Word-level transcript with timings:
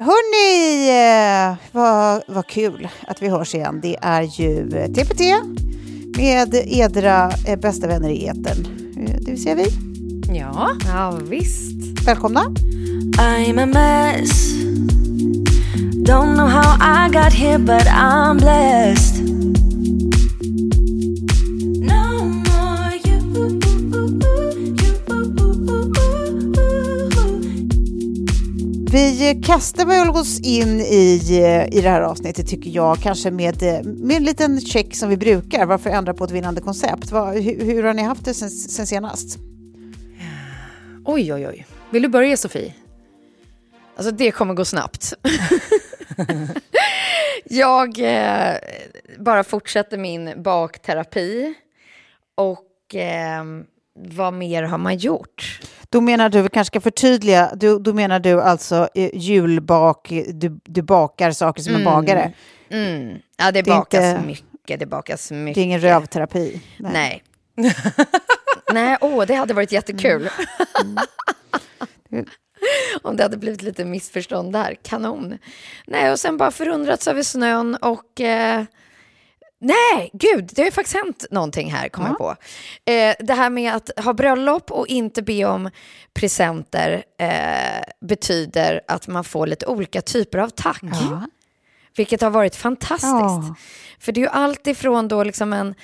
Hörni, 0.00 0.88
eh, 1.50 1.56
vad, 1.72 2.22
vad 2.26 2.46
kul 2.46 2.88
att 3.06 3.22
vi 3.22 3.28
hörs 3.28 3.54
igen. 3.54 3.80
Det 3.82 3.96
är 4.02 4.22
ju 4.22 4.70
eh, 4.78 4.86
TPT 4.92 5.20
med 6.16 6.54
edra 6.66 7.30
eh, 7.46 7.56
bästa 7.58 7.86
vänner 7.86 8.08
i 8.10 8.26
etern. 8.26 8.66
Eh, 8.96 9.14
Det 9.20 9.30
vill 9.30 9.42
säga 9.42 9.54
vi. 9.54 9.66
Ja, 10.38 10.70
ja 10.86 11.10
visst. 11.28 12.06
Välkomna. 12.06 12.40
I'm 13.18 13.62
a 13.62 13.66
mess. 13.66 14.52
Don't 16.06 16.34
know 16.34 16.48
how 16.48 16.76
I 16.80 17.08
got 17.12 17.32
here, 17.32 17.58
but 17.58 17.86
I'm 17.86 18.38
blessed. 18.38 19.14
Vi 28.92 29.40
kastar 29.44 29.86
väl 29.86 30.08
oss 30.08 30.40
in 30.40 30.80
i, 30.80 31.20
eh, 31.30 31.78
i 31.78 31.80
det 31.80 31.88
här 31.88 32.00
avsnittet 32.00 32.48
tycker 32.48 32.70
jag, 32.70 32.98
kanske 32.98 33.30
med, 33.30 33.62
eh, 33.62 33.82
med 33.82 34.16
en 34.16 34.24
liten 34.24 34.60
check 34.60 34.96
som 34.96 35.08
vi 35.08 35.16
brukar. 35.16 35.66
Varför 35.66 35.90
ändra 35.90 36.14
på 36.14 36.24
ett 36.24 36.30
vinnande 36.30 36.60
koncept? 36.60 37.10
Var, 37.10 37.32
hur, 37.32 37.64
hur 37.64 37.82
har 37.82 37.94
ni 37.94 38.02
haft 38.02 38.24
det 38.24 38.34
sen, 38.34 38.50
sen 38.50 38.86
senast? 38.86 39.38
Oj, 41.04 41.34
oj, 41.34 41.48
oj. 41.48 41.66
Vill 41.90 42.02
du 42.02 42.08
börja, 42.08 42.36
Sofie? 42.36 42.74
Alltså, 43.96 44.10
det 44.10 44.30
kommer 44.30 44.54
gå 44.54 44.64
snabbt. 44.64 45.14
jag 47.44 47.98
eh, 47.98 48.56
bara 49.18 49.44
fortsätter 49.44 49.98
min 49.98 50.42
bakterapi. 50.42 51.54
Och 52.34 52.94
eh, 52.94 53.44
vad 54.04 54.32
mer 54.34 54.62
har 54.62 54.78
man 54.78 54.96
gjort? 54.96 55.60
Då 55.90 56.00
menar 56.00 56.28
du, 56.28 56.42
vi 56.42 56.48
kanske 56.48 56.72
ska 56.72 56.80
förtydliga, 56.80 57.52
du, 57.54 57.78
då 57.78 57.92
menar 57.92 58.20
du 58.20 58.40
alltså 58.42 58.88
eh, 58.94 59.10
julbak, 59.14 60.08
du, 60.34 60.60
du 60.64 60.82
bakar 60.82 61.30
saker 61.32 61.62
som 61.62 61.74
en 61.74 61.84
bagare. 61.84 62.32
Mm. 62.70 63.18
Ja, 63.36 63.44
det, 63.52 63.62
Det 63.62 63.70
bakas 63.70 64.04
inte- 64.04 64.26
mycket. 64.26 64.80
Det 64.80 64.86
bakas 64.86 65.30
mycket. 65.30 65.54
Det 65.54 65.60
är 65.60 65.64
ingen 65.64 65.80
rövterapi. 65.80 66.60
Nej. 66.78 67.22
Nej, 68.72 68.96
åh, 69.00 69.24
det 69.26 69.34
hade 69.34 69.54
varit 69.54 69.72
jättekul. 69.72 70.28
Mm. 72.12 72.26
Om 73.02 73.16
det 73.16 73.22
hade 73.22 73.36
blivit 73.36 73.62
lite 73.62 73.84
missförstånd 73.84 74.52
där. 74.52 74.76
Kanon. 74.82 75.38
Nej, 75.86 76.10
och 76.12 76.18
sen 76.20 76.36
bara 76.36 76.50
förundrats 76.50 77.08
över 77.08 77.22
snön 77.22 77.74
och... 77.74 78.20
Eh, 78.20 78.64
nej, 79.60 80.10
gud, 80.12 80.50
det 80.54 80.62
har 80.62 80.66
ju 80.66 80.72
faktiskt 80.72 80.96
hänt 80.96 81.24
någonting 81.30 81.72
här, 81.72 81.88
kom 81.88 82.04
jag 82.06 82.18
på. 82.18 82.36
Eh, 82.90 83.14
det 83.20 83.34
här 83.34 83.50
med 83.50 83.74
att 83.74 83.90
ha 83.96 84.12
bröllop 84.12 84.70
och 84.70 84.86
inte 84.86 85.22
be 85.22 85.44
om 85.44 85.70
presenter 86.14 87.04
eh, 87.18 87.82
betyder 88.00 88.80
att 88.88 89.08
man 89.08 89.24
får 89.24 89.46
lite 89.46 89.66
olika 89.66 90.02
typer 90.02 90.38
av 90.38 90.48
tack. 90.48 90.82
Vilket 91.96 92.20
har 92.20 92.30
varit 92.30 92.56
fantastiskt. 92.56 93.02
Ja. 93.12 93.54
För 94.00 94.12
det 94.12 94.20
är 94.20 94.22
ju 94.22 94.28
allt 94.28 94.66
ifrån 94.66 95.08
då 95.08 95.24
liksom 95.24 95.52
en 95.52 95.74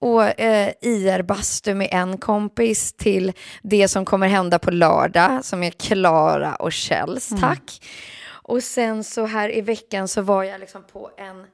och, 0.00 0.40
eh, 0.40 0.72
IR-bastu 0.80 1.74
med 1.74 1.88
en 1.92 2.18
kompis 2.18 2.92
till 2.92 3.32
det 3.62 3.88
som 3.88 4.04
kommer 4.04 4.28
hända 4.28 4.58
på 4.58 4.70
lördag 4.70 5.44
som 5.44 5.62
är 5.62 5.70
Klara 5.70 6.54
och 6.54 6.72
Kjells, 6.72 7.32
tack. 7.40 7.82
Och 8.26 8.62
sen 8.62 9.04
så 9.04 9.26
här 9.26 9.56
i 9.56 9.60
veckan 9.60 10.08
så 10.08 10.22
var 10.22 10.44
jag 10.44 10.60
liksom 10.60 10.82
på 10.92 11.10
en 11.18 11.46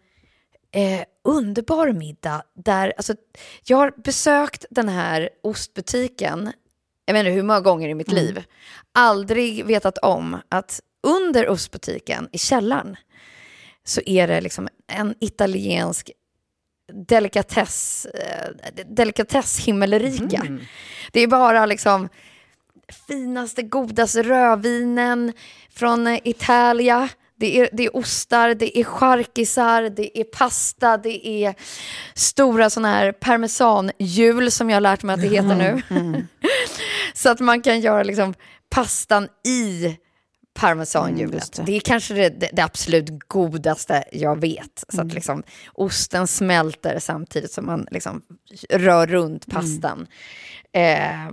eh, 0.72 1.04
underbar 1.24 1.92
middag 1.92 2.42
där, 2.54 2.92
alltså 2.96 3.14
jag 3.64 3.76
har 3.76 3.92
besökt 4.04 4.64
den 4.70 4.88
här 4.88 5.30
ostbutiken, 5.42 6.52
jag 7.04 7.14
vet 7.14 7.20
inte 7.20 7.30
hur 7.30 7.42
många 7.42 7.60
gånger 7.60 7.88
i 7.88 7.94
mitt 7.94 8.12
liv, 8.12 8.44
aldrig 8.94 9.64
vetat 9.66 9.98
om 9.98 10.36
att 10.48 10.80
under 11.02 11.48
ostbutiken 11.48 12.28
i 12.32 12.38
källaren 12.38 12.96
så 13.84 14.00
är 14.06 14.28
det 14.28 14.40
liksom 14.40 14.68
en 14.86 15.14
italiensk 15.20 16.10
delikatess, 16.92 18.06
eh, 18.06 18.48
delikatesshimmelrika. 18.86 20.46
Det 21.12 21.20
är 21.20 21.26
bara 21.26 21.66
liksom 21.66 22.08
finaste, 23.06 23.62
godaste 23.62 24.22
rödvinen 24.22 25.32
från 25.70 26.18
Italia. 26.24 27.08
Det 27.40 27.60
är, 27.60 27.68
det 27.72 27.84
är 27.84 27.96
ostar, 27.96 28.54
det 28.54 28.78
är 28.78 28.84
charkisar, 28.84 29.82
det 29.82 30.20
är 30.20 30.24
pasta, 30.24 30.96
det 30.96 31.26
är 31.26 31.54
stora 32.14 32.70
sådana 32.70 32.88
här 32.88 33.12
parmesanhjul 33.12 34.50
som 34.50 34.70
jag 34.70 34.76
har 34.76 34.80
lärt 34.80 35.02
mig 35.02 35.14
att 35.14 35.20
det 35.20 35.28
heter 35.28 35.54
nu. 35.54 35.82
Så 37.14 37.30
att 37.30 37.40
man 37.40 37.62
kan 37.62 37.80
göra 37.80 38.02
liksom 38.02 38.34
pastan 38.70 39.28
i 39.46 39.96
parmesanhjulet. 40.54 41.52
det. 41.56 41.62
det. 41.62 41.76
är 41.76 41.80
kanske 41.80 42.14
det, 42.14 42.28
det, 42.28 42.50
det 42.52 42.62
absolut 42.62 43.10
godaste 43.28 44.04
jag 44.12 44.40
vet. 44.40 44.84
Så 44.88 45.00
att 45.00 45.14
liksom 45.14 45.42
osten 45.72 46.26
smälter 46.26 46.98
samtidigt 46.98 47.52
som 47.52 47.66
man 47.66 47.86
liksom 47.90 48.22
rör 48.70 49.06
runt 49.06 49.46
pastan. 49.46 50.06
Eh, 50.72 51.30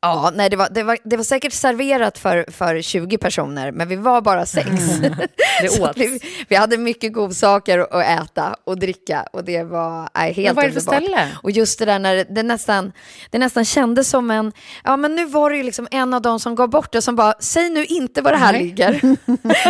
Ja, 0.00 0.32
nej, 0.34 0.50
det 0.50 0.56
var, 0.56 0.68
det, 0.70 0.82
var, 0.82 0.98
det 1.04 1.16
var 1.16 1.24
säkert 1.24 1.52
serverat 1.52 2.18
för, 2.18 2.44
för 2.50 2.82
20 2.82 3.18
personer, 3.18 3.72
men 3.72 3.88
vi 3.88 3.96
var 3.96 4.20
bara 4.20 4.46
sex. 4.46 4.68
Det 5.62 5.68
Så 5.68 5.88
åts. 5.88 5.98
vi, 5.98 6.20
vi 6.48 6.56
hade 6.56 6.78
mycket 6.78 7.12
godsaker 7.12 7.78
att 7.78 8.22
äta 8.22 8.56
och 8.64 8.78
dricka 8.78 9.26
och 9.32 9.44
det 9.44 9.62
var 9.62 10.08
nej, 10.14 10.32
helt 10.32 10.56
vad 10.56 10.64
det 10.64 10.68
underbart. 10.68 11.02
ställe? 11.02 11.28
Och 11.42 11.50
just 11.50 11.78
det 11.78 11.84
där 11.84 11.98
när 11.98 12.14
det, 12.16 12.24
det, 12.24 12.42
nästan, 12.42 12.92
det 13.30 13.38
nästan 13.38 13.64
kändes 13.64 14.08
som 14.08 14.30
en, 14.30 14.52
ja 14.84 14.96
men 14.96 15.14
nu 15.14 15.24
var 15.24 15.50
det 15.50 15.56
ju 15.56 15.62
liksom 15.62 15.88
en 15.90 16.14
av 16.14 16.22
de 16.22 16.40
som 16.40 16.54
gav 16.54 16.70
bort 16.70 16.92
det 16.92 17.02
som 17.02 17.16
bara, 17.16 17.34
säg 17.40 17.70
nu 17.70 17.84
inte 17.84 18.22
var 18.22 18.32
det 18.32 18.38
här 18.38 18.52
Nej. 18.52 18.62
ligger. 18.62 18.92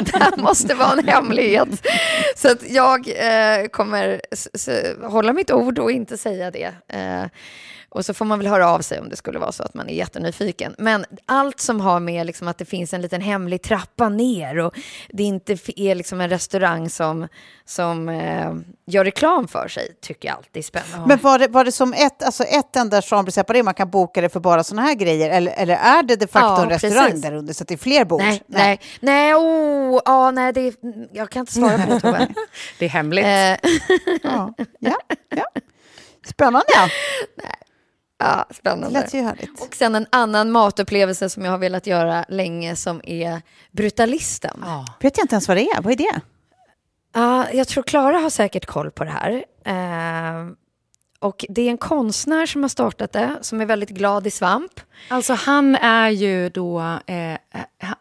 det 0.03 0.19
här 0.19 0.37
måste 0.37 0.75
vara 0.75 0.93
en 0.93 1.09
hemlighet. 1.09 1.87
Så 2.37 2.51
att 2.51 2.71
jag 2.71 3.09
eh, 3.09 3.67
kommer 3.69 4.21
hålla 5.09 5.33
mitt 5.33 5.51
ord 5.51 5.79
och 5.79 5.91
inte 5.91 6.19
säga 6.19 6.51
det. 6.51 6.73
Eh, 6.89 7.25
Och 7.91 8.05
så 8.05 8.15
får 8.15 8.25
man 8.25 8.39
väl 8.39 8.49
höra 8.49 8.71
av 8.71 8.81
sig 8.81 9.01
om 9.01 9.09
det 9.09 9.17
skulle 9.17 9.39
vara 9.39 9.53
så 9.53 9.63
att 9.63 9.75
man 9.75 9.89
är 9.89 9.95
jättenyfiken. 9.95 10.75
Men 10.79 11.05
allt 11.27 11.61
som 11.61 11.81
har 11.81 12.01
med 12.01 12.27
liksom 12.27 12.49
att 12.49 12.59
det 12.59 12.65
finns 12.65 12.95
en 12.95 13.03
liten 13.03 13.21
hemlig 13.21 13.63
trappa 13.63 14.09
ner 14.09 14.59
och 14.59 14.75
det 15.09 15.23
inte 15.23 15.53
är 15.77 15.95
liksom 15.95 16.21
en 16.21 16.29
restaurang 16.29 16.91
som, 16.91 17.29
som 17.65 18.09
eh, 18.09 18.55
gör 18.87 19.05
reklam 19.05 19.49
för 19.49 19.69
sig 19.69 19.97
tycker 20.01 20.29
jag 20.29 20.37
alltid 20.37 20.61
är 20.61 20.63
spännande. 20.63 21.07
Men 21.09 21.19
var 21.19 21.39
det, 21.39 21.49
var 21.49 21.65
det 21.65 21.73
som 21.73 21.93
ett, 21.93 22.23
alltså 22.23 22.45
ett 22.45 22.77
enda 22.77 23.03
chambre 23.03 23.33
separé, 23.33 23.63
man 23.63 23.75
kan 23.75 23.91
boka 23.91 24.21
det 24.21 24.29
för 24.29 24.41
bara 24.41 24.65
sådana 24.65 24.83
här 24.89 24.95
grejer? 24.95 25.31
Eller, 25.31 25.53
eller 25.57 25.77
är 25.77 26.03
det 26.03 26.17
de 26.17 26.27
facto 26.27 26.49
Ja, 26.49 26.63
en 26.63 26.69
restaurang 26.69 27.07
precis. 27.07 27.23
där 27.23 27.35
under 27.35 27.55
så 27.55 27.63
att 27.65 27.69
det 27.69 27.75
är 27.75 27.79
fler 27.79 28.05
bord? 28.05 28.21
Nej, 28.21 28.43
nej, 28.47 28.81
nej, 29.01 29.35
oh, 29.35 30.01
ja, 30.05 30.31
nej, 30.31 30.53
det 30.53 30.75
jag 31.13 31.31
kan 31.31 31.41
inte 31.41 31.53
svara 31.53 31.79
på 31.87 31.93
det 31.93 32.01
Tove. 32.01 32.29
Det 32.79 32.85
är 32.85 32.89
hemligt. 32.89 33.25
Eh, 33.25 33.31
Ja, 34.23 34.55
ja, 34.79 34.97
ja. 35.29 35.45
Spännande. 36.27 36.67
Ja. 36.75 36.89
ja, 38.19 38.45
Det 38.49 38.55
spännande. 38.55 39.01
lät 39.01 39.15
ju 39.15 39.21
härligt. 39.23 39.61
Och 39.63 39.75
sen 39.75 39.95
en 39.95 40.07
annan 40.11 40.51
matupplevelse 40.51 41.29
som 41.31 41.45
jag 41.45 41.51
har 41.51 41.59
velat 41.59 41.87
göra 41.87 42.25
länge 42.29 42.77
som 42.77 43.01
är 43.05 43.43
Brutalisten. 43.73 44.59
Ja. 44.65 44.87
Vet 45.01 45.17
jag 45.19 45.25
inte 45.25 45.35
ens 45.35 45.49
vad 45.49 45.57
det 45.57 45.63
är. 45.71 45.83
Vad 45.83 45.93
är 45.93 45.97
det? 45.97 46.21
Ja, 47.15 47.51
jag 47.53 47.69
tror 47.69 47.83
Klara 47.85 48.19
har 48.19 48.31
säkert 48.31 48.67
koll 48.67 48.91
på 48.91 49.05
det 49.05 49.11
här. 49.11 49.45
Eh, 49.65 50.51
och 51.21 51.45
det 51.49 51.63
är 51.63 51.71
en 51.71 51.79
konstnär 51.79 52.47
som 52.47 52.63
har 52.63 52.69
startat 52.69 53.13
det, 53.13 53.37
som 53.41 53.61
är 53.61 53.67
väldigt 53.67 53.89
glad 53.91 54.27
i 54.27 54.31
svamp. 54.31 54.81
Alltså 55.09 55.33
han 55.35 55.77
är 55.77 56.09
ju 56.11 56.49
då, 56.49 56.81
eh, 57.07 57.39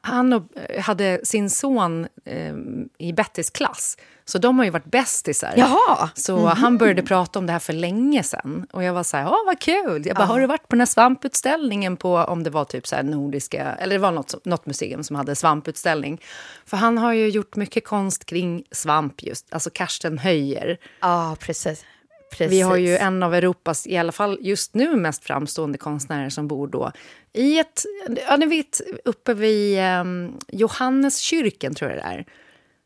han 0.02 0.34
och- 0.34 0.44
hade 0.82 1.20
sin 1.24 1.50
son 1.50 2.08
eh, 2.26 2.54
i 2.98 3.14
Bettys 3.14 3.50
klass. 3.50 3.98
Så 4.30 4.38
de 4.38 4.58
har 4.58 4.66
ju 4.66 4.72
varit 4.72 4.86
bästisar. 4.86 5.54
Jaha! 5.58 6.10
Så 6.14 6.46
han 6.46 6.78
började 6.78 7.04
prata 7.04 7.40
om 7.40 7.46
det 7.46 7.52
här 7.52 7.60
för 7.60 7.74
länge 7.74 8.24
sedan. 8.24 8.68
Och 8.72 8.84
jag 8.84 8.94
var 8.94 9.04
så 9.04 9.18
här, 9.18 9.26
åh 9.28 9.46
vad 9.46 9.60
kul. 9.60 10.06
Jag 10.06 10.16
bara, 10.16 10.26
har 10.26 10.40
du 10.40 10.48
varit 10.48 10.68
på 10.68 10.76
den 10.76 10.82
här 10.82 10.86
svamputställningen 10.86 11.98
på, 11.98 12.18
om 12.18 12.44
det 12.44 12.50
var 12.50 12.66
typ 12.66 12.88
så 12.88 12.96
här 12.96 13.04
nordiska, 13.04 13.64
eller 13.64 13.96
det 13.96 14.02
var 14.02 14.12
något, 14.12 14.46
något 14.46 14.66
museum 14.66 15.04
som 15.04 15.16
hade 15.16 15.36
svamputställning. 15.36 16.22
För 16.66 16.78
han 16.78 16.98
har 16.98 17.14
ju 17.14 17.30
gjort 17.30 17.56
mycket 17.56 17.86
konst 17.86 18.26
kring 18.26 18.64
svamp 18.72 19.24
just, 19.24 19.54
alltså 19.54 19.70
Karsten 19.74 20.18
Höjer. 20.18 20.78
Ja, 21.00 21.36
precis. 21.40 21.86
precis. 22.32 22.52
Vi 22.52 22.62
har 22.62 22.76
ju 22.76 22.98
en 22.98 23.24
av 23.24 23.34
Europas, 23.34 23.88
i 23.88 23.98
alla 23.98 24.12
fall 24.12 24.38
just 24.42 24.74
nu, 24.74 24.96
mest 24.96 25.24
framstående 25.24 25.78
konstnärer 25.78 26.30
som 26.30 26.48
bor 26.48 26.68
då 26.68 26.92
i 27.34 27.60
ett, 27.60 27.84
ja 28.28 28.38
ni 28.38 28.46
vet, 28.46 28.82
uppe 29.06 29.34
vid 29.34 29.80
um, 29.80 30.40
Johanneskyrkan 30.48 31.76
tror 31.76 31.92
jag 31.92 32.00
det 32.00 32.04
är. 32.04 32.26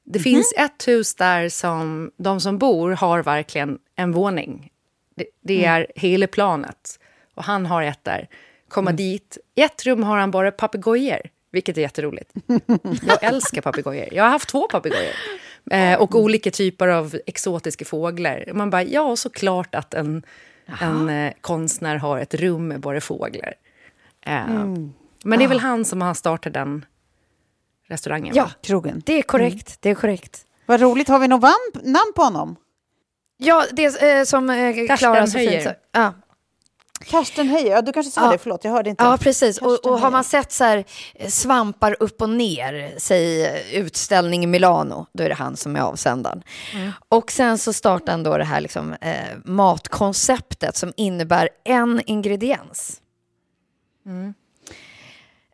Det 0.03 0.19
finns 0.19 0.53
ett 0.57 0.87
hus 0.87 1.15
där 1.15 1.49
som 1.49 2.11
de 2.17 2.39
som 2.41 2.57
bor 2.57 2.91
har 2.91 3.23
verkligen 3.23 3.79
en 3.95 4.11
våning. 4.11 4.71
Det, 5.15 5.25
det 5.41 5.65
är 5.65 5.87
hela 5.95 6.27
planet. 6.27 6.99
Och 7.35 7.43
han 7.43 7.65
har 7.65 7.83
ett 7.83 8.03
där. 8.03 8.27
Komma 8.67 8.91
dit. 8.91 9.37
I 9.55 9.61
ett 9.61 9.85
rum 9.85 10.03
har 10.03 10.17
han 10.17 10.31
bara 10.31 10.51
papegojor, 10.51 11.21
vilket 11.51 11.77
är 11.77 11.81
jätteroligt. 11.81 12.31
Jag 13.07 13.17
älskar 13.23 13.61
papegojor. 13.61 14.07
Jag 14.13 14.23
har 14.23 14.29
haft 14.31 14.49
två 14.49 14.67
papegojor. 14.67 15.13
Eh, 15.71 16.01
och 16.01 16.15
olika 16.15 16.51
typer 16.51 16.87
av 16.87 17.15
exotiska 17.27 17.85
fåglar. 17.85 18.49
Man 18.53 18.69
bara, 18.69 18.83
ja, 18.83 19.15
såklart 19.15 19.75
att 19.75 19.93
en, 19.93 20.23
en 20.81 21.09
eh, 21.09 21.33
konstnär 21.41 21.95
har 21.95 22.19
ett 22.19 22.33
rum 22.33 22.67
med 22.67 22.79
bara 22.79 23.01
fåglar. 23.01 23.53
Eh, 24.25 24.47
Men 25.23 25.39
det 25.39 25.45
är 25.45 25.47
väl 25.49 25.59
han 25.59 25.85
som 25.85 26.01
har 26.01 26.13
startat 26.13 26.53
den 26.53 26.85
restaurangen? 27.91 28.35
Ja, 28.35 28.43
va? 28.43 28.51
Krogen. 28.63 29.01
det 29.05 29.13
är 29.17 29.21
korrekt. 29.21 29.77
Det 29.79 29.89
är 29.89 29.95
korrekt. 29.95 30.45
Vad 30.65 30.81
roligt. 30.81 31.07
Har 31.07 31.19
vi 31.19 31.27
något 31.27 31.41
vamp- 31.43 31.81
namn 31.83 32.11
på 32.15 32.21
honom? 32.23 32.55
Ja, 33.37 33.65
det 33.71 33.85
är 33.85 34.19
eh, 34.19 34.23
som 34.23 34.49
eh, 34.49 34.97
Klara 34.97 35.27
så 35.27 35.37
fint 35.37 35.63
sa. 35.63 35.71
Ja. 35.91 36.13
Karsten 37.05 37.47
Höjer. 37.47 37.71
Ja, 37.71 37.81
du 37.81 37.91
kanske 37.93 38.11
sa 38.11 38.25
Ja. 38.25 38.31
det. 38.31 38.37
Förlåt, 38.37 38.63
jag 38.63 38.71
hörde 38.71 38.89
inte. 38.89 39.03
Ja, 39.03 39.17
precis. 39.17 39.57
Och, 39.57 39.85
och 39.85 39.99
har 39.99 40.11
man 40.11 40.23
sett 40.23 40.51
så 40.51 40.63
här, 40.63 40.83
eh, 41.15 41.29
svampar 41.29 41.95
upp 41.99 42.21
och 42.21 42.29
ner, 42.29 42.93
säg 42.97 43.45
eh, 43.45 43.73
utställning 43.79 44.43
i 44.43 44.47
Milano, 44.47 45.05
då 45.13 45.23
är 45.23 45.29
det 45.29 45.35
han 45.35 45.57
som 45.57 45.75
är 45.75 45.79
avsändaren. 45.81 46.43
Och 47.09 47.31
sen 47.31 47.57
så 47.57 47.73
startar 47.73 48.11
han 48.13 48.23
då 48.23 48.37
det 48.37 48.43
här 48.43 48.61
liksom, 48.61 48.93
eh, 48.93 49.15
matkonceptet 49.45 50.75
som 50.75 50.93
innebär 50.97 51.49
en 51.63 52.01
ingrediens. 52.05 53.01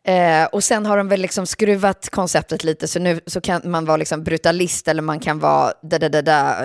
Eh, 0.08 0.44
och 0.44 0.64
sen 0.64 0.86
har 0.86 0.96
de 0.96 1.08
väl 1.08 1.20
liksom 1.20 1.46
skruvat 1.46 2.08
konceptet 2.10 2.64
lite, 2.64 2.88
så 2.88 2.98
nu 2.98 3.20
så 3.26 3.40
kan 3.40 3.60
man 3.64 3.84
vara 3.84 3.96
liksom 3.96 4.24
brutalist 4.24 4.88
eller 4.88 5.02
man 5.02 5.20
kan 5.20 5.38
vara 5.38 5.72
da, 5.82 5.98
da, 5.98 6.08
da, 6.08 6.22
da. 6.22 6.56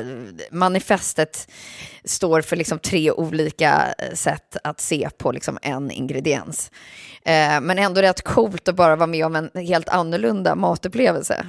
Manifestet 0.52 1.52
står 2.04 2.42
för 2.42 2.56
liksom 2.56 2.80
tre 2.80 3.12
olika 3.12 3.94
eh, 3.98 4.14
sätt 4.14 4.58
att 4.64 4.82
se 4.82 5.10
på 5.18 5.32
liksom 5.32 5.58
en 5.62 5.92
ingrediens. 5.92 6.72
Eh, 7.26 7.62
men 7.62 7.80
ändå 7.80 8.02
rätt 8.02 8.22
coolt 8.22 8.68
att 8.68 8.76
bara 8.76 8.96
vara 8.96 9.08
med 9.08 9.26
om 9.26 9.36
en 9.36 9.50
helt 9.56 9.90
annorlunda 9.90 10.56
matupplevelse. 10.56 11.46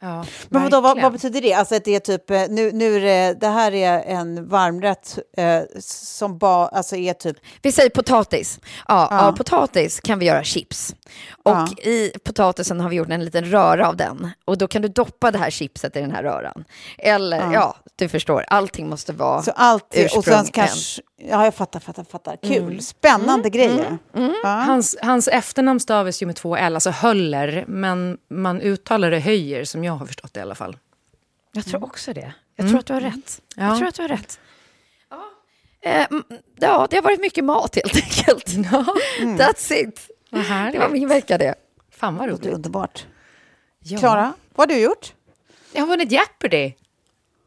Ja, 0.00 0.24
Men 0.48 0.62
vadå, 0.62 0.80
vad, 0.80 1.02
vad 1.02 1.12
betyder 1.12 1.40
det? 1.40 1.54
Alltså 1.54 1.74
att 1.74 1.84
det 1.84 1.94
är 1.94 2.00
typ, 2.00 2.30
eh, 2.30 2.42
nu, 2.48 2.72
nu 2.72 2.96
är 2.96 3.00
det, 3.00 3.40
det 3.40 3.46
här 3.48 3.74
är 3.74 4.02
en 4.02 4.48
varmrätt 4.48 5.18
eh, 5.36 5.60
som 5.80 6.38
ba, 6.38 6.66
alltså 6.68 6.96
är 6.96 7.12
typ, 7.14 7.36
Vi 7.62 7.72
säger 7.72 7.90
potatis. 7.90 8.60
Ja, 8.88 9.08
Ja. 9.10 9.20
Av 9.20 9.32
potatis 9.32 10.00
kan 10.00 10.18
vi 10.18 10.26
göra 10.26 10.44
chips. 10.44 10.94
Och 11.42 11.50
Ja. 11.50 11.68
i 11.82 12.12
potatisen 12.24 12.80
har 12.80 12.88
vi 12.88 12.96
gjort 12.96 13.10
en 13.10 13.24
liten 13.24 13.44
röra 13.44 13.88
av 13.88 13.96
den. 13.96 14.30
Och 14.44 14.58
då 14.58 14.68
kan 14.68 14.82
du 14.82 14.88
doppa 14.88 15.30
det 15.30 15.38
här 15.38 15.50
chipset 15.50 15.96
i 15.96 16.00
den 16.00 16.10
här 16.12 16.22
röran. 16.22 16.64
Eller, 16.98 17.52
ja, 17.52 17.76
du 17.96 18.08
förstår, 18.08 18.44
allting 18.48 18.88
måste 18.88 19.12
vara 19.12 19.42
så 19.42 19.50
allt, 19.50 19.94
är- 19.94 20.04
och 20.04 20.18
ursprung 20.18 20.22
sen 20.24 20.38
en. 20.44 20.50
kanske, 20.50 21.02
ja 21.18 21.44
jag 21.44 21.54
fattar, 21.54 21.80
fattar, 21.80 22.04
fattar. 22.04 22.36
Kul, 22.42 22.82
spännande 22.82 23.50
grejer. 23.50 23.98
Ja. 24.12 24.48
Hans, 24.48 24.96
hans 25.02 25.28
efternamn 25.28 25.80
stavas 25.80 26.22
ju 26.22 26.26
med 26.26 26.36
två 26.36 26.56
L, 26.56 26.74
alltså 26.74 26.90
Höller, 26.90 27.64
men 27.68 28.18
man 28.30 28.60
uttalar 28.60 29.10
det 29.10 29.20
Höjer, 29.20 29.64
som 29.64 29.84
jag 29.84 29.92
har 29.92 30.06
förstått 30.06 30.34
det 30.34 30.40
i 30.40 30.42
alla 30.42 30.54
fall. 30.54 30.76
Jag 31.52 31.64
tror 31.64 31.84
också 31.84 32.12
det. 32.12 32.32
Jag 32.56 32.68
tror 32.68 32.78
att 32.78 32.86
du 32.86 32.92
har 32.92 33.00
rätt. 33.00 33.42
Ja. 33.56 33.64
Jag 33.64 33.78
tror 33.78 33.88
att 33.88 33.94
du 33.94 34.02
har 34.02 34.08
rätt. 34.08 34.40
Ja. 35.10 35.24
Eh, 35.80 36.06
mm, 36.10 36.24
ja, 36.56 36.86
det 36.90 36.96
har 36.96 37.02
varit 37.02 37.20
mycket 37.20 37.44
mat 37.44 37.74
helt 37.76 37.96
enkelt. 37.96 38.46
That's 39.20 39.72
it. 39.72 40.10
Det 40.72 40.78
var 40.78 40.88
min 40.88 41.08
vecka 41.08 41.38
det. 41.38 41.54
Fan 41.90 42.16
vad 42.16 42.28
roligt. 42.28 42.46
underbart. 42.46 43.06
Ja. 43.78 43.98
Klara, 43.98 44.32
vad 44.54 44.70
har 44.70 44.76
du 44.76 44.82
gjort? 44.82 45.14
Jag 45.72 45.82
har 45.82 45.86
vunnit 45.86 46.12
Jeopardy. 46.12 46.72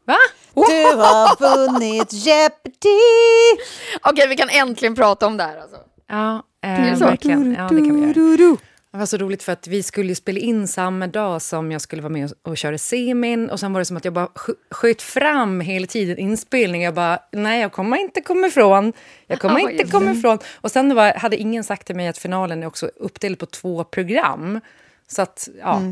Va? 0.04 0.16
Du 0.54 0.96
har 0.96 1.40
vunnit 1.40 2.12
Jeopardy! 2.12 3.62
Okej, 4.02 4.28
vi 4.28 4.36
kan 4.36 4.48
äntligen 4.48 4.94
prata 4.94 5.26
om 5.26 5.36
det 5.36 5.44
här. 5.44 5.58
Alltså. 5.60 5.76
Ja, 6.08 6.42
eh, 6.64 6.98
verkligen. 7.06 7.54
Ja, 7.58 7.62
det 7.62 7.76
kan 7.76 7.94
vi 7.94 8.00
göra. 8.00 8.56
Det 8.92 8.98
var 8.98 9.06
så 9.06 9.16
roligt 9.16 9.42
för 9.42 9.52
att 9.52 9.66
vi 9.66 9.82
skulle 9.82 10.14
spela 10.14 10.38
in 10.40 10.68
samma 10.68 11.06
dag 11.06 11.42
som 11.42 11.72
jag 11.72 11.80
skulle 11.80 12.02
vara 12.02 12.12
med 12.12 12.24
och, 12.42 12.50
och 12.50 12.56
köra 12.56 12.78
semin. 12.78 13.50
Och 13.50 13.60
sen 13.60 13.72
var 13.72 13.80
det 13.80 13.84
som 13.84 13.96
att 13.96 14.04
jag 14.04 14.14
bara 14.14 14.26
sk- 14.26 14.54
sköt 14.70 15.02
fram 15.02 15.60
hela 15.60 15.86
tiden 15.86 16.18
inspelningen. 16.18 16.84
Jag 16.84 16.94
bara, 16.94 17.18
nej 17.32 17.60
jag 17.60 17.72
kommer 17.72 17.96
inte 17.96 18.20
komma 18.20 18.46
ifrån. 18.46 18.92
Jag 19.26 19.40
kommer 19.40 19.60
Ja, 19.60 19.70
inte 19.70 19.84
komma 19.90 20.10
ifrån. 20.12 20.38
Och 20.54 20.70
sen 20.70 20.94
var, 20.94 21.12
hade 21.14 21.36
ingen 21.36 21.64
sagt 21.64 21.86
till 21.86 21.96
mig 21.96 22.08
att 22.08 22.18
finalen 22.18 22.62
är 22.62 22.66
också 22.66 22.86
uppdelad 22.96 23.38
på 23.38 23.46
två 23.46 23.84
program. 23.84 24.60
Så 25.08 25.22
att, 25.22 25.48
ja. 25.60 25.82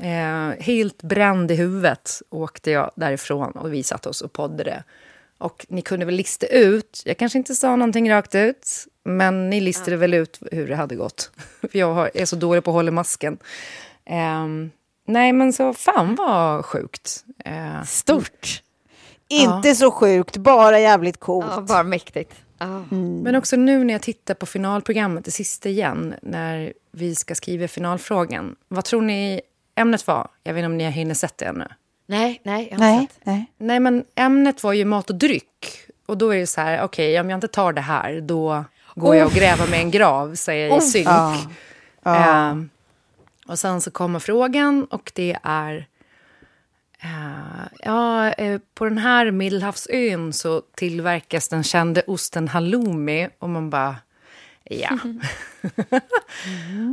Eh, 0.00 0.62
helt 0.64 1.02
bränd 1.02 1.50
i 1.50 1.54
huvudet 1.54 2.22
åkte 2.30 2.70
jag 2.70 2.90
därifrån 2.96 3.52
och 3.52 3.72
vi 3.72 3.82
satt 3.82 4.06
oss 4.06 4.20
och 4.22 4.32
poddade. 4.32 4.84
Och 5.38 5.66
ni 5.68 5.82
kunde 5.82 6.06
väl 6.06 6.14
lista 6.14 6.46
ut, 6.46 7.02
jag 7.04 7.18
kanske 7.18 7.38
inte 7.38 7.54
sa 7.54 7.76
någonting 7.76 8.10
rakt 8.10 8.34
ut, 8.34 8.86
men 9.04 9.50
ni 9.50 9.60
listade 9.60 9.96
väl 9.96 10.14
ut 10.14 10.38
hur 10.52 10.68
det 10.68 10.76
hade 10.76 10.96
gått. 10.96 11.30
För 11.60 11.78
jag 11.78 11.94
har- 11.94 12.10
är 12.14 12.24
så 12.24 12.36
dålig 12.36 12.64
på 12.64 12.70
att 12.70 12.74
hålla 12.74 12.90
masken. 12.90 13.38
Ehm, 14.04 14.70
nej, 15.06 15.32
men 15.32 15.52
så 15.52 15.72
fan 15.74 16.14
vad 16.14 16.64
sjukt. 16.64 17.24
Eh, 17.44 17.82
Stort. 17.84 18.62
Inte 19.28 19.74
så 19.74 19.90
sjukt, 19.90 20.36
bara 20.36 20.80
jävligt 20.80 21.20
coolt. 21.20 21.46
Ja, 21.50 21.60
bara 21.60 21.82
mäktigt. 21.82 22.32
Ja. 22.58 22.84
Men 23.22 23.34
också 23.36 23.56
nu 23.56 23.84
när 23.84 23.94
jag 23.94 24.02
tittar 24.02 24.34
på 24.34 24.46
finalprogrammet, 24.46 25.24
det 25.24 25.30
sista 25.30 25.68
igen, 25.68 26.14
när 26.22 26.72
vi 26.92 27.14
ska 27.14 27.34
skriva 27.34 27.68
finalfrågan. 27.68 28.56
Vad 28.68 28.84
tror 28.84 29.02
ni 29.02 29.40
ämnet 29.74 30.06
var? 30.06 30.28
Jag 30.42 30.54
vet 30.54 30.60
inte 30.60 30.66
om 30.66 30.76
ni 30.78 30.84
har 30.84 30.90
hinner 30.90 31.14
sett 31.14 31.38
det 31.38 31.44
ännu. 31.44 31.66
Nej, 32.06 32.40
nej, 32.44 32.68
jag 32.70 32.78
har 32.78 32.84
Nej, 32.84 33.08
sett. 33.12 33.20
nej. 33.26 33.46
Nej, 33.58 33.80
men 33.80 34.04
ämnet 34.14 34.62
var 34.62 34.72
ju 34.72 34.84
mat 34.84 35.10
och 35.10 35.16
dryck. 35.16 35.66
Och 36.06 36.18
då 36.18 36.34
är 36.34 36.38
det 36.38 36.46
så 36.46 36.60
här, 36.60 36.82
okej, 36.82 37.20
om 37.20 37.30
jag 37.30 37.36
inte 37.36 37.48
tar 37.48 37.72
det 37.72 37.80
här, 37.80 38.20
då 38.20 38.64
går 38.94 39.16
jag 39.16 39.26
och 39.26 39.32
gräver 39.32 39.66
med 39.70 39.80
en 39.80 39.90
grav, 39.90 40.34
säger 40.34 40.68
jag 40.68 40.78
i 40.78 40.80
synk. 40.80 41.06
Ja. 41.06 41.36
Ehm, 42.04 42.70
och 43.46 43.58
sen 43.58 43.80
så 43.80 43.90
kommer 43.90 44.18
frågan 44.18 44.84
och 44.84 45.12
det 45.14 45.36
är... 45.42 45.86
eh, 47.00 47.66
ja, 47.80 48.30
eh, 48.32 48.60
på 48.74 48.84
den 48.84 48.98
här 48.98 49.30
Medelhavsön 49.30 50.32
så 50.32 50.60
tillverkas 50.74 51.48
den 51.48 51.62
kände 51.64 52.02
osten 52.06 52.48
halloumi. 52.48 53.28
Och 53.38 53.48
man 53.48 53.70
bara... 53.70 53.96
Ja. 54.64 54.90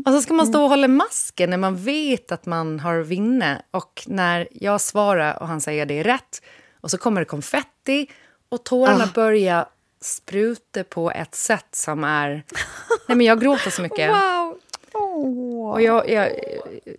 och 0.06 0.12
så 0.14 0.22
ska 0.22 0.34
man 0.34 0.48
stå 0.48 0.64
och 0.64 0.70
hålla 0.70 0.88
masken 0.88 1.50
när 1.50 1.58
man 1.58 1.76
vet 1.76 2.32
att 2.32 2.46
man 2.46 2.80
har 2.80 3.00
vinne. 3.00 3.62
Och 3.72 4.04
när 4.08 4.48
jag 4.52 4.82
svarar 4.82 5.42
och 5.42 5.48
han 5.48 5.62
säger 5.62 5.86
det 5.86 6.00
är 6.00 6.04
rätt 6.04 6.42
och 6.82 6.92
så 6.92 6.98
kommer 6.98 7.22
det 7.22 7.26
konfetti 7.26 8.08
och 8.50 8.64
tårarna 8.64 9.10
börjar 9.16 9.66
sprutor 10.02 10.84
på 10.84 11.12
ett 11.12 11.36
sätt 11.36 11.76
som 11.76 12.04
är... 12.04 12.44
Nej, 13.08 13.18
men 13.18 13.22
jag 13.22 13.42
gråter 13.42 13.70
så 13.70 13.82
mycket. 13.82 14.10
Wow! 14.10 14.60
Och 15.72 15.82
jag, 15.82 16.10
jag, 16.10 16.32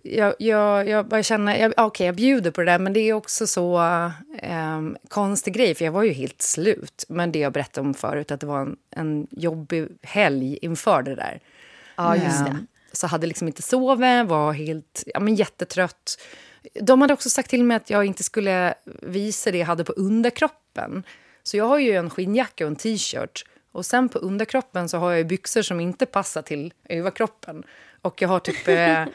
jag, 0.03 0.35
jag, 0.39 0.89
jag 0.89 1.05
bara 1.05 1.23
känner, 1.23 1.55
jag, 1.55 1.71
okej 1.71 1.85
okay, 1.85 2.05
jag 2.05 2.15
bjuder 2.15 2.51
på 2.51 2.61
det 2.61 2.71
där, 2.71 2.79
men 2.79 2.93
det 2.93 2.99
är 2.99 3.13
också 3.13 3.47
så 3.47 3.81
um, 4.43 4.97
konstig 5.07 5.53
grej, 5.53 5.75
för 5.75 5.85
jag 5.85 5.91
var 5.91 6.03
ju 6.03 6.11
helt 6.11 6.41
slut. 6.41 7.05
Men 7.09 7.31
det 7.31 7.39
jag 7.39 7.53
berättade 7.53 7.87
om 7.87 7.93
förut, 7.93 8.31
att 8.31 8.39
det 8.39 8.45
var 8.45 8.61
en, 8.61 8.77
en 8.89 9.27
jobbig 9.31 9.87
helg 10.01 10.57
inför 10.61 11.01
det 11.01 11.15
där. 11.15 11.39
Ja, 11.95 12.15
just 12.15 12.45
det. 12.45 12.51
Um, 12.51 12.67
så 12.91 13.07
hade 13.07 13.27
liksom 13.27 13.47
inte 13.47 13.61
sovit, 13.61 14.27
var 14.27 14.53
helt, 14.53 15.03
ja 15.05 15.19
men 15.19 15.35
jättetrött. 15.35 16.21
De 16.81 17.01
hade 17.01 17.13
också 17.13 17.29
sagt 17.29 17.49
till 17.49 17.63
mig 17.63 17.77
att 17.77 17.89
jag 17.89 18.05
inte 18.05 18.23
skulle 18.23 18.73
visa 19.01 19.51
det 19.51 19.57
jag 19.57 19.65
hade 19.65 19.83
på 19.83 19.93
underkroppen. 19.93 21.03
Så 21.43 21.57
jag 21.57 21.65
har 21.65 21.79
ju 21.79 21.91
en 21.91 22.09
skinnjacka 22.09 22.65
och 22.65 22.71
en 22.71 22.75
t-shirt. 22.75 23.45
Och 23.71 23.85
sen 23.85 24.09
på 24.09 24.19
underkroppen 24.19 24.89
så 24.89 24.97
har 24.97 25.11
jag 25.11 25.27
byxor 25.27 25.61
som 25.61 25.79
inte 25.79 26.05
passar 26.05 26.41
till 26.41 26.73
överkroppen. 26.89 27.63
Och 28.03 28.21
jag 28.21 28.29
har 28.29 28.39
typ 28.39 28.67
eh, 28.67 29.05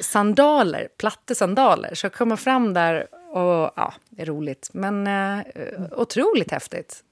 sandaler, 0.00 0.88
plattesandaler. 0.98 1.94
Så 1.94 2.04
jag 2.04 2.12
kommer 2.12 2.36
fram 2.36 2.74
där 2.74 3.06
och 3.36 3.72
ja, 3.76 3.94
det 4.10 4.22
är 4.22 4.26
roligt. 4.26 4.70
Men 4.72 5.06
eh, 5.06 5.44
otroligt 5.92 6.50
häftigt. 6.50 7.02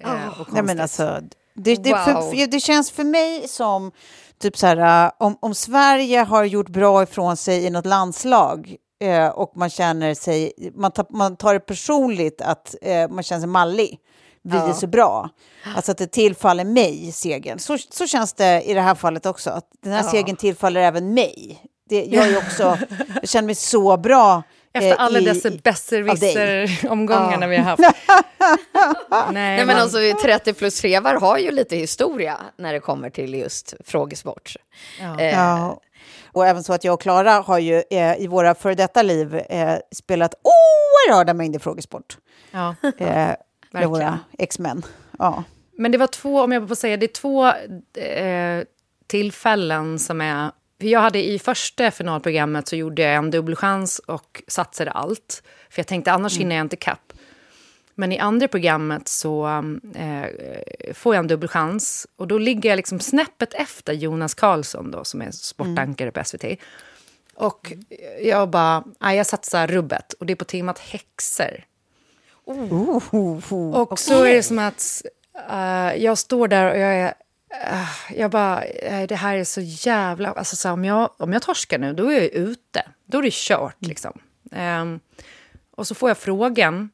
Eh, 0.00 0.10
oh. 0.10 0.40
och 0.40 0.52
Nej, 0.52 0.62
men 0.62 0.80
alltså, 0.80 1.20
det, 1.54 1.76
det, 1.76 1.92
wow. 1.92 1.98
för, 1.98 2.46
det 2.46 2.60
känns 2.60 2.90
för 2.90 3.04
mig 3.04 3.48
som 3.48 3.92
typ 4.38 4.56
så 4.56 4.66
här, 4.66 5.12
om, 5.18 5.38
om 5.40 5.54
Sverige 5.54 6.20
har 6.20 6.44
gjort 6.44 6.68
bra 6.68 7.02
ifrån 7.02 7.36
sig 7.36 7.64
i 7.64 7.70
något 7.70 7.86
landslag 7.86 8.76
eh, 9.00 9.28
och 9.28 9.52
man 9.56 9.70
känner 9.70 10.14
sig, 10.14 10.52
man 10.74 10.92
tar, 10.92 11.06
man 11.10 11.36
tar 11.36 11.54
det 11.54 11.60
personligt 11.60 12.40
att 12.40 12.74
eh, 12.82 13.08
man 13.08 13.22
känner 13.22 13.40
sig 13.40 13.48
mallig 13.48 13.98
vi 14.46 14.56
ja. 14.56 14.68
är 14.68 14.72
så 14.72 14.86
bra. 14.86 15.30
Alltså 15.76 15.92
att 15.92 15.98
det 15.98 16.06
tillfaller 16.06 16.64
mig, 16.64 17.12
segern. 17.12 17.58
Så, 17.58 17.78
så 17.78 18.06
känns 18.06 18.32
det 18.32 18.62
i 18.62 18.74
det 18.74 18.80
här 18.80 18.94
fallet 18.94 19.26
också. 19.26 19.50
Att 19.50 19.64
den 19.82 19.92
här 19.92 20.02
ja. 20.02 20.10
segern 20.10 20.36
tillfaller 20.36 20.80
även 20.80 21.14
mig. 21.14 21.62
Det, 21.88 22.04
jag, 22.04 22.28
är 22.28 22.38
också, 22.38 22.78
jag 23.20 23.28
känner 23.28 23.46
mig 23.46 23.54
så 23.54 23.96
bra 23.96 24.42
efter 24.72 24.90
eh, 24.90 24.94
alla 24.98 25.20
dessa 25.20 25.50
besserwisser-omgångarna 25.50 27.40
ja. 27.40 27.46
vi 27.46 27.56
har 27.56 27.64
haft. 27.64 27.82
Nej, 29.10 29.32
Nej, 29.32 29.66
men 29.66 29.76
alltså 29.76 29.98
30 30.22 30.52
plus 30.52 30.80
frevar 30.80 31.14
har 31.14 31.38
ju 31.38 31.50
lite 31.50 31.76
historia 31.76 32.36
när 32.56 32.72
det 32.72 32.80
kommer 32.80 33.10
till 33.10 33.34
just 33.34 33.74
frågesport. 33.84 34.56
Ja. 35.00 35.20
Eh. 35.20 35.34
ja. 35.34 35.80
Och 36.32 36.46
även 36.46 36.64
så 36.64 36.72
att 36.72 36.84
jag 36.84 36.94
och 36.94 37.00
Klara 37.00 37.32
har 37.32 37.58
ju 37.58 37.82
eh, 37.90 38.16
i 38.16 38.26
våra 38.26 38.54
före 38.54 38.74
detta 38.74 39.02
liv 39.02 39.34
eh, 39.34 39.76
spelat 39.94 40.34
oerhörda 40.42 41.34
mängder 41.34 41.58
frågesport. 41.58 42.18
Ja. 42.50 42.74
Med 43.70 43.88
våra 43.88 44.18
X-män. 44.38 44.82
Ja. 45.18 45.44
Men 45.78 45.92
det 45.92 45.98
var 45.98 46.06
två, 46.06 46.42
om 46.42 46.52
jag 46.52 46.68
får 46.68 46.74
säga, 46.74 46.96
det 46.96 47.06
är 47.06 47.12
två 47.12 47.46
eh, 48.00 48.64
tillfällen 49.06 49.98
som 49.98 50.20
är... 50.20 50.50
För 50.80 50.86
jag 50.86 51.00
hade 51.00 51.26
i 51.28 51.38
första 51.38 51.90
finalprogrammet 51.90 52.68
så 52.68 52.76
gjorde 52.76 53.02
jag 53.02 53.14
en 53.14 53.30
dubbelchans 53.30 53.98
och 53.98 54.42
satsade 54.48 54.90
allt. 54.90 55.42
För 55.70 55.80
jag 55.80 55.86
tänkte 55.86 56.12
annars 56.12 56.32
mm. 56.32 56.40
hinner 56.40 56.56
jag 56.56 56.64
inte 56.64 56.76
kapp. 56.76 57.12
Men 57.94 58.12
i 58.12 58.18
andra 58.18 58.48
programmet 58.48 59.08
så 59.08 59.46
eh, 59.94 60.24
får 60.94 61.14
jag 61.14 61.20
en 61.20 61.28
dubbelchans. 61.28 62.06
Och 62.16 62.28
då 62.28 62.38
ligger 62.38 62.68
jag 62.68 62.76
liksom 62.76 63.00
snäppet 63.00 63.54
efter 63.54 63.92
Jonas 63.92 64.34
Karlsson 64.34 64.90
då, 64.90 65.04
som 65.04 65.22
är 65.22 65.30
sportankare 65.30 66.10
på 66.10 66.24
SVT. 66.24 66.44
Och 67.34 67.72
jag 68.22 68.50
bara, 68.50 68.84
jag 69.00 69.26
satsar 69.26 69.66
rubbet. 69.66 70.12
Och 70.12 70.26
det 70.26 70.32
är 70.32 70.36
på 70.36 70.44
temat 70.44 70.78
häxor. 70.78 71.64
Oh. 72.46 72.98
Oh, 73.12 73.74
och 73.74 73.92
okay. 73.92 73.96
så 73.96 74.24
är 74.24 74.34
det 74.34 74.42
som 74.42 74.58
att 74.58 75.02
uh, 75.50 75.96
jag 75.96 76.18
står 76.18 76.48
där 76.48 76.70
och 76.70 76.78
jag 76.78 76.94
är... 76.94 77.14
Uh, 77.72 78.18
jag 78.18 78.30
bara, 78.30 78.64
uh, 78.64 79.06
det 79.08 79.14
här 79.14 79.36
är 79.36 79.44
så 79.44 79.60
jävla... 79.60 80.32
Alltså, 80.32 80.56
så 80.56 80.70
om, 80.70 80.84
jag, 80.84 81.10
om 81.16 81.32
jag 81.32 81.42
torskar 81.42 81.78
nu, 81.78 81.92
då 81.92 82.12
är 82.12 82.20
jag 82.20 82.24
ute. 82.24 82.82
Då 83.04 83.18
är 83.18 83.22
det 83.22 83.32
kört, 83.32 83.82
mm. 83.82 83.88
liksom. 83.88 84.20
Um, 84.52 85.00
och 85.70 85.86
så 85.86 85.94
får 85.94 86.10
jag 86.10 86.18
frågan, 86.18 86.90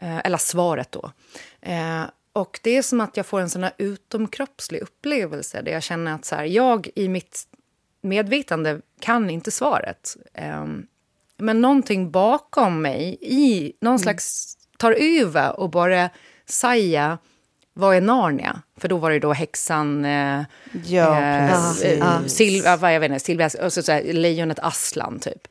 eller 0.00 0.38
svaret 0.38 0.92
då. 0.92 1.12
och 2.32 2.60
det 2.62 2.76
är 2.76 2.82
som 2.82 3.00
att 3.00 3.16
jag 3.16 3.26
får 3.26 3.40
en 3.40 3.50
sån 3.50 3.62
här 3.62 3.72
utomkroppslig 3.78 4.80
upplevelse 4.80 5.62
där 5.62 5.72
jag 5.72 5.82
känner 5.82 6.14
att 6.14 6.24
så 6.24 6.36
här, 6.36 6.44
jag 6.44 6.88
i 6.94 7.08
mitt 7.08 7.44
medvetande 8.00 8.80
kan 9.00 9.30
inte 9.30 9.50
svaret. 9.50 10.16
Men 11.40 11.60
någonting 11.60 12.10
bakom 12.10 12.82
mig, 12.82 13.18
i 13.20 13.72
någon 13.80 13.90
mm. 13.90 13.98
slags, 13.98 14.56
tar 14.78 14.92
över 14.92 15.60
och 15.60 15.70
bara 15.70 16.10
säga 16.46 17.18
vad 17.74 17.96
är 17.96 18.00
Narnia? 18.00 18.62
För 18.76 18.88
då 18.88 18.96
var 18.96 19.10
det 19.10 19.18
då 19.18 19.32
häxan... 19.32 20.04
Eh, 20.04 20.42
ja, 20.86 21.20
eh, 21.20 21.82
eh, 21.82 22.24
Silva, 22.26 22.76
vad 22.76 22.94
jag 22.94 23.00
vet 23.00 23.10
inte, 23.10 23.24
Silvia, 23.24 23.50
alltså, 23.62 23.82
så 23.82 23.92
här, 23.92 24.02
lejonet 24.12 24.58
Aslan, 24.58 25.18
typ. 25.18 25.48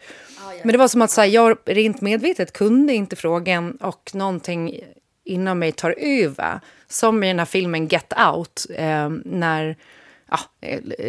Men 0.63 0.71
det 0.71 0.77
var 0.77 0.87
som 0.87 1.01
att 1.01 1.11
så 1.11 1.21
här, 1.21 1.27
jag 1.27 1.57
rent 1.65 2.01
medvetet 2.01 2.53
kunde 2.53 2.93
inte 2.93 3.15
frågan 3.15 3.71
och 3.71 4.11
någonting 4.13 4.79
inom 5.23 5.59
mig 5.59 5.71
tar 5.71 5.95
över. 5.97 6.59
Som 6.87 7.23
i 7.23 7.27
den 7.27 7.39
här 7.39 7.45
filmen 7.45 7.87
Get 7.87 8.13
Out, 8.33 8.65
eh, 8.75 9.09
när 9.25 9.75
ja, 10.29 10.39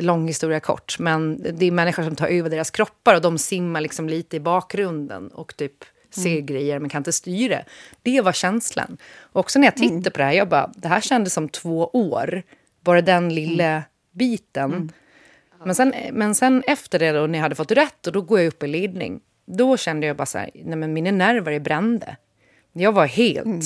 lång 0.00 0.27
historia 0.27 0.61
kort, 0.61 0.99
men 0.99 1.43
det 1.59 1.67
är 1.67 1.71
människor 1.71 2.03
som 2.03 2.17
tar 2.17 2.27
över 2.27 2.50
deras 2.50 2.71
kroppar 2.71 3.15
och 3.15 3.21
de 3.21 3.39
simmar 3.39 3.81
liksom 3.81 4.09
lite 4.09 4.37
i 4.37 4.41
bakgrunden 4.41 5.29
och 5.29 5.57
typ 5.57 5.85
ser 6.11 6.33
mm. 6.33 6.47
grejer 6.47 6.79
men 6.79 6.91
kan 6.91 7.00
inte 7.00 7.12
styra. 7.12 7.62
Det 8.03 8.21
var 8.21 8.33
känslan. 8.33 8.97
Och 9.21 9.41
också 9.41 9.59
när 9.59 9.67
jag 9.67 9.77
tittade 9.77 9.95
mm. 9.95 10.03
på 10.03 10.19
det 10.19 10.25
här, 10.25 10.33
jag 10.33 10.49
bara, 10.49 10.73
det 10.77 10.89
här 10.89 11.00
kändes 11.00 11.33
som 11.33 11.49
två 11.49 11.91
år. 11.93 12.43
Bara 12.81 13.03
den 13.03 13.35
lilla 13.35 13.65
mm. 13.65 13.83
biten. 14.12 14.73
Mm. 14.73 14.91
Men, 15.65 15.75
sen, 15.75 15.95
men 16.12 16.35
sen 16.35 16.62
efter 16.67 16.99
det, 16.99 17.12
då, 17.12 17.27
när 17.27 17.39
jag 17.39 17.43
hade 17.43 17.55
fått 17.55 17.73
rätt, 17.73 18.07
och 18.07 18.12
då 18.12 18.23
går 18.23 18.39
jag 18.39 18.49
upp 18.49 18.62
i 18.62 18.67
ledning. 18.67 19.21
Då 19.47 19.77
kände 19.77 20.07
jag 20.07 20.17
bara 20.17 20.27
så 20.27 20.39
här, 20.39 20.50
nej 20.55 20.77
men 20.77 20.93
mina 20.93 21.11
nerver 21.11 21.53
är 21.53 21.61
brända. 21.61 22.17
Jag 22.73 22.93
var 22.93 23.07
helt... 23.07 23.45
Mm. 23.45 23.61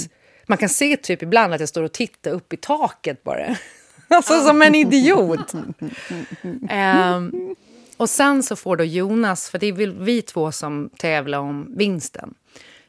Man 0.46 0.58
kan 0.58 0.68
se 0.68 0.96
typ 0.96 1.22
ibland 1.22 1.54
att 1.54 1.60
jag 1.60 1.68
står 1.68 1.82
och 1.82 1.92
tittar 1.92 2.30
upp 2.30 2.52
i 2.52 2.56
taket 2.56 3.24
bara. 3.24 3.56
Alltså 4.08 4.40
som 4.40 4.62
en 4.62 4.74
idiot. 4.74 5.54
um, 5.54 7.56
och 7.96 8.10
sen 8.10 8.42
så 8.42 8.56
får 8.56 8.76
då 8.76 8.84
Jonas, 8.84 9.50
för 9.50 9.58
det 9.58 9.66
är 9.66 10.04
vi 10.04 10.22
två 10.22 10.52
som 10.52 10.90
tävlar 10.96 11.38
om 11.38 11.74
vinsten. 11.76 12.34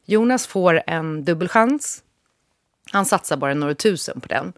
Jonas 0.05 0.47
får 0.47 0.81
en 0.87 1.25
dubbelchans. 1.25 2.03
Han 2.91 3.05
satsar 3.05 3.37
bara 3.37 3.53
några 3.53 3.75
tusen 3.75 4.21
på 4.21 4.27
den. 4.27 4.53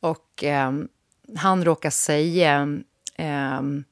Och 0.00 0.44
um, 0.68 0.88
han 1.36 1.64
råkar 1.64 1.90
säga 1.90 2.60
um, 3.18 3.84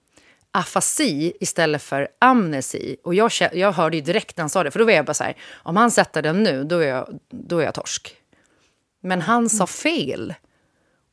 afasi 0.50 1.32
istället 1.40 1.82
för 1.82 2.08
amnesi. 2.18 2.96
Och 3.04 3.14
jag, 3.14 3.30
jag 3.52 3.72
hörde 3.72 3.96
ju 3.96 4.02
direkt 4.02 4.36
när 4.36 4.42
han 4.42 4.50
sa 4.50 4.64
det, 4.64 4.70
för 4.70 4.78
då 4.78 4.84
var 4.84 4.92
jag 4.92 5.04
bara 5.04 5.14
så 5.14 5.24
här, 5.24 5.36
om 5.52 5.76
han 5.76 5.90
sätter 5.90 6.22
den 6.22 6.42
nu, 6.42 6.64
då 6.64 6.78
är 6.78 6.88
jag, 6.88 7.18
då 7.28 7.58
är 7.58 7.64
jag 7.64 7.74
torsk. 7.74 8.16
Men 9.00 9.20
han 9.20 9.48
sa 9.48 9.66
fel. 9.66 10.34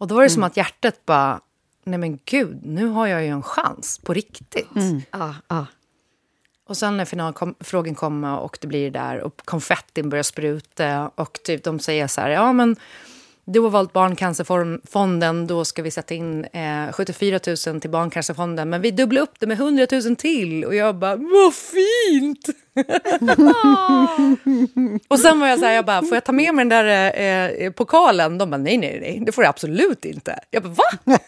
Och 0.01 0.08
då 0.08 0.15
var 0.15 0.22
det 0.22 0.27
mm. 0.27 0.34
som 0.34 0.43
att 0.43 0.58
hjärtat 0.58 1.05
bara, 1.05 1.41
nej 1.84 2.00
men 2.00 2.20
gud, 2.25 2.60
nu 2.65 2.88
har 2.88 3.08
jag 3.08 3.24
ju 3.24 3.27
en 3.27 3.43
chans 3.43 4.00
på 4.03 4.13
riktigt. 4.13 4.75
Mm. 4.75 5.01
Ah, 5.12 5.34
ah. 5.48 5.65
Och 6.67 6.77
sen 6.77 6.98
när 6.98 7.05
finalfrågan 7.05 7.96
kommer 7.96 8.39
och 8.39 8.58
det 8.62 8.67
blir 8.67 8.91
där 8.91 9.20
och 9.20 9.41
konfettin 9.46 10.10
börjar 10.10 10.24
spruta 10.24 11.12
och 11.15 11.39
typ 11.43 11.63
de 11.63 11.79
säger 11.79 12.08
så 12.08 12.22
här, 12.22 12.29
ja 12.29 12.53
men 12.53 12.75
du 13.46 13.60
har 13.60 13.70
valt 13.70 13.93
Barncancerfonden, 13.93 15.48
då 15.48 15.65
ska 15.65 15.81
vi 15.81 15.91
sätta 15.91 16.13
in 16.13 16.46
eh, 16.46 16.91
74 16.91 17.39
000 17.67 17.81
till 17.81 17.89
Barncancerfonden. 17.89 18.70
Men 18.70 18.81
vi 18.81 18.91
dubblar 18.91 19.22
upp 19.22 19.39
det 19.39 19.48
med 19.48 19.60
100 19.60 19.88
000 19.91 20.15
till. 20.15 20.65
Och 20.65 20.75
jag 20.75 20.96
bara, 20.96 21.15
vad 21.15 21.53
fint! 21.53 22.50
och 25.08 25.20
sen 25.20 25.40
var 25.40 25.48
jag 25.48 25.60
så 25.60 25.66
här, 25.66 25.74
jag 25.74 25.86
bara, 25.86 26.01
får 26.01 26.13
jag 26.13 26.24
ta 26.24 26.32
med 26.32 26.56
mig 26.56 26.66
den 26.66 26.86
där 26.86 27.13
eh, 27.16 27.46
eh, 27.66 27.72
pokalen? 27.72 28.38
De 28.38 28.50
bara, 28.50 28.58
nej, 28.58 28.78
nej, 28.78 28.98
nej, 29.01 29.22
det 29.25 29.32
får 29.32 29.42
du 29.42 29.48
absolut 29.48 30.06
inte. 30.06 30.40
Jag 30.50 30.63
bara, 30.63 30.74
va? 30.74 30.84
nej, 31.06 31.20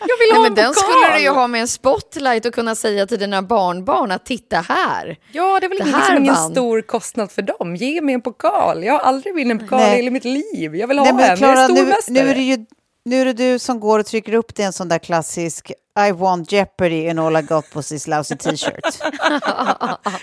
jag 0.00 0.18
vill 0.18 0.32
ha 0.32 0.32
nej, 0.32 0.42
men 0.42 0.46
en 0.46 0.54
Den 0.54 0.74
pokal. 0.74 0.76
skulle 0.82 1.14
du 1.14 1.20
ju 1.22 1.30
ha 1.30 1.46
med 1.46 1.60
en 1.60 1.68
spotlight 1.68 2.46
och 2.46 2.54
kunna 2.54 2.74
säga 2.74 3.06
till 3.06 3.18
dina 3.18 3.42
barnbarn 3.42 4.12
att 4.12 4.26
titta 4.26 4.56
här. 4.56 5.16
Ja, 5.32 5.60
det 5.60 5.66
är 5.66 5.68
väl 5.68 5.78
det 5.78 5.84
liksom 5.84 6.16
ingen 6.16 6.36
stor 6.36 6.82
kostnad 6.82 7.32
för 7.32 7.42
dem. 7.42 7.76
Ge 7.76 8.00
mig 8.00 8.14
en 8.14 8.20
pokal. 8.22 8.84
Jag 8.84 8.92
har 8.92 9.00
aldrig 9.00 9.34
vunnit 9.34 9.50
en 9.50 9.58
pokal 9.58 9.80
i 9.80 9.84
hela 9.96 10.10
mitt 10.10 10.24
liv. 10.24 10.76
Jag 10.76 10.88
vill 10.88 10.98
ha 10.98 11.12
nej, 11.12 11.30
en. 11.30 11.36
Clara, 11.36 11.52
jag 11.52 11.70
är 11.70 11.74
stormästare. 11.74 12.14
Nu, 12.14 12.22
nu 12.24 12.30
är 12.30 12.34
det 12.34 12.42
ju 12.42 12.66
nu 13.06 13.20
är 13.20 13.24
det 13.24 13.32
du 13.32 13.58
som 13.58 13.80
går 13.80 13.98
och 13.98 14.06
trycker 14.06 14.34
upp 14.34 14.54
det 14.54 14.62
en 14.62 14.72
sån 14.72 14.88
där 14.88 14.98
klassisk 14.98 15.72
I 16.08 16.12
want 16.12 16.52
Jeopardy 16.52 17.08
and 17.08 17.20
all 17.20 17.36
I 17.36 17.42
got 17.42 17.74
was 17.74 17.88
this 17.88 18.06
lousy 18.06 18.36
t-shirt. 18.36 18.84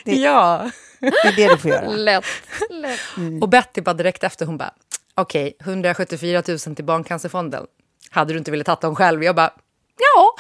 ja. 0.04 0.72
Det 1.00 1.28
är 1.28 1.36
det 1.36 1.48
du 1.48 1.58
får 1.58 1.72
göra. 1.72 1.88
Lätt. 1.88 2.25
lätt. 2.70 3.00
Mm. 3.18 3.42
Och 3.42 3.50
Betty 3.50 3.82
bara 3.82 3.94
direkt 3.94 4.24
efter, 4.24 4.46
hon 4.46 4.58
bara, 4.58 4.74
okej, 5.16 5.56
okay, 5.60 5.74
174 5.74 6.44
000 6.48 6.60
till 6.60 6.86
Barncancerfonden. 6.86 7.66
Hade 8.10 8.34
du 8.34 8.38
inte 8.38 8.52
velat 8.52 8.66
ta 8.66 8.75
dem 8.75 8.96
själv? 8.96 9.24
Jag 9.24 9.36
bara, 9.36 9.54
ja. 9.98 10.36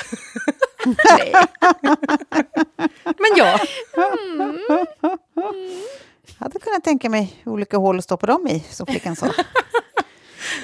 Nej. 1.09 1.33
Men 3.03 3.31
ja. 3.35 3.59
Mm. 4.33 4.59
Hade 6.39 6.59
kunnat 6.59 6.83
tänka 6.83 7.09
mig 7.09 7.43
olika 7.45 7.77
hål 7.77 7.97
att 7.97 8.03
stoppa 8.03 8.27
dem 8.27 8.47
i, 8.47 8.63
som 8.69 8.85
flickan 8.85 9.15
sa. 9.15 9.27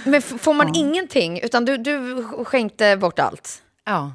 Men 0.03 0.22
får 0.22 0.53
man 0.53 0.67
ja. 0.67 0.74
ingenting? 0.75 1.39
Utan 1.39 1.65
du, 1.65 1.77
du 1.77 2.24
skänkte 2.46 2.98
bort 2.98 3.19
allt? 3.19 3.62
Ja. 3.86 4.13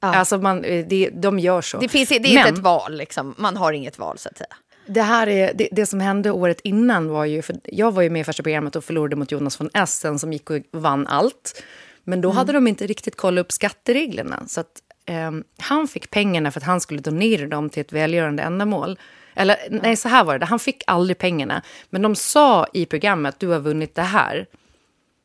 ja. 0.00 0.14
Alltså 0.14 0.38
man, 0.38 0.62
det, 0.62 1.10
de 1.12 1.38
gör 1.38 1.60
så. 1.60 1.78
Det, 1.78 1.88
finns, 1.88 2.08
det 2.08 2.16
är 2.16 2.20
Men, 2.20 2.30
inte 2.30 2.48
ett 2.48 2.58
val, 2.58 2.96
liksom. 2.96 3.34
man 3.38 3.56
har 3.56 3.72
inget 3.72 3.98
val 3.98 4.18
så 4.18 4.28
att 4.28 4.38
säga. 4.38 4.56
Det, 4.86 5.02
här 5.02 5.26
är, 5.26 5.54
det, 5.54 5.68
det, 5.72 5.86
som 5.86 6.00
hände 6.00 6.30
året 6.30 6.60
innan 6.64 7.08
var 7.08 7.24
ju... 7.24 7.42
För 7.42 7.56
jag 7.64 7.92
var 7.92 8.02
ju 8.02 8.10
med 8.10 8.20
i 8.20 8.24
första 8.24 8.42
programmet 8.42 8.76
och 8.76 8.84
förlorade 8.84 9.16
mot 9.16 9.32
Jonas 9.32 9.60
von 9.60 9.70
Essen 9.74 10.18
som 10.18 10.32
gick 10.32 10.50
och 10.50 10.58
vann 10.70 11.06
allt. 11.06 11.62
Men 12.04 12.20
då 12.20 12.28
mm. 12.28 12.36
hade 12.36 12.52
de 12.52 12.66
inte 12.66 12.86
riktigt 12.86 13.16
kollat 13.16 13.44
upp 13.44 13.52
skattereglerna. 13.52 14.42
Så 14.46 14.60
att, 14.60 14.82
eh, 15.06 15.30
han 15.58 15.88
fick 15.88 16.10
pengarna 16.10 16.50
för 16.50 16.60
att 16.60 16.66
han 16.66 16.80
skulle 16.80 17.00
donera 17.00 17.46
dem 17.46 17.70
till 17.70 17.80
ett 17.80 17.92
välgörande 17.92 18.42
ändamål. 18.42 18.98
Eller 19.34 19.56
nej, 19.70 19.96
så 19.96 20.08
här 20.08 20.24
var 20.24 20.38
det. 20.38 20.46
Han 20.46 20.58
fick 20.58 20.82
aldrig 20.86 21.18
pengarna. 21.18 21.62
Men 21.90 22.02
de 22.02 22.14
sa 22.14 22.66
i 22.72 22.86
programmet, 22.86 23.34
du 23.38 23.48
har 23.48 23.60
vunnit 23.60 23.94
det 23.94 24.02
här. 24.02 24.46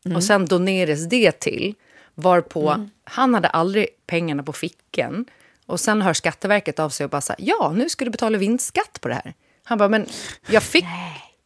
Mm. 0.07 0.17
Och 0.17 0.23
sen 0.23 0.45
donerades 0.45 1.09
det 1.09 1.31
till. 1.31 1.75
Varpå 2.15 2.69
mm. 2.69 2.89
han 3.03 3.33
hade 3.33 3.47
aldrig 3.47 3.87
pengarna 4.07 4.43
på 4.43 4.53
fickan. 4.53 5.25
Och 5.65 5.79
sen 5.79 6.01
hör 6.01 6.13
Skatteverket 6.13 6.79
av 6.79 6.89
sig 6.89 7.03
och 7.03 7.09
bara 7.09 7.21
så 7.21 7.33
här, 7.33 7.45
ja, 7.47 7.73
nu 7.75 7.89
ska 7.89 8.05
du 8.05 8.11
betala 8.11 8.37
vinstskatt 8.37 9.01
på 9.01 9.07
det 9.07 9.13
här. 9.13 9.33
Han 9.63 9.77
bara, 9.77 9.89
men 9.89 10.05
jag 10.49 10.63
fick, 10.63 10.85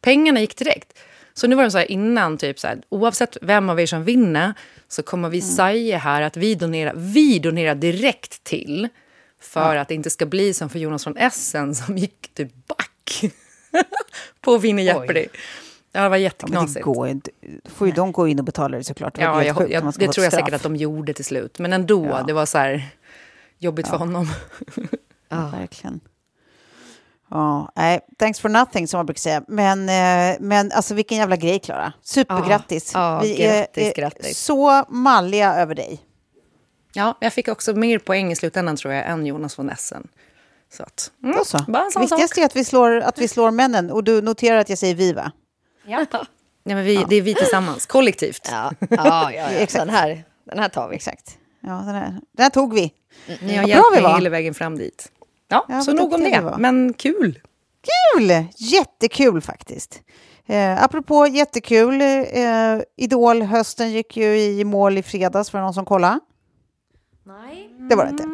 pengarna 0.00 0.40
gick 0.40 0.56
direkt. 0.56 0.98
Så 1.34 1.46
nu 1.46 1.56
var 1.56 1.64
det 1.64 1.70
så 1.70 1.78
här 1.78 1.90
innan, 1.90 2.38
typ 2.38 2.58
så 2.58 2.66
här, 2.66 2.82
oavsett 2.88 3.36
vem 3.42 3.70
av 3.70 3.80
er 3.80 3.86
som 3.86 4.04
vinner 4.04 4.54
så 4.88 5.02
kommer 5.02 5.28
vi 5.28 5.38
mm. 5.38 5.50
säga 5.50 5.98
här 5.98 6.22
att 6.22 6.36
vi 6.36 6.54
donerar, 6.54 6.92
vi 6.96 7.38
donerar 7.38 7.74
direkt 7.74 8.44
till 8.44 8.88
för 9.40 9.74
ja. 9.74 9.80
att 9.80 9.88
det 9.88 9.94
inte 9.94 10.10
ska 10.10 10.26
bli 10.26 10.54
som 10.54 10.68
för 10.68 10.78
Jonas 10.78 11.04
från 11.04 11.16
Essen 11.16 11.74
som 11.74 11.98
gick 11.98 12.34
typ 12.34 12.66
back 12.66 13.22
på 14.40 14.54
att 14.54 14.62
vinna 14.62 14.82
Jeopardy. 14.82 15.26
Ja, 15.92 16.02
det 16.02 16.08
var 16.08 16.16
jätteknasigt. 16.16 16.86
Ja, 16.86 16.92
går 16.92 17.08
inte. 17.08 17.30
får 17.64 17.86
ju 17.86 17.92
de 17.92 18.12
gå 18.12 18.28
in 18.28 18.38
och 18.38 18.44
betala 18.44 18.76
det 18.76 18.84
såklart. 18.84 19.14
Det 19.14 19.22
ja, 19.22 19.44
jag, 19.44 19.70
jag, 19.70 19.94
det 19.98 20.08
tror 20.08 20.24
jag 20.24 20.32
säkert 20.32 20.54
att 20.54 20.62
de 20.62 20.76
gjorde 20.76 21.14
till 21.14 21.24
slut. 21.24 21.58
Men 21.58 21.72
ändå, 21.72 22.06
ja. 22.06 22.22
det 22.22 22.32
var 22.32 22.46
så 22.46 22.58
här 22.58 22.88
jobbigt 23.58 23.88
för 23.88 23.96
honom. 23.96 24.26
ja, 25.28 25.48
verkligen. 25.52 26.00
Ja, 27.30 27.72
nej, 27.76 28.00
thanks 28.18 28.40
for 28.40 28.48
nothing 28.48 28.88
som 28.88 28.98
man 28.98 29.06
brukar 29.06 29.20
säga. 29.20 29.42
Men, 29.48 29.88
eh, 29.88 30.36
men 30.40 30.72
alltså 30.72 30.94
vilken 30.94 31.18
jävla 31.18 31.36
grej, 31.36 31.58
Klara. 31.58 31.92
Supergrattis. 32.02 32.90
Ja, 32.94 33.20
Vi 33.22 33.36
grattis, 33.36 33.88
är, 33.88 33.94
grattis. 33.94 34.38
så 34.38 34.84
malliga 34.88 35.54
över 35.54 35.74
dig. 35.74 36.00
Ja, 36.92 37.18
jag 37.20 37.32
fick 37.32 37.48
också 37.48 37.74
mer 37.74 37.98
poäng 37.98 38.32
i 38.32 38.36
slutändan 38.36 38.76
tror 38.76 38.94
jag 38.94 39.06
än 39.06 39.26
Jonas 39.26 39.58
von 39.58 39.70
Essen. 39.70 40.08
Så 40.72 40.82
att, 40.82 41.10
mm, 41.22 41.38
så. 41.44 41.58
Viktigast 42.00 42.38
är 42.38 42.44
att 42.44 42.56
vi, 42.56 42.64
slår, 42.64 43.00
att 43.00 43.18
vi 43.18 43.28
slår 43.28 43.50
männen. 43.50 43.90
Och 43.90 44.04
du 44.04 44.22
noterar 44.22 44.58
att 44.58 44.68
jag 44.68 44.78
säger 44.78 44.94
vi, 44.94 45.12
va? 45.12 45.32
Ja. 45.86 46.06
ja 46.12 46.24
men 46.74 46.84
vi, 46.84 46.94
ja. 46.94 47.06
Det 47.08 47.16
är 47.16 47.22
vi 47.22 47.34
tillsammans, 47.34 47.86
kollektivt. 47.86 48.48
Ja, 48.50 48.72
ja, 48.90 48.96
ja, 48.96 49.32
ja. 49.32 49.48
Exakt. 49.50 49.86
Den, 49.86 49.94
här, 49.94 50.24
den 50.44 50.58
här 50.58 50.68
tar 50.68 50.88
vi. 50.88 50.96
Exakt. 50.96 51.38
Ja, 51.60 51.70
den 51.72 51.94
här, 51.94 52.20
den 52.32 52.42
här 52.42 52.50
tog 52.50 52.74
vi. 52.74 52.92
Mm. 53.26 53.38
Ni 53.42 53.56
har 53.56 53.68
hjälpt 53.68 54.02
mig 54.02 54.14
hela 54.14 54.30
vägen 54.30 54.54
fram 54.54 54.78
dit. 54.78 55.12
Ja, 55.48 55.66
ja 55.68 55.80
så 55.80 55.92
nog 55.92 56.12
om 56.12 56.20
det. 56.20 56.54
Men 56.58 56.92
kul. 56.92 57.38
Kul! 58.14 58.44
Jättekul 58.56 59.40
faktiskt. 59.40 60.00
Eh, 60.46 60.82
apropå 60.82 61.26
jättekul, 61.26 62.00
eh, 62.00 62.80
Idol 62.96 63.42
hösten 63.42 63.92
gick 63.92 64.16
ju 64.16 64.40
i 64.40 64.64
mål 64.64 64.98
i 64.98 65.02
fredags 65.02 65.50
för 65.50 65.60
någon 65.60 65.74
som 65.74 65.84
kollade. 65.84 66.20
Nej. 67.24 67.71
Det 67.88 67.94
var 67.94 68.04
det 68.04 68.10
inte. 68.10 68.28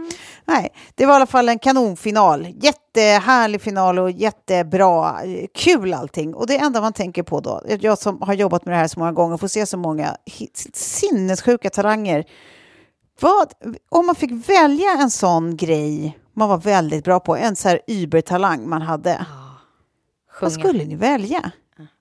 Nej, 0.44 0.68
det 0.94 1.06
var 1.06 1.14
i 1.14 1.16
alla 1.16 1.26
fall 1.26 1.48
en 1.48 1.58
kanonfinal. 1.58 2.48
Jättehärlig 2.60 3.60
final 3.60 3.98
och 3.98 4.10
jättebra. 4.10 5.16
Kul 5.54 5.94
allting. 5.94 6.34
Och 6.34 6.46
det 6.46 6.58
enda 6.58 6.80
man 6.80 6.92
tänker 6.92 7.22
på 7.22 7.40
då, 7.40 7.62
jag 7.80 7.98
som 7.98 8.22
har 8.22 8.34
jobbat 8.34 8.64
med 8.64 8.74
det 8.74 8.78
här 8.78 8.88
så 8.88 8.98
många 8.98 9.12
gånger, 9.12 9.36
får 9.36 9.48
se 9.48 9.66
så 9.66 9.76
många 9.76 10.16
sinnessjuka 10.74 11.70
talanger. 11.70 12.24
Vad, 13.20 13.52
om 13.88 14.06
man 14.06 14.14
fick 14.14 14.48
välja 14.48 14.90
en 14.90 15.10
sån 15.10 15.56
grej 15.56 16.18
man 16.38 16.48
var 16.48 16.58
väldigt 16.58 17.04
bra 17.04 17.20
på, 17.20 17.36
en 17.36 17.56
så 17.56 17.68
här 17.68 17.80
übertalang 17.86 18.68
man 18.68 18.82
hade. 18.82 19.14
Oh, 19.14 20.40
vad 20.40 20.52
skulle 20.52 20.84
ni 20.84 20.94
välja? 20.94 21.50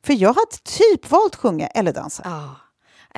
För 0.05 0.13
jag 0.13 0.29
hade 0.29 0.57
typ 0.63 1.11
valt 1.11 1.35
sjunga 1.35 1.67
eller 1.67 1.93
dansa. 1.93 2.23
Oh. 2.23 2.66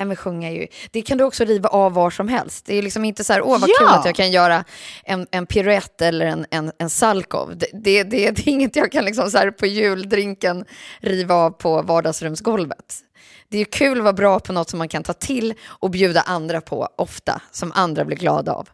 Men 0.04 0.16
sjunga 0.16 0.50
ju. 0.50 0.66
Det 0.90 1.02
kan 1.02 1.18
du 1.18 1.24
också 1.24 1.44
riva 1.44 1.68
av 1.68 1.92
var 1.92 2.10
som 2.10 2.28
helst. 2.28 2.66
Det 2.66 2.78
är 2.78 2.82
liksom 2.82 3.04
inte 3.04 3.24
så 3.24 3.32
här, 3.32 3.42
åh 3.42 3.60
vad 3.60 3.70
ja. 3.70 3.74
kul 3.78 3.88
att 3.88 4.04
jag 4.04 4.14
kan 4.14 4.30
göra 4.30 4.64
en, 5.04 5.26
en 5.30 5.46
piruett 5.46 6.02
eller 6.02 6.26
en, 6.26 6.46
en, 6.50 6.72
en 6.78 6.90
salkov. 6.90 7.56
Det, 7.56 7.66
det, 7.72 8.02
det, 8.02 8.30
det 8.36 8.46
är 8.46 8.48
inget 8.48 8.76
jag 8.76 8.92
kan 8.92 9.04
liksom 9.04 9.30
så 9.30 9.38
här 9.38 9.50
på 9.50 9.66
juldrinken 9.66 10.64
riva 11.00 11.34
av 11.34 11.50
på 11.50 11.82
vardagsrumsgolvet. 11.82 13.04
Det 13.48 13.58
är 13.58 13.64
kul 13.64 13.98
att 13.98 14.04
vara 14.04 14.12
bra 14.12 14.40
på 14.40 14.52
något 14.52 14.70
som 14.70 14.78
man 14.78 14.88
kan 14.88 15.02
ta 15.02 15.12
till 15.12 15.54
och 15.66 15.90
bjuda 15.90 16.20
andra 16.20 16.60
på 16.60 16.88
ofta, 16.96 17.42
som 17.50 17.72
andra 17.74 18.04
blir 18.04 18.16
glada 18.16 18.52
av. 18.52 18.68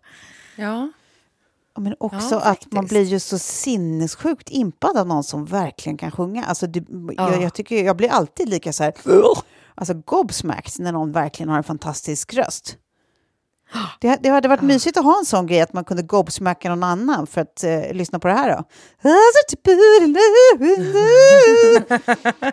Ja. 0.57 0.91
Men 1.77 1.95
också 2.01 2.35
ja, 2.35 2.41
att 2.41 2.73
man 2.73 2.87
blir 2.87 3.03
ju 3.03 3.21
så 3.21 3.39
sinnessjukt 3.39 4.51
impad 4.51 4.97
av 4.97 5.07
någon 5.07 5.25
som 5.25 5.45
verkligen 5.45 5.99
kan 5.99 6.11
sjunga. 6.11 6.45
Alltså, 6.45 6.67
det, 6.67 6.85
ja. 6.89 7.33
jag, 7.33 7.43
jag, 7.43 7.55
tycker, 7.55 7.85
jag 7.85 7.97
blir 7.97 8.09
alltid 8.09 8.49
lika 8.49 8.73
så 8.73 8.85
här, 8.85 8.95
alltså 9.75 9.95
gobsmacked 9.95 10.85
när 10.85 10.93
någon 10.93 11.13
verkligen 11.13 11.49
har 11.49 11.57
en 11.57 11.65
fantastisk 11.65 12.35
röst. 12.35 12.77
Det, 14.01 14.19
det 14.23 14.29
hade 14.29 14.49
varit 14.49 14.63
ja. 14.63 14.67
mysigt 14.67 14.97
att 14.97 15.05
ha 15.05 15.19
en 15.19 15.25
sån 15.25 15.47
grej 15.47 15.61
att 15.61 15.73
man 15.73 15.85
kunde 15.85 16.03
gobsmacka 16.03 16.69
någon 16.69 16.83
annan 16.83 17.27
för 17.27 17.41
att 17.41 17.65
uh, 17.67 17.93
lyssna 17.93 18.19
på 18.19 18.29
det 18.29 18.35
här 18.35 18.57
då. 18.57 18.65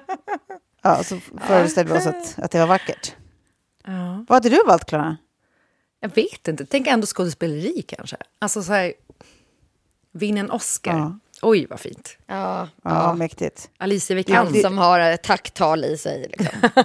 ja, 0.82 1.04
så 1.04 1.20
föreställer 1.48 1.94
vi 1.94 2.00
oss 2.00 2.08
att, 2.08 2.44
att 2.44 2.52
det 2.52 2.60
var 2.60 2.68
vackert. 2.68 3.16
Ja. 3.86 4.26
Vad 4.28 4.36
hade 4.36 4.50
du 4.50 4.64
valt, 4.68 4.86
Klara? 4.86 5.18
Jag 6.00 6.16
vet 6.16 6.48
inte. 6.48 6.66
Tänk 6.66 6.88
ändå 6.88 7.08
skådespeleri 7.08 7.82
kanske. 7.82 8.18
Alltså 8.40 8.64
så 8.64 8.74
här, 8.74 8.94
vinna 10.13 10.39
en 10.39 10.52
Oscar. 10.52 10.97
Ja. 10.97 11.19
Oj, 11.41 11.67
vad 11.69 11.80
fint. 11.80 12.17
Ja, 12.28 12.60
ja, 12.65 12.67
ja. 12.84 13.13
mäktigt. 13.13 13.69
Alicia 13.78 14.15
Vikander. 14.15 14.54
Han 14.54 14.62
som 14.62 14.78
har 14.78 14.99
ett 14.99 15.23
tacktal 15.23 15.86
i 15.86 15.97
sig. 15.97 16.28
Liksom. 16.38 16.69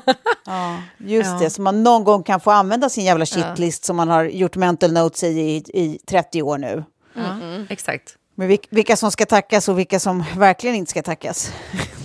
ja, 0.46 0.82
just 0.98 1.30
ja. 1.30 1.38
det. 1.38 1.50
Så 1.50 1.62
man 1.62 1.82
någon 1.82 2.04
gång 2.04 2.22
kan 2.22 2.40
få 2.40 2.50
använda 2.50 2.88
sin 2.88 3.04
jävla 3.04 3.26
shitlist 3.26 3.84
som 3.84 3.96
man 3.96 4.08
har 4.08 4.24
gjort 4.24 4.56
mental 4.56 4.92
notes 4.92 5.24
i 5.24 5.26
i, 5.26 5.56
i 5.56 5.98
30 6.06 6.42
år 6.42 6.58
nu. 6.58 6.84
Mm. 7.16 7.42
Mm. 7.42 7.66
Exakt. 7.70 8.16
Men 8.34 8.58
vilka 8.70 8.96
som 8.96 9.10
ska 9.10 9.26
tackas 9.26 9.68
och 9.68 9.78
vilka 9.78 10.00
som 10.00 10.24
verkligen 10.36 10.76
inte 10.76 10.90
ska 10.90 11.02
tackas. 11.02 11.52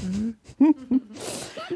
Mm. 0.04 0.34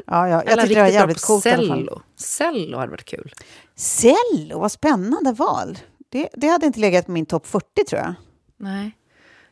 ja, 0.06 0.28
ja, 0.28 0.42
jag 0.46 0.60
tycker 0.60 0.74
det 0.74 0.82
var 0.82 0.88
jävligt 0.88 1.22
coolt 1.22 1.42
cello. 1.42 2.02
Cello 2.16 2.78
hade 2.78 2.90
varit 2.90 3.04
kul. 3.04 3.32
Cello, 3.76 4.58
vad 4.58 4.72
spännande 4.72 5.32
val. 5.32 5.78
Det, 6.08 6.28
det 6.32 6.48
hade 6.48 6.66
inte 6.66 6.80
legat 6.80 7.06
på 7.06 7.12
min 7.12 7.26
topp 7.26 7.46
40 7.46 7.66
tror 7.88 8.00
jag. 8.02 8.14
Nej. 8.56 8.97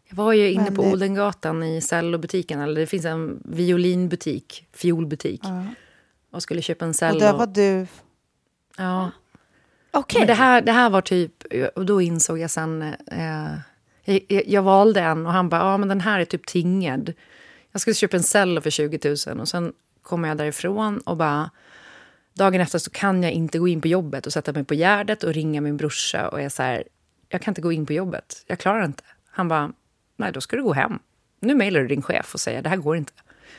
Jag 0.09 0.17
var 0.17 0.33
ju 0.33 0.51
inne 0.51 0.65
Men 0.65 0.75
på 0.75 0.83
det... 0.83 0.93
Odengatan 0.93 1.63
i 1.63 1.81
cellobutiken, 1.81 2.61
eller 2.61 2.81
det 2.81 2.87
finns 2.87 3.05
en 3.05 3.43
violinbutik, 3.45 4.67
fiolbutik. 4.73 5.41
Ja. 5.45 5.65
Och 6.31 6.43
skulle 6.43 6.63
köpa 6.63 6.85
en 6.85 6.95
cello. 6.95 7.15
Och 7.15 7.21
där 7.21 7.33
var 7.33 7.47
du... 7.47 7.87
Ja. 8.77 9.11
Okay. 9.93 10.19
Men 10.21 10.27
det 10.27 10.35
här, 10.35 10.63
det 10.63 10.73
här 10.73 10.91
var 10.91 11.01
typ, 11.01 11.33
och 11.75 11.87
då 11.87 12.01
insåg 12.03 12.39
jag 12.39 12.51
sen... 12.51 12.83
Eh, 13.07 13.55
jag, 14.05 14.43
jag, 14.47 14.63
valde 14.63 15.01
en 15.01 15.27
och 15.27 15.33
han 15.33 15.49
bara, 15.49 15.61
ja 15.61 15.77
men 15.77 15.89
den 15.89 16.01
här 16.01 16.21
är 16.21 16.25
typ 16.25 16.47
tingad. 16.47 17.13
Jag 17.73 17.81
skulle 17.81 17.95
köpa 17.95 18.17
en 18.17 18.23
cello 18.23 18.61
för 18.61 18.71
20 18.71 19.17
000 19.29 19.41
och 19.41 19.49
sen 19.49 19.73
kommer 20.03 20.29
jag 20.29 20.37
därifrån 20.37 20.99
och 20.99 21.17
bara 21.17 21.51
dagen 22.35 22.61
efter 22.61 22.79
så 22.79 22.91
kan 22.91 23.23
jag 23.23 23.33
inte 23.33 23.59
gå 23.59 23.69
in 23.69 23.81
på 23.81 23.89
jobbet 23.89 24.27
och 24.27 24.33
sätta 24.33 24.53
mig 24.53 24.65
på 24.65 24.75
Gärdet 24.75 25.23
och 25.23 25.35
ringa 25.35 25.61
min 25.61 25.77
brorsa 25.77 26.29
och 26.29 26.43
jag 26.43 26.53
så 26.53 26.63
här, 26.63 26.85
jag 27.29 27.43
kan 27.43 27.53
inte 27.53 27.61
gå 27.61 27.73
in 27.73 27.87
på 27.87 27.93
jobbet, 27.93 28.45
jag 28.47 28.59
klarar 28.59 28.85
inte. 28.85 29.03
Han 29.31 29.49
bara, 29.49 29.73
nej 30.17 30.33
då 30.33 30.41
ska 30.41 30.57
du 30.57 30.63
gå 30.63 30.73
hem. 30.73 30.99
Nu 31.41 31.55
mejlar 31.55 31.81
du 31.81 31.89
din 31.89 32.03
chef 32.03 32.35
och 32.35 32.41
säger, 32.41 32.63
det 32.63 32.69
här 32.69 32.77
går 32.77 32.97
inte. 32.97 33.13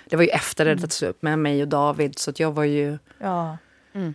Det 0.06 0.16
var 0.16 0.24
ju 0.24 0.30
efter 0.30 0.66
det 0.66 0.72
mm. 0.72 1.10
upp 1.10 1.22
med 1.22 1.40
mig 1.40 1.62
och 1.62 1.68
David, 1.68 2.20
så 2.20 2.32
jag 2.36 2.52
var 2.52 2.64
ju... 2.64 2.98
Ja. 3.20 3.58
Mm. 3.94 4.14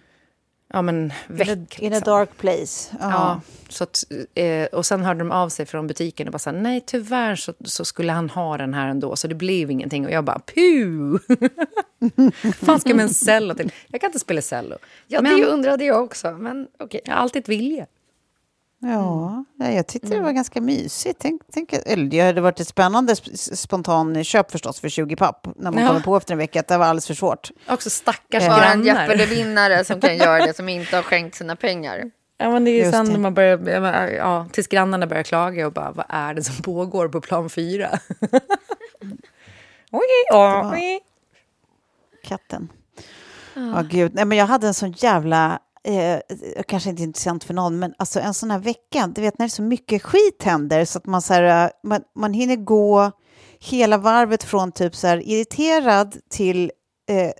Ja, 0.72 0.82
men 0.82 1.12
väck. 1.26 1.48
In 1.48 1.52
a, 1.52 1.60
liksom. 1.60 1.86
in 1.86 1.94
a 1.94 2.00
dark 2.00 2.36
place. 2.36 2.96
Ja. 3.00 3.10
ja 3.10 3.40
så 3.68 3.84
att, 3.84 4.04
eh, 4.34 4.64
och 4.64 4.86
sen 4.86 5.02
hörde 5.02 5.18
de 5.18 5.30
av 5.30 5.48
sig 5.48 5.66
från 5.66 5.86
butiken 5.86 6.28
och 6.28 6.32
bara 6.32 6.38
sa 6.38 6.52
nej 6.52 6.82
tyvärr 6.86 7.36
så, 7.36 7.54
så, 7.64 7.84
skulle 7.84 8.12
han 8.12 8.30
ha 8.30 8.56
den 8.56 8.74
här 8.74 8.88
ändå, 8.88 9.16
så 9.16 9.28
det 9.28 9.34
blev 9.34 9.70
ingenting. 9.70 10.04
Och 10.06 10.12
jag 10.12 10.24
bara 10.24 10.40
puh! 10.54 11.18
fan 12.66 12.80
ska 12.80 12.94
man 12.94 13.08
cello 13.08 13.54
till? 13.54 13.72
Jag 13.88 14.00
kan 14.00 14.08
inte 14.08 14.18
spela 14.18 14.42
cello. 14.42 14.76
Ja, 15.06 15.22
men, 15.22 15.36
det 15.36 15.46
undrade 15.46 15.84
jag 15.84 16.04
också, 16.04 16.30
men 16.30 16.68
okej. 16.74 16.84
Okay. 16.84 17.00
Jag 17.04 17.12
har 17.12 17.20
alltid 17.20 17.42
ett 17.42 17.48
vilja. 17.48 17.86
Ja, 18.84 19.44
jag 19.58 19.86
tyckte 19.86 20.08
det 20.08 20.14
var 20.14 20.20
mm. 20.20 20.34
ganska 20.34 20.60
mysigt. 20.60 21.18
Tänk, 21.20 21.42
tänk, 21.52 21.72
eller 21.72 22.04
det 22.04 22.20
hade 22.20 22.40
varit 22.40 22.60
ett 22.60 22.68
spännande 22.68 23.16
spontan 23.36 24.24
köp 24.24 24.50
förstås 24.50 24.80
för 24.80 24.88
20 24.88 25.16
papp 25.16 25.46
när 25.56 25.70
man 25.70 25.82
ja. 25.82 25.88
kommer 25.88 26.00
på 26.00 26.16
efter 26.16 26.32
en 26.32 26.38
vecka 26.38 26.60
att 26.60 26.68
det 26.68 26.78
var 26.78 26.86
alldeles 26.86 27.06
för 27.06 27.14
svårt. 27.14 27.50
Också 27.68 27.90
stackars 27.90 28.42
äh. 28.42 28.48
grannar. 28.48 28.72
en 28.72 28.84
Jeopardy-vinnare 28.84 29.84
som 29.84 30.00
kan 30.00 30.16
göra 30.16 30.46
det 30.46 30.56
som 30.56 30.68
inte 30.68 30.96
har 30.96 31.02
skänkt 31.02 31.34
sina 31.34 31.56
pengar. 31.56 32.10
Ja, 32.38 32.50
men 32.50 32.64
det 32.64 32.70
är 32.70 32.84
ju 32.84 32.90
sen 32.90 33.06
när 33.06 33.18
man 33.18 33.34
börjar, 33.34 34.08
ja, 34.08 34.48
tills 34.52 34.66
grannarna 34.66 35.06
börjar 35.06 35.22
klaga 35.22 35.66
och 35.66 35.72
bara, 35.72 35.92
vad 35.92 36.06
är 36.08 36.34
det 36.34 36.42
som 36.42 36.62
pågår 36.62 37.08
på 37.08 37.20
plan 37.20 37.50
fyra? 37.50 37.98
oj, 39.90 40.02
oj. 40.32 41.00
Katten. 42.24 42.68
Ja, 43.54 43.62
oh, 43.62 43.82
gud. 43.82 44.14
Nej, 44.14 44.24
men 44.24 44.38
jag 44.38 44.46
hade 44.46 44.66
en 44.66 44.74
sån 44.74 44.92
jävla 44.92 45.60
eh, 45.84 46.20
kanske 46.68 46.90
inte 46.90 47.02
intressant 47.02 47.44
för 47.44 47.54
någon, 47.54 47.78
men 47.78 47.94
alltså 47.98 48.20
en 48.20 48.34
sån 48.34 48.50
här 48.50 48.58
vecka, 48.58 49.12
du 49.14 49.20
vet 49.20 49.38
när 49.38 49.46
det 49.46 49.48
är 49.48 49.56
så 49.56 49.62
mycket 49.62 50.02
skit 50.02 50.42
händer 50.42 50.84
så 50.84 50.98
att 50.98 51.06
man, 51.06 51.22
så 51.22 51.34
här, 51.34 51.70
man, 51.82 52.02
man 52.14 52.32
hinner 52.32 52.56
gå 52.56 53.10
hela 53.60 53.98
varvet 53.98 54.42
från 54.42 54.72
typ 54.72 54.96
så 54.96 55.06
här 55.06 55.28
irriterad 55.28 56.16
till 56.30 56.72
eh, 57.10 57.30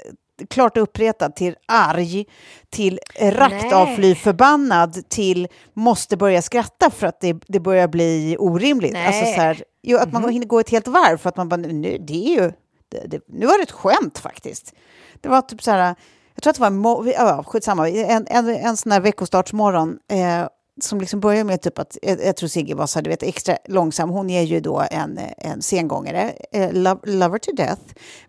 klart 0.50 0.76
uppretad 0.76 1.36
till 1.36 1.56
arg, 1.66 2.24
till 2.70 3.00
rakt 3.20 3.72
av 3.72 3.86
fly 3.96 4.14
förbannad, 4.14 5.08
till 5.08 5.48
måste 5.72 6.16
börja 6.16 6.42
skratta 6.42 6.90
för 6.90 7.06
att 7.06 7.20
det, 7.20 7.36
det 7.48 7.60
börjar 7.60 7.88
bli 7.88 8.36
orimligt. 8.38 8.96
Alltså 8.96 9.24
så 9.24 9.40
här, 9.40 9.64
jo, 9.82 9.98
att 9.98 10.12
man 10.12 10.22
mm. 10.22 10.32
hinner 10.32 10.46
gå 10.46 10.60
ett 10.60 10.70
helt 10.70 10.88
varv 10.88 11.16
för 11.16 11.28
att 11.28 11.36
man 11.36 11.48
bara, 11.48 11.56
nu, 11.56 11.98
det 11.98 12.14
är 12.14 12.42
ju, 12.42 12.52
det, 12.88 13.06
det, 13.06 13.20
nu 13.28 13.46
var 13.46 13.58
det 13.58 13.62
ett 13.62 13.70
skämt 13.70 14.18
faktiskt. 14.18 14.74
Det 15.20 15.28
var 15.28 15.42
typ 15.42 15.62
så 15.62 15.70
här, 15.70 15.94
jag 16.34 16.42
tror 16.42 16.50
att 16.50 16.56
det 16.56 16.78
var, 16.78 17.06
ja, 17.06 17.44
skitsamma, 17.46 17.88
en, 17.88 18.26
en, 18.30 18.48
en 18.48 18.76
sån 18.76 18.92
här 18.92 19.00
veckostartsmorgon 19.00 19.98
eh, 20.08 20.46
som 20.80 21.00
liksom 21.00 21.20
börjar 21.20 21.44
med 21.44 21.62
typ 21.62 21.78
att, 21.78 21.98
jag, 22.02 22.36
tror 22.36 22.48
Sigge 22.48 22.74
var 22.74 22.86
så 22.86 22.98
här, 22.98 23.04
du 23.04 23.10
vet, 23.10 23.22
extra 23.22 23.56
långsam. 23.68 24.10
Hon 24.10 24.30
är 24.30 24.42
ju 24.42 24.60
då 24.60 24.84
en, 24.90 25.20
en 25.38 25.62
sengångare, 25.62 26.32
eh, 26.52 26.72
love, 26.72 27.00
lover 27.04 27.38
to 27.38 27.52
death. 27.52 27.82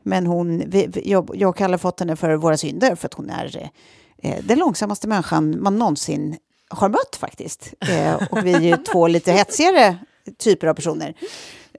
Men 0.03 0.27
hon, 0.27 0.63
vi, 0.67 1.01
jag, 1.05 1.29
jag 1.33 1.49
och 1.49 1.57
Kalle 1.57 1.77
fått 1.77 1.99
henne 1.99 2.15
för 2.15 2.35
våra 2.35 2.57
synder 2.57 2.95
för 2.95 3.05
att 3.05 3.13
hon 3.13 3.29
är 3.29 3.71
eh, 4.23 4.43
den 4.43 4.59
långsammaste 4.59 5.07
människan 5.07 5.63
man 5.63 5.79
någonsin 5.79 6.37
har 6.69 6.89
mött 6.89 7.15
faktiskt. 7.19 7.73
Eh, 7.89 8.13
och 8.31 8.45
vi 8.45 8.53
är 8.53 8.61
ju 8.61 8.77
två 8.91 9.07
lite 9.07 9.31
hetsigare 9.31 9.97
typer 10.37 10.67
av 10.67 10.73
personer. 10.73 11.13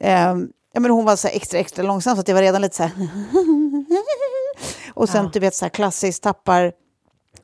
Eh, 0.00 0.36
ja, 0.72 0.80
men 0.80 0.90
hon 0.90 1.04
var 1.04 1.16
så 1.16 1.28
extra, 1.28 1.58
extra 1.58 1.82
långsam 1.82 2.16
så 2.16 2.20
att 2.20 2.26
det 2.26 2.34
var 2.34 2.42
redan 2.42 2.62
lite 2.62 2.76
så 2.76 2.82
här... 2.82 2.92
och 4.94 5.08
sen, 5.08 5.24
ja. 5.24 5.30
du 5.32 5.40
vet, 5.40 5.54
så 5.54 5.64
här 5.64 5.70
klassiskt 5.70 6.22
tappar 6.22 6.72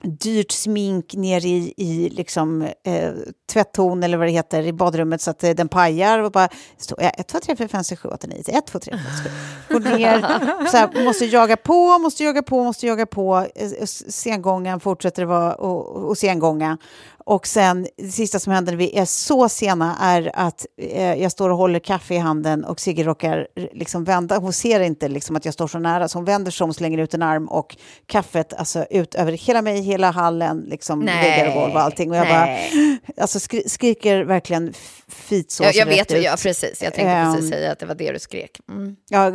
dyrt 0.03 0.53
smink 0.53 1.15
ner 1.15 1.47
i, 1.47 1.75
i 1.77 2.09
liksom, 2.09 2.63
eh, 2.63 3.13
tvättton 3.53 4.03
eller 4.03 4.19
vad 4.19 4.27
det 4.27 4.33
heter 4.33 4.63
i 4.63 4.73
badrummet 4.73 5.21
så 5.21 5.31
att 5.31 5.45
eh, 5.45 5.51
den 5.51 5.69
pajar. 5.69 6.19
Och 6.19 6.33
bara, 6.33 6.49
står, 6.79 7.03
1, 7.03 7.29
2, 7.29 7.39
3, 7.41 7.57
4, 7.57 7.69
5, 7.69 7.85
6, 7.85 8.03
7, 8.03 8.09
8, 8.09 8.27
9, 8.27 8.43
1, 8.49 8.67
2, 8.67 8.79
3, 8.79 8.93
4, 8.93 9.01
5, 9.03 9.13
6, 9.23 9.35
Går 9.69 9.99
ner, 9.99 10.21
så 10.71 10.77
här, 10.77 11.05
måste 11.05 11.25
jaga 11.25 11.57
på, 11.57 11.99
måste 11.99 12.25
jaga 12.25 12.43
på, 12.43 12.65
måste 12.65 12.87
jaga 12.87 13.07
på. 13.07 13.47
Eh, 13.55 13.85
sengången 14.09 14.81
fortsätter 14.81 15.25
vara 15.25 15.55
och, 15.55 16.09
och 16.09 16.19
sengånga. 16.19 16.79
Och 17.25 17.47
sen, 17.47 17.87
det 17.97 18.11
sista 18.11 18.39
som 18.39 18.53
händer 18.53 18.73
när 18.73 18.79
vi 18.79 18.99
är 18.99 19.05
så 19.05 19.49
sena 19.49 19.97
är 20.01 20.31
att 20.35 20.67
eh, 20.77 21.15
jag 21.15 21.33
står 21.33 21.51
och 21.51 21.57
håller 21.57 21.79
kaffe 21.79 22.15
i 22.15 22.19
handen 22.19 22.65
och 22.65 22.81
Sigge 22.81 23.03
råkar 23.03 23.49
liksom 23.73 24.05
vända. 24.05 24.39
Hon 24.39 24.53
ser 24.53 24.81
inte 24.81 25.09
liksom 25.09 25.37
att 25.37 25.45
jag 25.45 25.55
står 25.55 25.69
så 25.69 25.79
nära, 25.79 26.09
så 26.09 26.19
hon 26.19 26.25
vänder 26.25 26.51
sig 26.51 26.65
om, 26.65 26.75
slänger 26.75 26.99
ut 26.99 27.15
en 27.15 27.23
arm 27.23 27.49
och 27.49 27.77
kaffet 28.07 28.55
alltså, 28.55 28.85
ut 28.91 29.15
över 29.15 29.33
hela 29.33 29.63
mig, 29.63 29.81
hela 29.81 30.11
hallen, 30.11 30.65
liksom, 30.69 31.07
väggar 31.07 31.49
och 31.49 31.55
golv 31.55 31.75
och 31.75 31.81
allting. 31.81 32.11
Och 32.11 32.17
jag 32.17 32.29
Nej. 32.29 32.71
bara 32.75 33.23
alltså, 33.23 33.41
skri 33.41 33.69
skriker 33.69 34.25
verkligen 34.25 34.75
fitsås 35.09 35.67
Jag, 35.67 35.75
jag 35.75 35.87
vet, 35.87 36.23
ja, 36.23 36.37
precis. 36.43 36.83
Jag 36.83 36.95
tänkte 36.95 37.23
um, 37.23 37.35
precis 37.35 37.51
säga 37.51 37.73
att 37.73 37.79
det 37.79 37.87
var 37.87 37.95
det 37.95 38.13
du 38.13 38.19
skrek. 38.19 38.61
Mm. 38.69 38.97
Ja, 39.09 39.33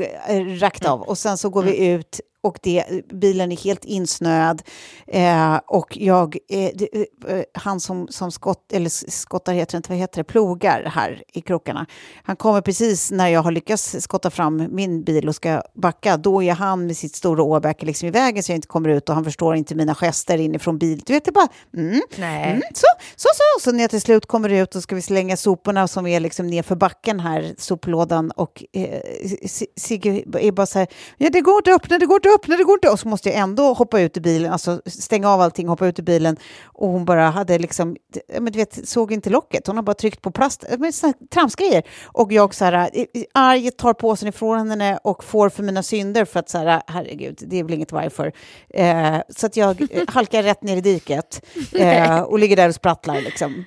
rakt 0.59 0.85
av. 0.85 1.01
Och 1.01 1.17
sen 1.17 1.37
så 1.37 1.49
går 1.49 1.63
vi 1.63 1.77
mm. 1.77 1.99
ut 1.99 2.21
och 2.45 2.59
det, 2.61 3.07
bilen 3.13 3.51
är 3.51 3.57
helt 3.57 3.85
insnöad. 3.85 4.61
Eh, 5.07 5.55
och 5.67 5.97
jag, 5.97 6.37
eh, 6.49 6.69
det, 6.75 6.87
eh, 7.27 7.43
han 7.53 7.79
som, 7.79 8.07
som 8.07 8.31
skott, 8.31 8.73
eller 8.73 8.89
skottar 9.11 9.53
heter 9.53 9.77
inte, 9.77 9.89
vad 9.89 9.97
heter 9.99 10.17
det, 10.17 10.23
plogar 10.23 10.83
här 10.83 11.23
i 11.33 11.41
krokarna. 11.41 11.85
Han 12.23 12.35
kommer 12.35 12.61
precis 12.61 13.11
när 13.11 13.27
jag 13.27 13.41
har 13.41 13.51
lyckats 13.51 13.95
skotta 13.99 14.29
fram 14.29 14.67
min 14.71 15.03
bil 15.03 15.27
och 15.27 15.35
ska 15.35 15.61
backa. 15.75 16.17
Då 16.17 16.43
är 16.43 16.53
han 16.53 16.87
med 16.87 16.97
sitt 16.97 17.15
stora 17.15 17.43
åbäke 17.43 17.85
liksom 17.85 18.07
i 18.07 18.11
vägen 18.11 18.43
så 18.43 18.51
jag 18.51 18.57
inte 18.57 18.67
kommer 18.67 18.89
ut 18.89 19.09
och 19.09 19.15
han 19.15 19.23
förstår 19.23 19.55
inte 19.55 19.75
mina 19.75 19.95
gester 19.95 20.37
inifrån 20.37 20.77
bilen. 20.77 21.01
Du 21.05 21.13
vet, 21.13 21.25
det 21.25 21.31
bara... 21.31 21.47
Mm, 21.77 22.01
mm, 22.17 22.61
så, 22.73 22.87
så, 23.15 23.29
så. 23.35 23.61
Så 23.61 23.71
när 23.71 23.81
jag 23.81 23.89
till 23.89 24.01
slut 24.01 24.25
kommer 24.25 24.49
ut 24.49 24.75
och 24.75 24.83
ska 24.83 24.95
vi 24.95 25.01
slänga 25.01 25.37
soporna 25.37 25.87
som 25.87 26.07
är 26.07 26.19
liksom 26.19 26.47
nerför 26.47 26.75
backen 26.75 27.19
här, 27.19 27.55
soplådan 27.57 28.31
och 28.31 28.63
eh, 28.73 28.99
Sigge 29.75 30.23
är 30.39 30.51
bara 30.51 30.65
så 30.65 30.79
här, 30.79 30.87
ja 31.17 31.29
det 31.29 31.41
går 31.41 31.57
inte 31.57 31.73
att 31.73 31.81
öppna, 31.81 31.97
det 31.97 32.05
går 32.05 32.15
inte 32.15 32.29
öppna, 32.35 32.57
det 32.57 32.63
går 32.63 32.73
inte. 32.73 32.89
Och 32.89 32.99
så 32.99 33.07
måste 33.07 33.29
jag 33.29 33.37
ändå 33.37 33.73
hoppa 33.73 34.01
ut 34.01 34.17
i 34.17 34.21
bilen, 34.21 34.51
alltså 34.51 34.81
stänga 34.85 35.29
av 35.29 35.41
allting, 35.41 35.67
hoppa 35.67 35.87
ut 35.87 35.99
i 35.99 36.01
bilen. 36.01 36.37
Och 36.63 36.89
hon 36.89 37.05
bara 37.05 37.29
hade 37.29 37.57
liksom, 37.57 37.95
men 38.39 38.53
du 38.53 38.59
vet, 38.59 38.87
såg 38.87 39.11
inte 39.11 39.29
locket. 39.29 39.67
Hon 39.67 39.75
har 39.75 39.83
bara 39.83 39.93
tryckt 39.93 40.21
på 40.21 40.31
plast, 40.31 40.65
men 40.77 40.91
tramsgrejer. 41.29 41.83
Och 42.05 42.31
jag 42.31 42.53
så 42.53 42.65
här, 42.65 42.89
arg 43.33 43.71
tar 43.71 43.93
påsen 43.93 44.29
ifrån 44.29 44.69
henne 44.69 44.99
och 45.03 45.23
får 45.23 45.49
för 45.49 45.63
mina 45.63 45.83
synder 45.83 46.25
för 46.25 46.39
att 46.39 46.49
så 46.49 46.57
här, 46.57 46.81
herregud, 46.87 47.43
det 47.47 47.59
är 47.59 47.63
väl 47.63 47.73
inget 47.73 47.91
varför. 47.91 48.31
Eh, 48.69 49.17
så 49.29 49.45
att 49.45 49.57
jag 49.57 49.87
halkar 50.07 50.43
rätt 50.43 50.63
ner 50.63 50.77
i 50.77 50.81
diket 50.81 51.45
eh, 51.73 52.21
och 52.21 52.39
ligger 52.39 52.55
där 52.55 52.69
och 52.69 52.75
sprattlar 52.75 53.21
liksom. 53.21 53.65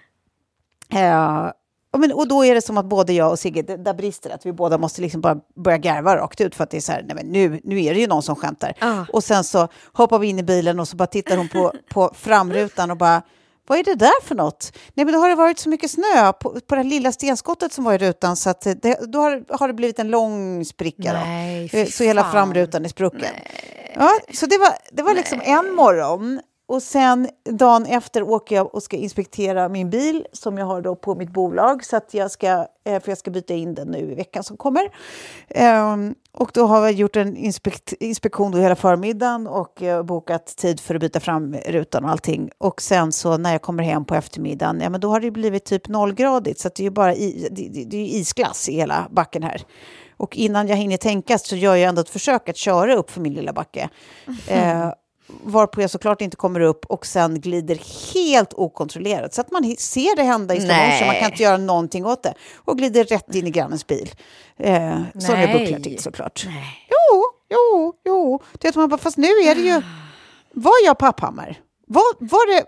Eh, 0.92 1.50
och, 1.90 2.00
men, 2.00 2.12
och 2.12 2.28
då 2.28 2.44
är 2.44 2.54
det 2.54 2.62
som 2.62 2.78
att 2.78 2.86
både 2.86 3.12
jag 3.12 3.30
och 3.30 3.38
Sigge, 3.38 3.62
där 3.62 3.94
brister 3.94 4.30
att 4.30 4.46
vi 4.46 4.52
båda 4.52 4.78
måste 4.78 5.02
liksom 5.02 5.20
bara 5.20 5.36
börja 5.56 5.78
garva 5.78 6.16
rakt 6.16 6.40
ut 6.40 6.54
för 6.54 6.64
att 6.64 6.70
det 6.70 6.76
är 6.76 6.80
så 6.80 6.92
här, 6.92 7.02
nej 7.06 7.16
men 7.16 7.26
nu, 7.26 7.60
nu 7.64 7.84
är 7.84 7.94
det 7.94 8.00
ju 8.00 8.06
någon 8.06 8.22
som 8.22 8.36
skämtar. 8.36 8.74
Ah. 8.78 9.04
Och 9.12 9.24
sen 9.24 9.44
så 9.44 9.68
hoppar 9.92 10.18
vi 10.18 10.26
in 10.26 10.38
i 10.38 10.42
bilen 10.42 10.80
och 10.80 10.88
så 10.88 10.96
bara 10.96 11.06
tittar 11.06 11.36
hon 11.36 11.48
på, 11.48 11.72
på 11.90 12.10
framrutan 12.14 12.90
och 12.90 12.96
bara, 12.96 13.22
vad 13.66 13.78
är 13.78 13.84
det 13.84 13.94
där 13.94 14.22
för 14.22 14.34
något? 14.34 14.72
Nej, 14.94 15.04
men 15.04 15.14
då 15.14 15.20
har 15.20 15.28
det 15.28 15.34
varit 15.34 15.58
så 15.58 15.68
mycket 15.68 15.90
snö 15.90 16.32
på, 16.32 16.60
på 16.60 16.74
det 16.74 16.82
lilla 16.82 17.12
stenskottet 17.12 17.72
som 17.72 17.84
var 17.84 17.94
i 17.94 17.98
rutan 17.98 18.36
så 18.36 18.50
att 18.50 18.60
det, 18.60 18.98
då 19.12 19.20
har, 19.20 19.58
har 19.58 19.68
det 19.68 19.74
blivit 19.74 19.98
en 19.98 20.08
lång 20.08 20.64
spricka. 20.64 21.12
Nej, 21.12 21.68
då. 21.72 21.90
Så 21.90 22.04
hela 22.04 22.30
framrutan 22.30 22.84
är 22.84 22.88
sprucken. 22.88 23.20
Nej. 23.20 23.94
Ja, 23.94 24.18
så 24.34 24.46
det 24.46 24.58
var, 24.58 24.68
det 24.92 25.02
var 25.02 25.14
liksom 25.14 25.40
en 25.44 25.74
morgon 25.74 26.40
och 26.68 26.82
sen 26.82 27.28
dagen 27.44 27.86
efter 27.86 28.22
åker 28.22 28.56
jag 28.56 28.74
och 28.74 28.82
ska 28.82 28.96
inspektera 28.96 29.68
min 29.68 29.90
bil 29.90 30.26
som 30.32 30.58
jag 30.58 30.66
har 30.66 30.82
då 30.82 30.94
på 30.96 31.14
mitt 31.14 31.30
bolag 31.30 31.84
så 31.84 31.96
att 31.96 32.14
jag 32.14 32.30
ska, 32.30 32.66
eh, 32.84 33.00
för 33.02 33.08
jag 33.08 33.18
ska 33.18 33.30
byta 33.30 33.54
in 33.54 33.74
den 33.74 33.88
nu 33.88 33.98
i 33.98 34.14
veckan 34.14 34.44
som 34.44 34.56
kommer. 34.56 34.82
Um, 35.92 36.14
och 36.32 36.50
då 36.54 36.66
har 36.66 36.82
jag 36.82 36.92
gjort 36.92 37.16
en 37.16 37.36
inspekt, 37.36 37.92
inspektion 38.00 38.50
då 38.50 38.58
hela 38.58 38.76
förmiddagen 38.76 39.46
och 39.46 39.82
uh, 39.82 40.02
bokat 40.02 40.56
tid 40.56 40.80
för 40.80 40.94
att 40.94 41.00
byta 41.00 41.20
fram 41.20 41.54
rutan 41.54 42.04
och 42.04 42.10
allting. 42.10 42.50
Och 42.58 42.82
sen 42.82 43.12
så 43.12 43.36
när 43.36 43.52
jag 43.52 43.62
kommer 43.62 43.82
hem 43.82 44.04
på 44.04 44.14
eftermiddagen, 44.14 44.80
ja 44.80 44.90
men 44.90 45.00
då 45.00 45.08
har 45.10 45.20
det 45.20 45.30
blivit 45.30 45.64
typ 45.64 45.88
nollgradigt 45.88 46.60
så 46.60 46.68
det 46.68 46.80
är 46.80 46.84
ju 46.84 46.90
bara 46.90 47.14
i, 47.14 47.48
det, 47.50 47.84
det, 47.84 47.96
är 47.96 48.06
isglass 48.06 48.68
i 48.68 48.74
hela 48.74 49.08
backen 49.10 49.42
här. 49.42 49.62
Och 50.16 50.36
innan 50.36 50.68
jag 50.68 50.76
hinner 50.76 50.96
tänka 50.96 51.38
så 51.38 51.56
gör 51.56 51.76
jag 51.76 51.88
ändå 51.88 52.00
ett 52.00 52.10
försök 52.10 52.48
att 52.48 52.56
köra 52.56 52.94
upp 52.94 53.10
för 53.10 53.20
min 53.20 53.34
lilla 53.34 53.52
backe. 53.52 53.88
Mm. 54.26 54.84
Uh, 54.86 54.92
varpå 55.28 55.80
jag 55.80 55.90
såklart 55.90 56.20
inte 56.20 56.36
kommer 56.36 56.60
upp 56.60 56.84
och 56.86 57.06
sen 57.06 57.40
glider 57.40 57.80
helt 58.14 58.52
okontrollerat. 58.52 59.34
Så 59.34 59.40
att 59.40 59.50
man 59.50 59.76
ser 59.78 60.16
det 60.16 60.22
hända 60.22 60.54
i 60.54 60.60
slow 60.60 61.06
man 61.06 61.14
kan 61.14 61.30
inte 61.30 61.42
göra 61.42 61.56
någonting 61.56 62.06
åt 62.06 62.22
det. 62.22 62.34
Och 62.56 62.78
glider 62.78 63.04
rätt 63.04 63.34
in 63.34 63.46
i 63.46 63.50
grannens 63.50 63.86
bil. 63.86 64.10
Eh, 64.56 65.02
jag 65.14 65.52
bucklar 65.52 65.80
till 65.80 65.98
såklart. 65.98 66.42
Nej. 66.46 66.88
Jo, 66.90 67.24
jo, 67.50 67.94
jo. 68.04 68.42
Det 68.58 68.76
man 68.76 68.88
bara, 68.88 68.98
fast 68.98 69.16
nu 69.16 69.28
är 69.28 69.54
det 69.54 69.60
ju... 69.60 69.82
Var 70.52 70.74
jag 70.84 70.98
Papphammar? 70.98 71.60
Var, 71.86 72.02
var, 72.18 72.54
det, 72.54 72.64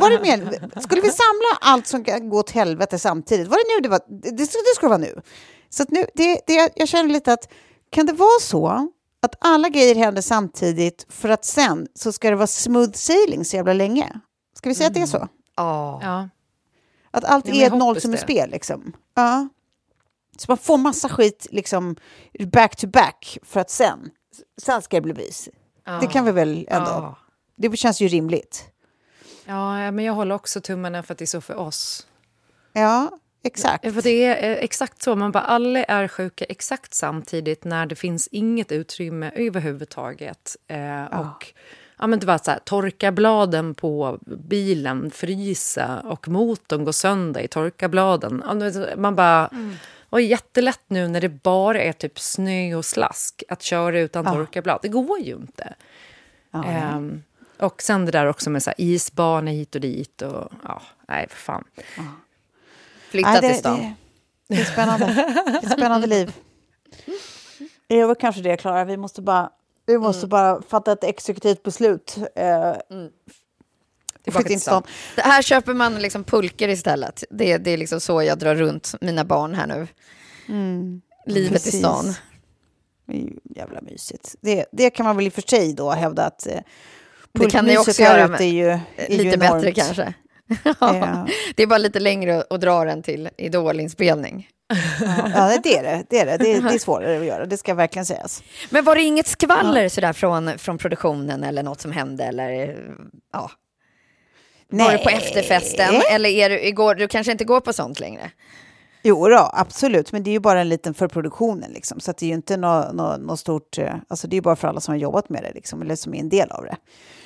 var 0.00 0.10
det 0.10 0.20
med, 0.20 0.72
skulle 0.82 1.00
vi 1.00 1.10
samla 1.10 1.58
allt 1.60 1.86
som 1.86 2.04
kan 2.04 2.28
gå 2.28 2.38
åt 2.38 2.50
helvete 2.50 2.98
samtidigt? 2.98 3.48
Var 3.48 3.56
det 3.56 3.76
nu 3.76 3.82
det 3.82 3.88
var? 3.88 4.00
Det, 4.22 4.36
det 4.36 4.74
skulle 4.74 4.88
vara 4.88 4.98
nu. 4.98 5.20
Så 5.70 5.84
nu, 5.88 6.06
det, 6.14 6.40
det, 6.46 6.70
jag 6.74 6.88
känner 6.88 7.10
lite 7.10 7.32
att 7.32 7.48
kan 7.90 8.06
det 8.06 8.12
vara 8.12 8.40
så 8.40 8.88
att 9.20 9.34
alla 9.40 9.68
grejer 9.68 9.94
händer 9.94 10.22
samtidigt 10.22 11.06
för 11.08 11.28
att 11.28 11.44
sen 11.44 11.88
så 11.94 12.12
ska 12.12 12.30
det 12.30 12.36
vara 12.36 12.46
smooth 12.46 12.92
sailing 12.92 13.44
så 13.44 13.56
jävla 13.56 13.72
länge. 13.72 14.20
Ska 14.54 14.68
vi 14.68 14.74
säga 14.74 14.86
mm. 14.86 15.02
att 15.02 15.10
det 15.10 15.16
är 15.16 15.20
så? 15.20 15.28
Oh. 15.62 15.98
Ja. 16.02 16.28
Att 17.10 17.24
allt 17.24 17.48
ja, 17.48 17.54
är 17.54 17.66
ett 17.66 17.78
nollsummespel 17.78 18.50
liksom. 18.50 18.92
Ja. 19.14 19.48
Så 20.38 20.44
man 20.48 20.58
får 20.58 20.78
massa 20.78 21.08
skit 21.08 21.46
liksom 21.50 21.96
back 22.52 22.76
to 22.76 22.86
back 22.86 23.38
för 23.42 23.60
att 23.60 23.70
sen, 23.70 24.10
sen 24.62 24.82
ska 24.82 24.96
det 24.96 25.00
bli 25.00 25.12
bevis. 25.12 25.48
Oh. 25.86 26.00
Det 26.00 26.06
kan 26.06 26.24
vi 26.24 26.32
väl 26.32 26.66
ändå... 26.70 27.16
Det 27.56 27.76
känns 27.76 28.00
ju 28.00 28.08
rimligt. 28.08 28.64
Ja, 29.44 29.90
men 29.90 30.04
jag 30.04 30.12
håller 30.12 30.34
också 30.34 30.60
tummarna 30.60 31.02
för 31.02 31.14
att 31.14 31.18
det 31.18 31.24
är 31.24 31.26
så 31.26 31.40
för 31.40 31.54
oss. 31.54 32.06
Ja, 32.72 33.18
Exakt. 33.42 33.94
För 33.94 34.02
det 34.02 34.24
är 34.24 34.50
eh, 34.50 34.64
exakt 34.64 35.02
så. 35.02 35.16
Man 35.16 35.32
bara, 35.32 35.44
alla 35.44 35.84
är 35.84 36.08
sjuka 36.08 36.44
exakt 36.44 36.94
samtidigt 36.94 37.64
när 37.64 37.86
det 37.86 37.94
finns 37.94 38.28
inget 38.32 38.72
utrymme 38.72 39.30
överhuvudtaget. 39.34 40.56
Eh, 40.68 40.80
ja. 40.80 41.08
Och 41.20 41.52
ja, 41.98 42.06
men 42.06 42.18
det 42.18 42.26
var 42.26 42.38
så 42.38 42.50
här, 42.50 42.58
torka 42.64 43.12
bladen 43.12 43.74
på 43.74 44.18
bilen, 44.48 45.10
frysa 45.10 46.00
och 46.00 46.28
motorn 46.28 46.84
går 46.84 46.92
sönder 46.92 47.40
i 47.40 47.48
torka 47.48 47.88
bladen. 47.88 48.44
Man 48.96 49.16
bara... 49.16 49.48
Mm. 49.48 49.74
Och 50.12 50.20
jättelätt 50.20 50.82
nu 50.88 51.08
när 51.08 51.20
det 51.20 51.28
bara 51.28 51.82
är 51.82 51.92
typ 51.92 52.18
snö 52.18 52.74
och 52.74 52.84
slask 52.84 53.42
att 53.48 53.62
köra 53.62 54.00
utan 54.00 54.24
ja. 54.24 54.32
torka 54.32 54.62
blad. 54.62 54.78
Det 54.82 54.88
går 54.88 55.18
ju 55.18 55.34
inte. 55.34 55.74
Ja, 56.50 56.64
ja. 56.72 56.96
Um, 56.96 57.22
och 57.58 57.82
sen 57.82 58.06
det 58.06 58.12
där 58.12 58.26
också 58.26 58.50
med 58.50 58.62
så 58.62 58.70
här 58.70 58.80
isbanor 58.80 59.52
hit 59.52 59.74
och 59.74 59.80
dit. 59.80 60.22
Och, 60.22 60.52
ja, 60.64 60.82
nej, 61.08 61.26
för 61.30 61.36
fan. 61.36 61.64
Flytta 63.10 63.30
Nej, 63.30 63.40
det, 63.40 63.48
till 63.48 63.58
stan. 63.58 63.78
Det, 63.78 63.94
det, 64.54 64.60
är 64.60 64.64
spännande. 64.64 65.06
Det 65.62 65.66
är 65.66 65.70
spännande 65.70 66.06
liv. 66.06 66.32
Det 67.86 68.04
var 68.04 68.14
kanske 68.14 68.42
det, 68.42 68.56
Klara. 68.56 68.84
Vi 68.84 68.96
måste 68.96 69.22
bara, 69.22 69.50
vi 69.86 69.98
måste 69.98 70.20
mm. 70.20 70.28
bara 70.28 70.62
fatta 70.62 70.92
ett 70.92 71.04
exekutivt 71.04 71.62
beslut. 71.62 72.16
Eh, 72.36 72.76
mm. 72.90 73.10
Till 74.44 74.60
stan. 74.60 74.82
Det 75.16 75.22
här 75.22 75.42
köper 75.42 75.74
man 75.74 75.94
liksom 75.94 76.24
pulker 76.24 76.68
istället. 76.68 77.24
Det, 77.30 77.58
det 77.58 77.70
är 77.70 77.76
liksom 77.76 78.00
så 78.00 78.22
jag 78.22 78.38
drar 78.38 78.54
runt 78.54 78.94
mina 79.00 79.24
barn 79.24 79.54
här 79.54 79.66
nu. 79.66 79.86
Mm, 80.48 81.00
Livet 81.26 81.52
precis. 81.52 81.74
i 81.74 81.78
stan. 81.78 82.14
Det 83.06 83.12
är 83.12 83.18
ju 83.18 83.36
jävla 83.44 83.80
mysigt. 83.80 84.34
Det, 84.40 84.66
det 84.72 84.90
kan 84.90 85.06
man 85.06 85.16
väl 85.16 85.26
i 85.26 85.28
och 85.28 85.32
för 85.32 85.42
sig 85.42 85.74
då 85.74 85.90
hävda 85.90 86.26
att 86.26 86.46
eh, 86.46 86.52
Det 87.32 87.50
kan 87.50 87.64
ni 87.64 87.76
pulkmyset 87.76 87.88
också 87.88 88.02
här 88.02 88.18
göra, 88.18 88.24
ute 88.24 88.32
men 88.32 88.42
är 88.42 88.52
ju, 88.52 88.68
är 88.96 89.08
lite 89.08 89.22
ju 89.22 89.36
bättre 89.36 89.72
kanske. 89.72 90.14
Ja. 90.80 91.26
Det 91.56 91.62
är 91.62 91.66
bara 91.66 91.78
lite 91.78 92.00
längre 92.00 92.44
att 92.50 92.60
dra 92.60 92.84
den 92.84 93.02
till 93.02 93.28
idolinspelning. 93.36 94.48
Ja, 95.34 95.58
det 95.62 95.76
är 95.78 95.82
det. 95.82 96.04
Det 96.10 96.18
är, 96.18 96.26
det. 96.26 96.36
Det, 96.36 96.52
är, 96.52 96.62
det 96.62 96.74
är 96.74 96.78
svårare 96.78 97.18
att 97.18 97.26
göra, 97.26 97.46
det 97.46 97.56
ska 97.56 97.74
verkligen 97.74 98.06
sägas. 98.06 98.42
Men 98.70 98.84
var 98.84 98.94
det 98.94 99.02
inget 99.02 99.26
skvaller 99.26 99.88
sådär 99.88 100.12
från, 100.12 100.58
från 100.58 100.78
produktionen 100.78 101.44
eller 101.44 101.62
något 101.62 101.80
som 101.80 101.92
hände? 101.92 102.24
Eller, 102.24 102.76
ja. 103.32 103.50
Var 104.68 104.92
du 104.92 104.98
på 104.98 105.10
efterfesten? 105.10 105.94
Eller 106.12 106.30
är 106.30 106.50
du, 106.50 106.60
igår, 106.60 106.94
du 106.94 107.08
kanske 107.08 107.32
inte 107.32 107.44
går 107.44 107.60
på 107.60 107.72
sånt 107.72 108.00
längre? 108.00 108.30
Jo 109.02 109.28
då, 109.28 109.50
absolut, 109.52 110.12
men 110.12 110.22
det 110.22 110.30
är 110.30 110.32
ju 110.32 110.40
bara 110.40 110.60
en 110.60 110.68
liten 110.68 110.94
för 110.94 111.08
produktionen. 111.08 111.70
Liksom. 111.72 112.00
Så 112.00 112.10
att 112.10 112.16
det 112.16 112.26
är 112.26 112.28
ju 112.28 112.34
inte 112.34 112.56
något 112.56 112.94
nå, 112.94 113.16
nå 113.16 113.36
stort... 113.36 113.78
eh, 113.78 113.94
Alltså 114.08 114.28
det 114.28 114.34
är 114.34 114.36
ju 114.36 114.42
bara 114.42 114.56
för 114.56 114.68
alla 114.68 114.80
som 114.80 114.92
har 114.92 114.98
jobbat 114.98 115.28
med 115.28 115.42
det, 115.42 115.52
liksom, 115.54 115.82
eller 115.82 115.96
som 115.96 116.14
är 116.14 116.18
en 116.20 116.28
del 116.28 116.50
av 116.50 116.64
det. 116.64 116.76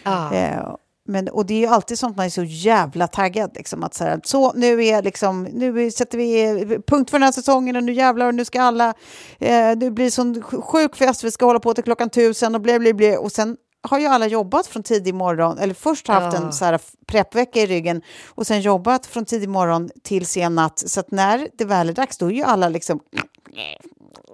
Ja. 0.03 0.35
Eh, 0.35 0.75
men, 1.07 1.29
och 1.29 1.47
det 1.47 1.55
är 1.55 1.59
ju 1.59 1.67
alltid 1.67 1.99
sånt 1.99 2.17
man 2.17 2.27
är 2.27 2.31
så 2.31 2.43
jävla 2.45 3.07
taggad. 3.07 3.51
Liksom, 3.55 3.85
att 3.85 3.95
så, 3.95 4.05
här, 4.05 4.21
så 4.25 4.53
nu, 4.53 4.85
är 4.85 5.03
liksom, 5.03 5.43
nu 5.43 5.91
sätter 5.91 6.19
vi 6.19 6.79
punkt 6.87 7.11
för 7.11 7.19
den 7.19 7.23
här 7.25 7.33
säsongen 7.33 7.77
och 7.77 7.85
nu 7.85 7.93
jävlar 7.93 8.27
och 8.27 8.35
nu 8.35 8.45
ska 8.45 8.63
alla... 8.63 8.95
Eh, 9.39 9.71
det 9.73 9.91
blir 9.91 10.11
sån 10.11 10.43
sjuk 10.43 10.97
fest, 10.97 11.25
vi 11.25 11.31
ska 11.31 11.47
hålla 11.47 11.61
på 11.61 11.75
till 11.75 11.85
klockan 11.85 12.11
tusen 12.11 12.55
och 12.55 12.61
bli, 12.61 12.79
bli, 12.79 12.95
bli. 12.95 13.17
Och 13.17 13.33
sen 13.33 13.57
har 13.83 13.99
ju 13.99 14.07
alla 14.07 14.27
jobbat 14.27 14.67
från 14.67 14.83
tidig 14.83 15.15
morgon, 15.15 15.59
eller 15.59 15.75
först 15.75 16.09
haft 16.09 16.39
Ja. 16.39 16.45
en 16.47 16.53
så 16.53 16.65
här 16.65 16.81
preppvecka 17.07 17.61
i 17.61 17.67
ryggen 17.67 18.03
och 18.27 18.47
sen 18.47 18.61
jobbat 18.61 19.07
från 19.07 19.25
tidig 19.25 19.49
morgon 19.49 19.91
till 20.03 20.27
sen 20.27 20.55
natt. 20.55 20.79
Så 20.87 21.01
att 21.01 21.11
när 21.11 21.49
det 21.59 21.65
väl 21.65 21.89
är 21.89 21.93
dags, 21.93 22.19
då 22.19 22.27
är 22.27 22.31
ju 22.35 22.43
alla 22.43 22.69
liksom... 22.69 23.01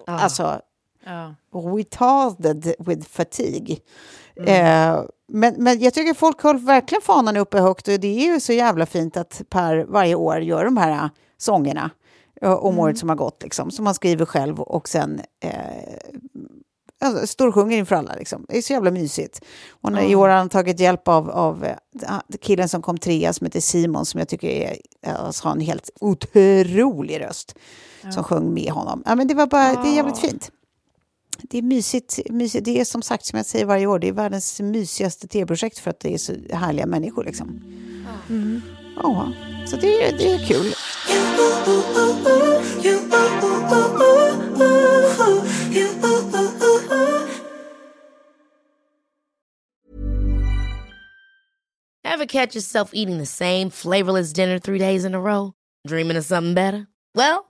Alltså, 0.07 0.61
Ja. 1.07 1.35
retarded 1.53 2.75
with 2.79 3.09
fatigue. 3.09 3.77
Eh, 4.47 5.01
men, 5.33 5.55
men 5.59 5.81
jag 5.81 5.95
tycker 5.95 6.14
folk 6.14 6.43
håller 6.43 6.61
verkligen 6.61 7.03
fanan 7.03 7.37
uppe 7.37 7.61
högt 7.61 7.88
och 7.88 8.01
det 8.01 8.09
är 8.09 8.35
ju 8.35 8.40
så 8.40 8.53
jävla 8.53 8.87
fint 8.87 9.16
att 9.16 9.43
Per 9.49 9.85
varje 9.85 10.14
år 10.14 10.40
gör 10.40 10.64
de 10.64 10.77
här 10.77 10.90
äh, 10.90 11.11
sångerna 11.38 11.90
om 12.43 12.79
året 12.79 12.99
som 12.99 13.09
har 13.09 13.16
gått, 13.16 13.43
liksom, 13.43 13.71
som 13.71 13.85
man 13.85 13.95
skriver 13.95 14.25
själv 14.25 14.61
och 14.61 14.88
sen 14.88 15.21
eh, 15.45 15.53
alltså, 17.01 17.27
storsjunger 17.27 17.79
inför 17.79 17.97
alla. 17.97 18.14
Liksom. 18.14 18.47
Det 18.49 18.59
är 18.59 18.62
så 18.62 18.73
jävla 18.73 18.90
mysigt. 18.90 19.40
Och 19.71 19.93
när, 19.93 20.03
I 20.03 20.14
år 20.14 20.29
har 20.29 20.37
han 20.37 20.49
tagit 20.49 20.81
hjälp 20.81 21.09
av, 21.09 21.31
av 21.31 21.64
eh, 21.64 21.77
killen 22.40 22.69
som 22.69 22.83
kom 22.83 22.99
trea 22.99 23.33
som 23.33 23.45
heter 23.45 23.61
Simon 23.61 24.07
som 24.07 24.19
jag 24.19 24.29
tycker 24.29 24.49
är, 24.49 24.77
alltså, 25.07 25.49
har 25.49 25.53
en 25.53 25.61
helt 25.61 25.90
otrolig 26.01 27.21
röst 27.21 27.55
som 28.14 28.25
sjöng 28.25 28.55
med 28.55 28.71
honom. 28.73 29.03
Ja, 29.07 29.14
men 29.14 29.29
det, 29.29 29.35
var 29.35 29.47
bara, 29.47 29.83
det 29.83 29.88
är 29.88 29.95
jävligt 29.95 30.19
fint. 30.19 30.51
Det 31.42 31.59
är 31.59 31.62
mysigt, 31.62 32.18
mysigt. 32.31 32.64
Det 32.64 32.81
är 32.81 32.85
som 32.85 33.03
sagt, 33.03 33.24
som 33.26 33.37
jag 33.37 33.46
säger 33.46 33.64
varje 33.64 33.87
år, 33.87 33.98
det 33.98 34.09
är 34.09 34.12
världens 34.12 34.61
mysigaste 34.61 35.29
tv-projekt 35.29 35.79
för 35.79 35.90
att 35.90 36.00
det 36.00 36.14
är 36.14 36.18
så 36.18 36.33
härliga 36.53 36.87
människor. 36.87 37.24
Liksom. 37.24 37.61
Ja, 38.96 39.33
så 39.66 39.76
det, 39.76 40.03
är- 40.09 40.18
det 40.18 40.33
är 40.33 40.46
kul. 40.46 40.74
Ever 52.05 52.26
catch 52.26 52.55
yourself 52.57 52.90
eating 52.94 53.18
the 53.18 53.26
same 53.26 53.70
flavorless 53.70 54.33
dinner 54.33 54.59
three 54.59 54.79
days 54.79 55.05
in 55.05 55.14
a 55.14 55.20
row? 55.20 55.53
Dreaming 55.87 56.16
of 56.16 56.24
something 56.24 56.55
better? 56.55 56.87
Well, 57.14 57.50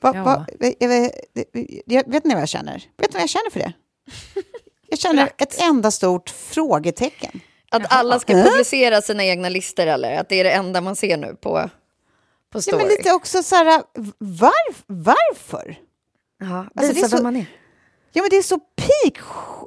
Va, 0.00 0.12
Ja. 0.14 0.22
va, 0.24 0.46
jag, 0.78 0.88
vet- 0.88 1.12
jag, 1.86 2.10
vet 2.10 2.24
ni 2.24 2.34
vad 2.34 2.40
jag 2.42 2.48
känner? 2.48 2.74
Vet 2.96 3.10
ni 3.10 3.12
vad 3.14 3.22
jag 3.22 3.28
känner 3.28 3.50
för 3.50 3.60
det? 3.60 3.72
Jag 4.88 4.98
känner 4.98 5.30
ett 5.38 5.60
enda 5.62 5.90
stort 5.90 6.30
frågetecken. 6.30 7.40
Att 7.70 7.92
alla 7.92 8.18
ska 8.18 8.32
publicera 8.32 9.02
sina 9.02 9.24
egna 9.24 9.48
listor 9.48 9.86
eller? 9.86 10.20
Att 10.20 10.28
det 10.28 10.40
är 10.40 10.44
det 10.44 10.50
enda 10.50 10.80
man 10.80 10.96
ser 10.96 11.16
nu 11.16 11.34
på, 11.34 11.40
på 11.40 12.58
Ja, 12.58 12.60
story? 12.60 12.76
men 12.78 12.88
lite 12.88 13.12
också 13.12 13.42
så 13.42 13.54
här, 13.56 13.82
var, 14.18 14.52
varför? 14.86 15.78
Ja, 16.40 16.58
Alltså, 16.58 16.68
det 16.74 16.86
är 16.86 16.94
visa 16.94 17.08
så- 17.08 17.16
vem 17.16 17.22
man 17.22 17.36
är. 17.36 17.46
Ja, 18.12 18.22
men 18.22 18.30
det 18.30 18.36
är 18.36 18.42
så 18.42 18.58
peak, 18.58 19.18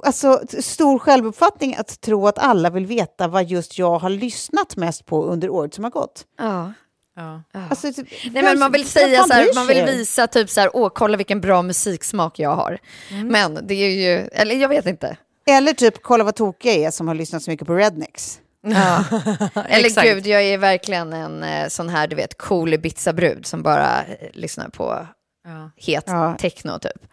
alltså 0.04 0.42
stor 0.60 0.98
självuppfattning 0.98 1.74
att 1.76 2.00
tro 2.00 2.26
att 2.26 2.38
alla 2.38 2.70
vill 2.70 2.86
veta 2.86 3.28
vad 3.28 3.44
just 3.44 3.78
jag 3.78 3.98
har 3.98 4.10
lyssnat 4.10 4.76
mest 4.76 5.06
på 5.06 5.24
under 5.24 5.50
året 5.50 5.74
som 5.74 5.84
har 5.84 5.90
gått. 5.90 6.24
Ja. 6.38 6.72
Ja. 7.16 7.42
Alltså, 7.52 7.92
typ, 7.92 8.08
Nej, 8.32 8.42
men 8.42 8.58
man 8.58 8.72
vill 8.72 8.84
säga 8.88 9.24
så 9.24 9.32
här, 9.32 9.54
man 9.54 9.66
vill 9.66 9.84
visa 9.84 10.26
typ 10.26 10.50
så 10.50 10.60
här, 10.60 10.76
åh 10.76 10.90
kolla 10.94 11.16
vilken 11.16 11.40
bra 11.40 11.62
musiksmak 11.62 12.38
jag 12.38 12.56
har. 12.56 12.78
Men 13.24 13.66
det 13.66 13.74
är 13.74 13.90
ju, 13.90 14.28
eller 14.32 14.54
jag 14.54 14.68
vet 14.68 14.86
inte. 14.86 15.16
Eller 15.46 15.72
typ, 15.72 16.02
kolla 16.02 16.24
vad 16.24 16.34
tokig 16.34 16.70
jag 16.70 16.76
är 16.76 16.90
som 16.90 17.08
har 17.08 17.14
lyssnat 17.14 17.42
så 17.42 17.50
mycket 17.50 17.66
på 17.66 17.74
Rednecks. 17.74 18.40
Eller 18.66 19.86
Exakt. 19.86 20.06
gud, 20.08 20.26
jag 20.26 20.42
är 20.42 20.58
verkligen 20.58 21.12
en 21.12 21.42
eh, 21.42 21.68
sån 21.68 21.88
här, 21.88 22.06
du 22.06 22.16
vet, 22.16 22.38
cool 22.38 22.74
Ibiza-brud 22.74 23.46
som 23.46 23.62
bara 23.62 24.04
eh, 24.04 24.28
lyssnar 24.32 24.68
på 24.68 25.06
Ja. 25.44 25.70
het 25.76 26.04
Ja. 26.06 26.36
techno 26.40 26.78
typ. 26.78 27.06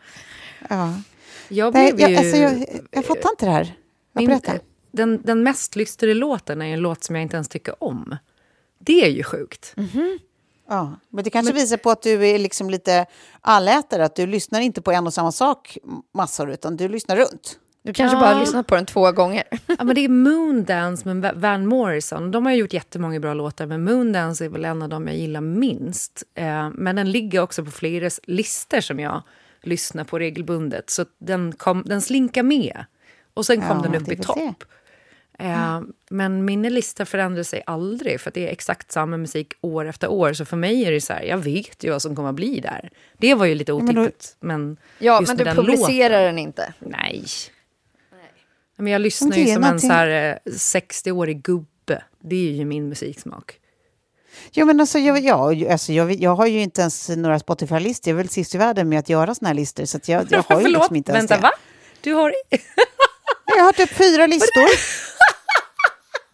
Ja. 0.69 0.93
Jag 1.49 1.73
Nej, 1.73 1.93
blev 1.93 2.09
jag, 2.09 2.11
ju... 2.11 2.17
alltså, 2.17 2.37
jag, 2.37 2.65
jag 2.91 3.05
fattar 3.05 3.29
inte 3.29 3.45
det 3.45 3.51
här. 3.51 3.73
Jag 4.13 4.27
Min- 4.27 4.41
den, 4.91 5.21
den 5.23 5.43
mest 5.43 5.75
lyssnade 5.75 6.13
låten 6.13 6.61
är 6.61 6.73
en 6.73 6.79
låt 6.79 7.03
som 7.03 7.15
jag 7.15 7.21
inte 7.23 7.35
ens 7.35 7.49
tycker 7.49 7.83
om. 7.83 8.15
Det 8.87 9.05
är 9.05 9.09
ju 9.09 9.23
sjukt. 9.23 9.75
Ja, 10.69 10.93
men 11.09 11.23
det 11.23 11.29
kanske 11.29 11.53
visar 11.53 11.77
på 11.77 11.89
att 11.91 12.01
du 12.01 12.27
är 12.27 12.39
liksom 12.39 12.69
lite 12.69 13.05
allätare, 13.41 14.05
att 14.05 14.15
du 14.15 14.27
lyssnar 14.27 14.61
inte 14.61 14.81
på 14.81 14.91
en 14.91 15.07
och 15.07 15.13
samma 15.13 15.31
sak 15.31 15.77
massor, 16.13 16.51
utan 16.51 16.77
du 16.77 16.87
lyssnar 16.89 17.17
runt. 17.17 17.59
Du 17.83 17.93
kanske 17.93 18.17
Ja. 18.17 18.21
bara 18.21 18.33
har 18.33 18.39
lyssnat 18.41 18.67
på 18.67 18.75
den 18.75 18.85
två 18.85 19.11
gånger. 19.11 19.43
Ja, 19.67 19.83
men 19.83 19.95
det 19.95 20.01
är 20.01 20.09
Moondance 20.09 21.07
med 21.13 21.21
Va- 21.21 21.31
Van 21.35 21.65
Morrison. 21.67 22.31
De 22.31 22.45
har 22.45 22.53
gjort 22.53 22.73
jättemånga 22.73 23.19
bra 23.19 23.33
låtar, 23.33 23.65
men 23.65 23.83
Moondance 23.83 24.45
är 24.45 24.49
väl 24.49 24.65
en 24.65 24.81
av 24.81 24.89
dem 24.89 25.07
jag 25.07 25.17
gillar 25.17 25.41
minst. 25.41 26.23
Eh, 26.35 26.69
men 26.73 26.95
den 26.95 27.11
ligger 27.11 27.39
också 27.41 27.65
på 27.65 27.71
flera 27.71 28.09
listor 28.23 28.79
som 28.81 28.99
jag 28.99 29.21
lyssnar 29.63 30.03
på 30.03 30.19
regelbundet. 30.19 30.89
Så 30.89 31.05
den, 31.17 31.51
kom, 31.53 31.83
den 31.85 32.01
slinkar 32.01 32.43
med. 32.43 32.85
Och 33.33 33.45
sen 33.45 33.61
kom 33.61 33.81
den 33.81 33.95
upp 33.95 34.11
i 34.11 34.17
topp. 34.17 34.63
Eh, 35.39 35.81
men 36.09 36.45
min 36.45 36.61
lista 36.61 37.05
förändrar 37.05 37.43
sig 37.43 37.63
aldrig 37.65 38.21
för 38.21 38.31
det 38.31 38.47
är 38.47 38.51
exakt 38.51 38.91
samma 38.91 39.17
musik 39.17 39.53
år 39.61 39.85
efter 39.85 40.11
år. 40.11 40.33
Så 40.33 40.45
för 40.45 40.57
mig 40.57 40.85
är 40.85 40.91
det 40.91 41.01
så 41.01 41.13
här, 41.13 41.21
jag 41.21 41.37
vet 41.37 41.83
ju 41.83 41.91
vad 41.91 42.01
som 42.01 42.15
kommer 42.15 42.29
att 42.29 42.35
bli 42.35 42.59
där. 42.59 42.89
Det 43.17 43.33
var 43.33 43.45
ju 43.45 43.55
lite 43.55 43.73
otippat. 43.73 44.35
Men, 44.39 44.77
ja, 44.99 45.21
men 45.27 45.37
du 45.37 45.45
publicerar 45.45 46.09
låten, 46.09 46.25
den 46.25 46.39
inte? 46.39 46.73
Nej. 46.79 47.25
nej. 48.11 48.31
Men 48.77 48.93
jag 48.93 49.01
lyssnar 49.01 49.37
ju 49.37 49.53
som 49.53 49.61
någonting... 49.61 49.91
en 49.91 50.37
60-årig 50.45 51.41
gubbe. 51.41 52.03
Det 52.19 52.49
är 52.49 52.51
ju 52.51 52.65
min 52.65 52.89
musiksmak. 52.89 53.59
Jo, 54.51 54.65
men 54.65 54.79
alltså, 54.79 54.99
jag, 54.99 55.19
jag, 55.19 55.65
alltså, 55.65 55.93
jag, 55.93 56.11
jag 56.11 56.35
har 56.35 56.47
ju 56.47 56.59
inte 56.59 56.81
ens 56.81 57.09
några 57.09 57.39
Spotify-listor. 57.39 58.11
Jag 58.11 58.19
är 58.19 58.23
väl 58.23 58.29
sist 58.29 58.55
i 58.55 58.57
världen 58.57 58.89
med 58.89 58.99
att 58.99 59.09
göra 59.09 59.35
såna 59.35 59.49
här 59.49 59.55
listor. 59.55 59.85
Så 59.85 59.99
jag, 60.05 60.27
jag 60.29 60.43
har 60.47 60.61
ju 60.61 60.67
liksom 60.67 60.95
inte 60.95 61.11
ens 61.11 61.31
vänta, 61.31 61.35
det. 61.35 61.41
va? 61.41 61.51
Du 62.01 62.13
har... 62.13 62.33
jag 63.57 63.63
har 63.63 63.73
typ 63.73 63.89
fyra 63.89 64.27
listor. 64.35 64.67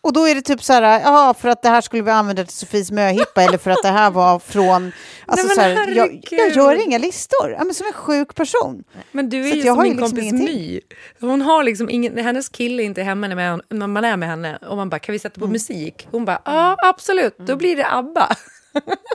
Och 0.03 0.13
då 0.13 0.27
är 0.27 0.35
det 0.35 0.41
typ 0.41 0.63
så 0.63 0.73
här, 0.73 1.01
ja, 1.01 1.33
för 1.39 1.49
att 1.49 1.61
det 1.61 1.69
här 1.69 1.81
skulle 1.81 2.03
vi 2.03 2.11
använda 2.11 2.43
till 2.43 2.53
Sofies 2.53 2.91
möhippa 2.91 3.43
eller 3.43 3.57
för 3.57 3.71
att 3.71 3.83
det 3.83 3.89
här 3.89 4.11
var 4.11 4.39
från... 4.39 4.91
Alltså 5.25 5.47
Nej, 5.47 5.55
så 5.55 5.61
här, 5.61 5.87
jag, 5.87 6.19
jag, 6.31 6.51
gör 6.51 6.75
inga 6.75 6.97
listor, 6.97 7.51
ja, 7.57 7.63
men 7.63 7.73
som 7.73 7.87
en 7.87 7.93
sjuk 7.93 8.35
person. 8.35 8.83
Men 9.11 9.29
du 9.29 9.47
är 9.47 9.51
så 9.51 9.57
ju 9.57 9.63
som 9.63 9.81
min 9.81 9.91
liksom 9.91 10.09
kompis 10.09 10.33
My. 10.33 10.81
Hon 11.19 11.41
har 11.41 11.63
liksom 11.63 11.89
ingen, 11.89 12.17
hennes 12.17 12.49
kille 12.49 12.83
är 12.83 12.85
inte 12.85 13.03
hemma 13.03 13.27
när, 13.27 13.61
när 13.73 13.87
man 13.87 14.05
är 14.05 14.17
med 14.17 14.29
henne 14.29 14.57
och 14.57 14.77
man 14.77 14.89
bara, 14.89 14.99
kan 14.99 15.13
vi 15.13 15.19
sätta 15.19 15.39
på 15.39 15.45
mm. 15.45 15.51
musik? 15.51 16.07
Hon 16.11 16.25
bara, 16.25 16.41
ja 16.45 16.77
absolut, 16.83 17.37
då 17.37 17.55
blir 17.55 17.75
det 17.75 17.91
ABBA. 17.91 18.35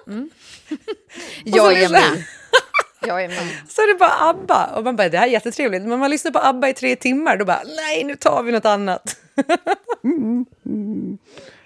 Mm. 0.07 0.31
jag 1.45 1.83
är 1.83 1.89
med. 1.89 2.03
Jag 3.01 3.25
är 3.25 3.29
med. 3.29 3.39
Så 3.69 3.83
är 3.83 3.93
det 3.93 3.99
bara 3.99 4.31
ABBA. 4.31 4.67
Och 4.77 4.85
man 4.85 4.97
bara, 4.97 5.09
det 5.09 5.19
här 5.19 5.27
är 5.27 5.31
jättetrevligt. 5.31 5.83
Men 5.83 5.99
man 5.99 6.11
lyssnar 6.11 6.33
på 6.33 6.39
ABBA 6.39 6.69
i 6.69 6.75
tre 6.75 6.97
timmar, 6.97 7.37
då 7.37 7.45
bara, 7.45 7.63
nej, 7.77 8.05
nu 8.05 8.17
tar 8.17 8.43
vi 8.43 8.53
något 8.53 8.65
annat. 8.65 9.17
mm, 10.05 10.47
mm. 10.67 11.19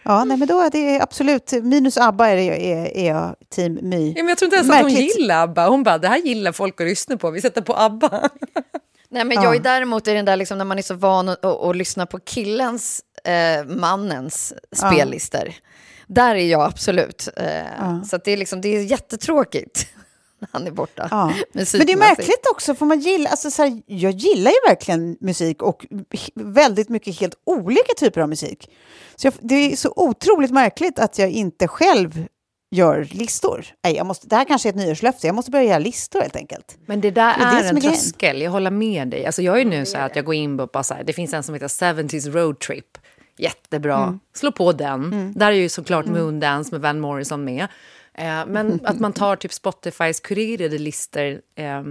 Ja, 0.03 0.25
nej, 0.25 0.37
men 0.37 0.49
då 0.49 0.61
är 0.61 0.71
det 0.71 1.01
absolut, 1.01 1.53
minus 1.53 1.99
ABBA 1.99 2.29
är, 2.29 2.37
är, 2.37 2.97
är 2.97 3.09
jag 3.09 3.37
team 3.55 3.79
My. 3.83 4.09
Ja, 4.09 4.23
men 4.23 4.29
jag 4.29 4.39
tror 4.39 4.47
inte 4.47 4.57
ens 4.57 4.69
Märkligt. 4.69 4.87
att 4.87 4.99
hon 4.99 5.23
gillar 5.23 5.43
ABBA. 5.43 5.69
Hon 5.69 5.83
bara, 5.83 5.99
det 5.99 6.09
här 6.09 6.19
gillar 6.19 6.53
folk 6.53 6.81
att 6.81 6.87
lyssna 6.87 7.17
på, 7.17 7.31
vi 7.31 7.41
sätter 7.41 7.63
på 7.63 7.77
ABBA. 7.77 8.29
Nej, 9.09 9.25
men 9.25 9.43
jag 9.43 9.57
är 9.57 9.61
däremot 9.61 10.09
i 10.09 10.15
den 10.15 10.25
där 10.25 10.37
liksom, 10.37 10.59
när 10.59 10.65
man 10.65 10.79
är 10.79 10.83
så 10.83 10.95
van 10.95 11.29
att, 11.29 11.45
att, 11.45 11.63
att 11.63 11.77
lyssna 11.77 12.07
på 12.07 12.19
killens, 12.19 13.03
eh, 13.25 13.65
mannens 13.67 14.55
spellistor. 14.73 15.45
Ja. 15.47 15.53
Där 16.07 16.35
är 16.35 16.47
jag 16.47 16.63
absolut. 16.63 17.29
Eh, 17.37 17.67
ja. 17.79 18.03
Så 18.11 18.19
det, 18.25 18.33
är 18.33 18.37
liksom, 18.37 18.61
det 18.61 18.69
är 18.69 18.83
jättetråkigt 18.83 19.87
han 20.53 20.67
är 20.67 20.71
borta. 20.71 21.09
Ja. 21.11 21.35
Men 21.53 21.65
det 21.65 21.93
är 21.93 21.97
märkligt 21.97 22.47
också, 22.51 22.75
för 22.75 22.87
man 22.87 23.01
gillar, 23.01 23.31
alltså 23.31 23.51
så 23.51 23.63
här, 23.63 23.83
jag 23.87 24.13
gillar 24.13 24.51
ju 24.51 24.69
verkligen 24.69 25.17
musik 25.21 25.63
och 25.63 25.87
väldigt 26.35 26.89
mycket 26.89 27.21
helt 27.21 27.35
olika 27.45 27.95
typer 27.97 28.21
av 28.21 28.29
musik. 28.29 28.71
Så 29.17 29.27
jag, 29.27 29.35
det 29.41 29.55
är 29.55 29.77
så 29.77 29.93
otroligt 29.97 30.51
märkligt 30.51 30.99
att 30.99 31.19
jag 31.19 31.31
inte 31.31 31.69
själv 31.69 32.27
gör 32.73 33.09
listor. 33.11 33.67
Nej, 33.85 33.97
jag 33.97 34.07
måste, 34.07 34.27
det 34.27 34.37
här 34.37 34.45
kanske 34.45 34.69
är 34.69 34.71
ett 34.71 34.77
nyårslöfte, 34.77 35.27
jag 35.27 35.35
måste 35.35 35.51
börja 35.51 35.65
göra 35.65 35.79
listor 35.79 36.21
helt 36.21 36.37
enkelt. 36.37 36.79
Men 36.87 37.01
det 37.01 37.11
där 37.11 37.39
det 37.39 37.45
är, 37.45 37.65
är 37.65 37.69
en 37.69 37.81
tröskel, 37.81 38.41
jag 38.43 38.51
håller 38.51 38.71
med 38.71 39.09
dig. 39.09 39.27
Alltså 39.27 39.43
jag 39.43 39.61
är 39.61 39.65
nu 39.65 39.87
så 39.87 39.99
att 39.99 40.17
jag 40.17 40.25
går 40.25 40.35
in 40.35 40.69
på, 40.69 40.83
så 40.83 40.95
här, 40.95 41.05
det 41.05 41.13
finns 41.13 41.35
en 41.35 41.43
som 41.43 41.55
heter 41.55 41.69
70s 41.69 42.31
Road 42.31 42.59
Trip. 42.59 42.99
Jättebra, 43.37 43.97
mm. 43.97 44.21
slå 44.35 44.53
på 44.53 44.73
den. 44.73 45.05
Mm. 45.05 45.33
Där 45.37 45.47
är 45.47 45.57
ju 45.57 45.69
såklart 45.69 46.07
mm. 46.07 46.23
Moondance 46.23 46.75
med 46.75 46.81
Van 46.81 47.01
Morrison 47.01 47.45
med. 47.45 47.69
Eh, 48.15 48.47
men 48.47 48.81
att 48.85 49.01
man 49.01 49.13
tar 49.13 49.37
typ 49.37 49.53
Spotifys 49.53 50.21
kurerade 50.21 50.79
listor 50.79 51.41
eh, 51.55 51.83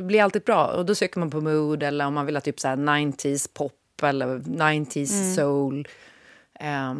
blir 0.00 0.22
alltid 0.22 0.42
bra. 0.42 0.66
Och 0.66 0.86
då 0.86 0.94
söker 0.94 1.20
man 1.20 1.30
på 1.30 1.40
mood 1.40 1.82
eller 1.82 2.06
om 2.06 2.14
man 2.14 2.26
vill 2.26 2.36
ha 2.36 2.40
typ 2.40 2.60
så 2.60 2.68
90s 2.68 3.50
pop 3.54 4.02
eller 4.02 4.38
90s 4.38 5.22
mm. 5.22 5.34
soul. 5.34 5.88
Eh, 6.60 6.94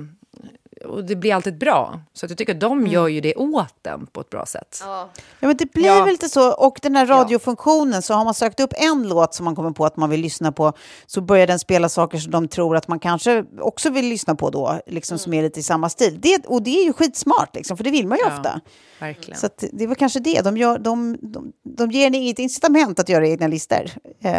och 0.84 1.04
det 1.04 1.16
blir 1.16 1.34
alltid 1.34 1.58
bra. 1.58 2.00
Så 2.12 2.26
att 2.26 2.30
jag 2.30 2.38
tycker 2.38 2.54
att 2.54 2.60
de 2.60 2.78
mm. 2.78 2.92
gör 2.92 3.08
ju 3.08 3.20
det 3.20 3.34
åt 3.34 3.74
den 3.82 4.06
på 4.06 4.20
ett 4.20 4.30
bra 4.30 4.46
sätt. 4.46 4.78
Ja, 4.84 5.08
ja 5.40 5.46
men 5.48 5.56
det 5.56 5.72
blir 5.72 5.86
ja. 5.86 6.04
väl 6.04 6.12
lite 6.12 6.28
så. 6.28 6.52
Och 6.52 6.78
den 6.82 6.96
här 6.96 7.06
radiofunktionen, 7.06 8.02
så 8.02 8.14
har 8.14 8.24
man 8.24 8.34
sökt 8.34 8.60
upp 8.60 8.72
en 8.76 9.08
låt 9.08 9.34
som 9.34 9.44
man 9.44 9.56
kommer 9.56 9.70
på 9.70 9.86
att 9.86 9.96
man 9.96 10.10
vill 10.10 10.20
lyssna 10.20 10.52
på, 10.52 10.72
så 11.06 11.20
börjar 11.20 11.46
den 11.46 11.58
spela 11.58 11.88
saker 11.88 12.18
som 12.18 12.32
de 12.32 12.48
tror 12.48 12.76
att 12.76 12.88
man 12.88 12.98
kanske 12.98 13.44
också 13.60 13.90
vill 13.90 14.08
lyssna 14.08 14.34
på 14.34 14.50
då, 14.50 14.80
liksom 14.86 15.14
mm. 15.14 15.18
som 15.18 15.34
är 15.34 15.42
lite 15.42 15.60
i 15.60 15.62
samma 15.62 15.88
stil. 15.88 16.18
Det, 16.20 16.46
och 16.46 16.62
det 16.62 16.80
är 16.80 16.84
ju 16.84 16.92
skitsmart, 16.92 17.54
liksom, 17.54 17.76
för 17.76 17.84
det 17.84 17.90
vill 17.90 18.06
man 18.06 18.18
ju 18.18 18.24
ja, 18.24 18.36
ofta. 18.36 18.60
Verkligen. 19.00 19.40
Så 19.40 19.48
det 19.72 19.86
var 19.86 19.94
kanske 19.94 20.20
det. 20.20 20.40
De, 20.40 20.56
gör, 20.56 20.78
de, 20.78 21.18
de, 21.22 21.52
de 21.76 21.90
ger 21.90 22.06
en 22.06 22.14
inget 22.14 22.38
incitament 22.38 23.00
att 23.00 23.08
göra 23.08 23.28
egna 23.28 23.46
listor. 23.46 23.90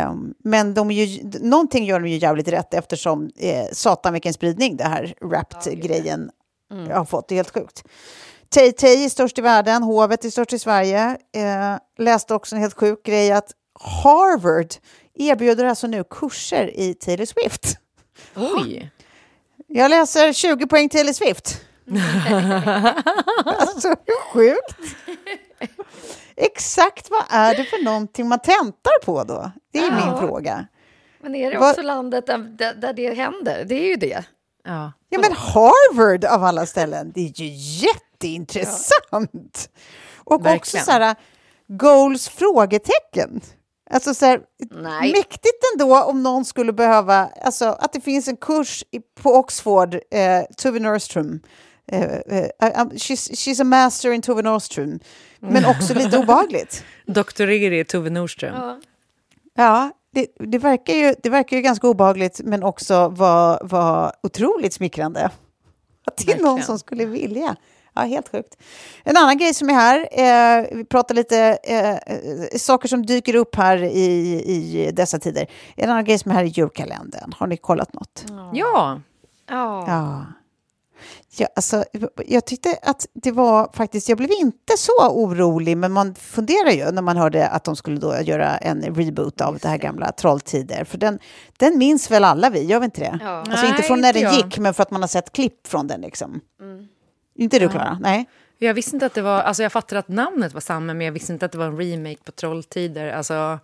Um, 0.09 0.33
men 0.43 0.73
de 0.73 0.91
ju, 0.91 1.29
någonting 1.41 1.85
gör 1.85 1.99
de 1.99 2.09
ju 2.09 2.17
jävligt 2.17 2.47
rätt 2.47 2.73
eftersom 2.73 3.29
eh, 3.37 3.65
satan 3.73 4.13
vilken 4.13 4.33
spridning 4.33 4.77
det 4.77 4.83
här 4.83 5.13
Wrapped-grejen 5.21 6.29
mm. 6.71 6.91
har 6.91 7.05
fått. 7.05 7.27
Det 7.27 7.35
är 7.35 7.37
helt 7.37 7.53
sjukt. 7.53 7.83
Tay-Tay 8.49 9.05
är 9.05 9.09
störst 9.09 9.37
i 9.37 9.41
världen, 9.41 9.83
Hovet 9.83 10.25
är 10.25 10.29
störst 10.29 10.53
i 10.53 10.59
Sverige. 10.59 11.17
Eh, 11.35 11.77
läste 11.97 12.33
också 12.33 12.55
en 12.55 12.61
helt 12.61 12.73
sjuk 12.73 13.05
grej 13.05 13.31
att 13.31 13.51
Harvard 13.79 14.73
erbjuder 15.13 15.65
alltså 15.65 15.87
nu 15.87 16.03
kurser 16.03 16.79
i 16.79 16.93
Taylor 16.93 17.25
Swift. 17.25 17.77
Oj! 18.35 18.91
Jag 19.67 19.89
läser 19.89 20.33
20 20.33 20.67
poäng 20.67 20.89
Taylor 20.89 21.13
Swift. 21.13 21.61
alltså, 23.45 23.87
hur 23.87 24.33
sjukt? 24.33 24.97
Exakt 26.35 27.09
vad 27.11 27.23
är 27.29 27.55
det 27.55 27.63
för 27.63 27.83
någonting 27.83 28.27
man 28.27 28.39
tentar 28.39 29.05
på 29.05 29.23
då? 29.23 29.51
Det 29.71 29.79
är 29.79 29.91
ja. 29.91 30.05
min 30.05 30.27
fråga. 30.27 30.67
Men 31.21 31.35
är 31.35 31.51
det 31.51 31.57
också 31.57 31.81
Va 31.81 31.87
landet 31.87 32.27
där, 32.27 32.73
där 32.73 32.93
det 32.93 33.13
händer? 33.13 33.65
Det 33.65 33.75
är 33.75 33.87
ju 33.87 33.95
det. 33.95 34.23
Ja. 34.69 34.91
ja, 35.09 35.19
men 35.19 35.31
Harvard 35.33 36.25
av 36.25 36.43
alla 36.43 36.65
ställen, 36.65 37.11
det 37.15 37.21
är 37.21 37.41
ju 37.41 37.49
jätteintressant. 37.87 38.89
Ja. 39.11 39.81
Och 40.23 40.45
Verkligen. 40.45 40.57
också 40.57 40.77
så 40.77 40.91
här, 40.91 41.15
goals? 41.67 42.29
frågetecken. 42.29 43.41
Alltså 43.91 44.13
så 44.13 44.25
här, 44.25 44.41
mäktigt 45.01 45.63
ändå 45.73 46.03
om 46.03 46.23
någon 46.23 46.45
skulle 46.45 46.73
behöva, 46.73 47.29
alltså 47.41 47.65
att 47.65 47.93
det 47.93 48.01
finns 48.01 48.27
en 48.27 48.37
kurs 48.37 48.83
på 49.21 49.35
Oxford, 49.35 49.93
eh, 49.95 50.43
Tove 50.57 50.79
Nordström. 50.79 51.39
Eh, 51.91 52.03
eh, 52.03 52.49
she's, 52.59 53.31
she's 53.31 53.61
a 53.61 53.63
master 53.63 54.11
in 54.11 54.21
Tove 54.21 54.41
Nordström, 54.41 54.99
men 55.39 55.65
också 55.65 55.93
lite 55.93 56.17
obehagligt. 56.23 56.83
Doktorerar 57.05 57.73
i 57.73 57.85
Tove 57.85 58.09
Nordström. 58.09 58.55
Ja, 58.55 58.79
ja 59.55 59.91
det, 60.19 60.45
det, 60.45 60.57
verkar 60.57 60.93
ju, 60.93 61.15
det 61.23 61.29
verkar 61.29 61.57
ju 61.57 61.63
ganska 61.63 61.87
obehagligt, 61.87 62.41
men 62.43 62.63
också 62.63 63.07
vara 63.07 63.59
var 63.61 64.11
otroligt 64.23 64.73
smickrande. 64.73 65.31
Att 66.05 66.17
det 66.17 66.31
är 66.31 66.41
någon 66.41 66.61
som 66.61 66.79
skulle 66.79 67.05
vilja. 67.05 67.55
Ja, 67.93 68.01
helt 68.01 68.29
sjukt. 68.31 68.57
En 69.03 69.17
annan 69.17 69.37
grej 69.37 69.53
som 69.53 69.69
är 69.69 69.73
här, 69.73 69.99
eh, 70.11 70.77
vi 70.77 70.85
pratar 70.85 71.15
lite 71.15 71.57
eh, 71.63 72.57
saker 72.57 72.87
som 72.87 73.05
dyker 73.05 73.35
upp 73.35 73.55
här 73.55 73.83
i, 73.83 74.43
i 74.45 74.91
dessa 74.93 75.19
tider. 75.19 75.47
En 75.75 75.89
annan 75.89 76.05
grej 76.05 76.19
som 76.19 76.31
är 76.31 76.35
här 76.35 76.43
i 76.43 76.47
julkalendern. 76.47 77.33
Har 77.37 77.47
ni 77.47 77.57
kollat 77.57 77.93
något? 77.93 78.25
Ja. 78.53 79.01
Ja. 79.47 79.85
ja. 79.87 80.25
Ja, 81.37 81.47
alltså, 81.55 81.83
jag 82.25 82.45
tyckte 82.45 82.77
att 82.81 83.07
det 83.13 83.31
var 83.31 83.69
faktiskt, 83.73 84.09
jag 84.09 84.17
blev 84.17 84.31
inte 84.31 84.77
så 84.77 85.09
orolig, 85.09 85.77
men 85.77 85.91
man 85.91 86.15
funderar 86.15 86.71
ju 86.71 86.91
när 86.91 87.01
man 87.01 87.17
hörde 87.17 87.47
att 87.47 87.63
de 87.63 87.75
skulle 87.75 87.99
då 87.99 88.21
göra 88.21 88.57
en 88.57 88.95
reboot 88.95 89.41
av 89.41 89.57
det 89.57 89.67
här 89.67 89.77
gamla 89.77 90.11
Trolltider. 90.11 90.83
För 90.83 90.97
den, 90.97 91.19
den 91.57 91.77
minns 91.77 92.11
väl 92.11 92.23
alla 92.23 92.49
vi, 92.49 92.63
gör 92.63 92.79
vi 92.79 92.85
inte 92.85 93.01
det? 93.01 93.19
Ja. 93.21 93.29
Alltså 93.29 93.51
Nej, 93.51 93.69
inte 93.69 93.83
från 93.83 94.01
när 94.01 94.13
den 94.13 94.21
jag. 94.21 94.33
gick, 94.33 94.57
men 94.57 94.73
för 94.73 94.83
att 94.83 94.91
man 94.91 95.01
har 95.01 95.07
sett 95.07 95.31
klipp 95.31 95.67
från 95.67 95.87
den 95.87 96.01
liksom. 96.01 96.41
Mm. 96.61 96.87
Inte 97.35 97.59
du, 97.59 97.69
Klara? 97.69 97.97
Nej. 98.01 98.25
Jag 98.57 98.73
visste 98.73 98.95
inte 98.95 99.05
att 99.05 99.13
det 99.13 99.21
var, 99.21 99.41
alltså 99.41 99.63
jag 99.63 99.71
fattade 99.71 99.99
att 99.99 100.07
namnet 100.07 100.53
var 100.53 100.61
samma, 100.61 100.93
men 100.93 101.01
jag 101.05 101.11
visste 101.11 101.33
inte 101.33 101.45
att 101.45 101.51
det 101.51 101.57
var 101.57 101.65
en 101.65 101.77
remake 101.77 102.23
på 102.23 102.31
Trolltider. 102.31 103.11
Alltså, 103.11 103.59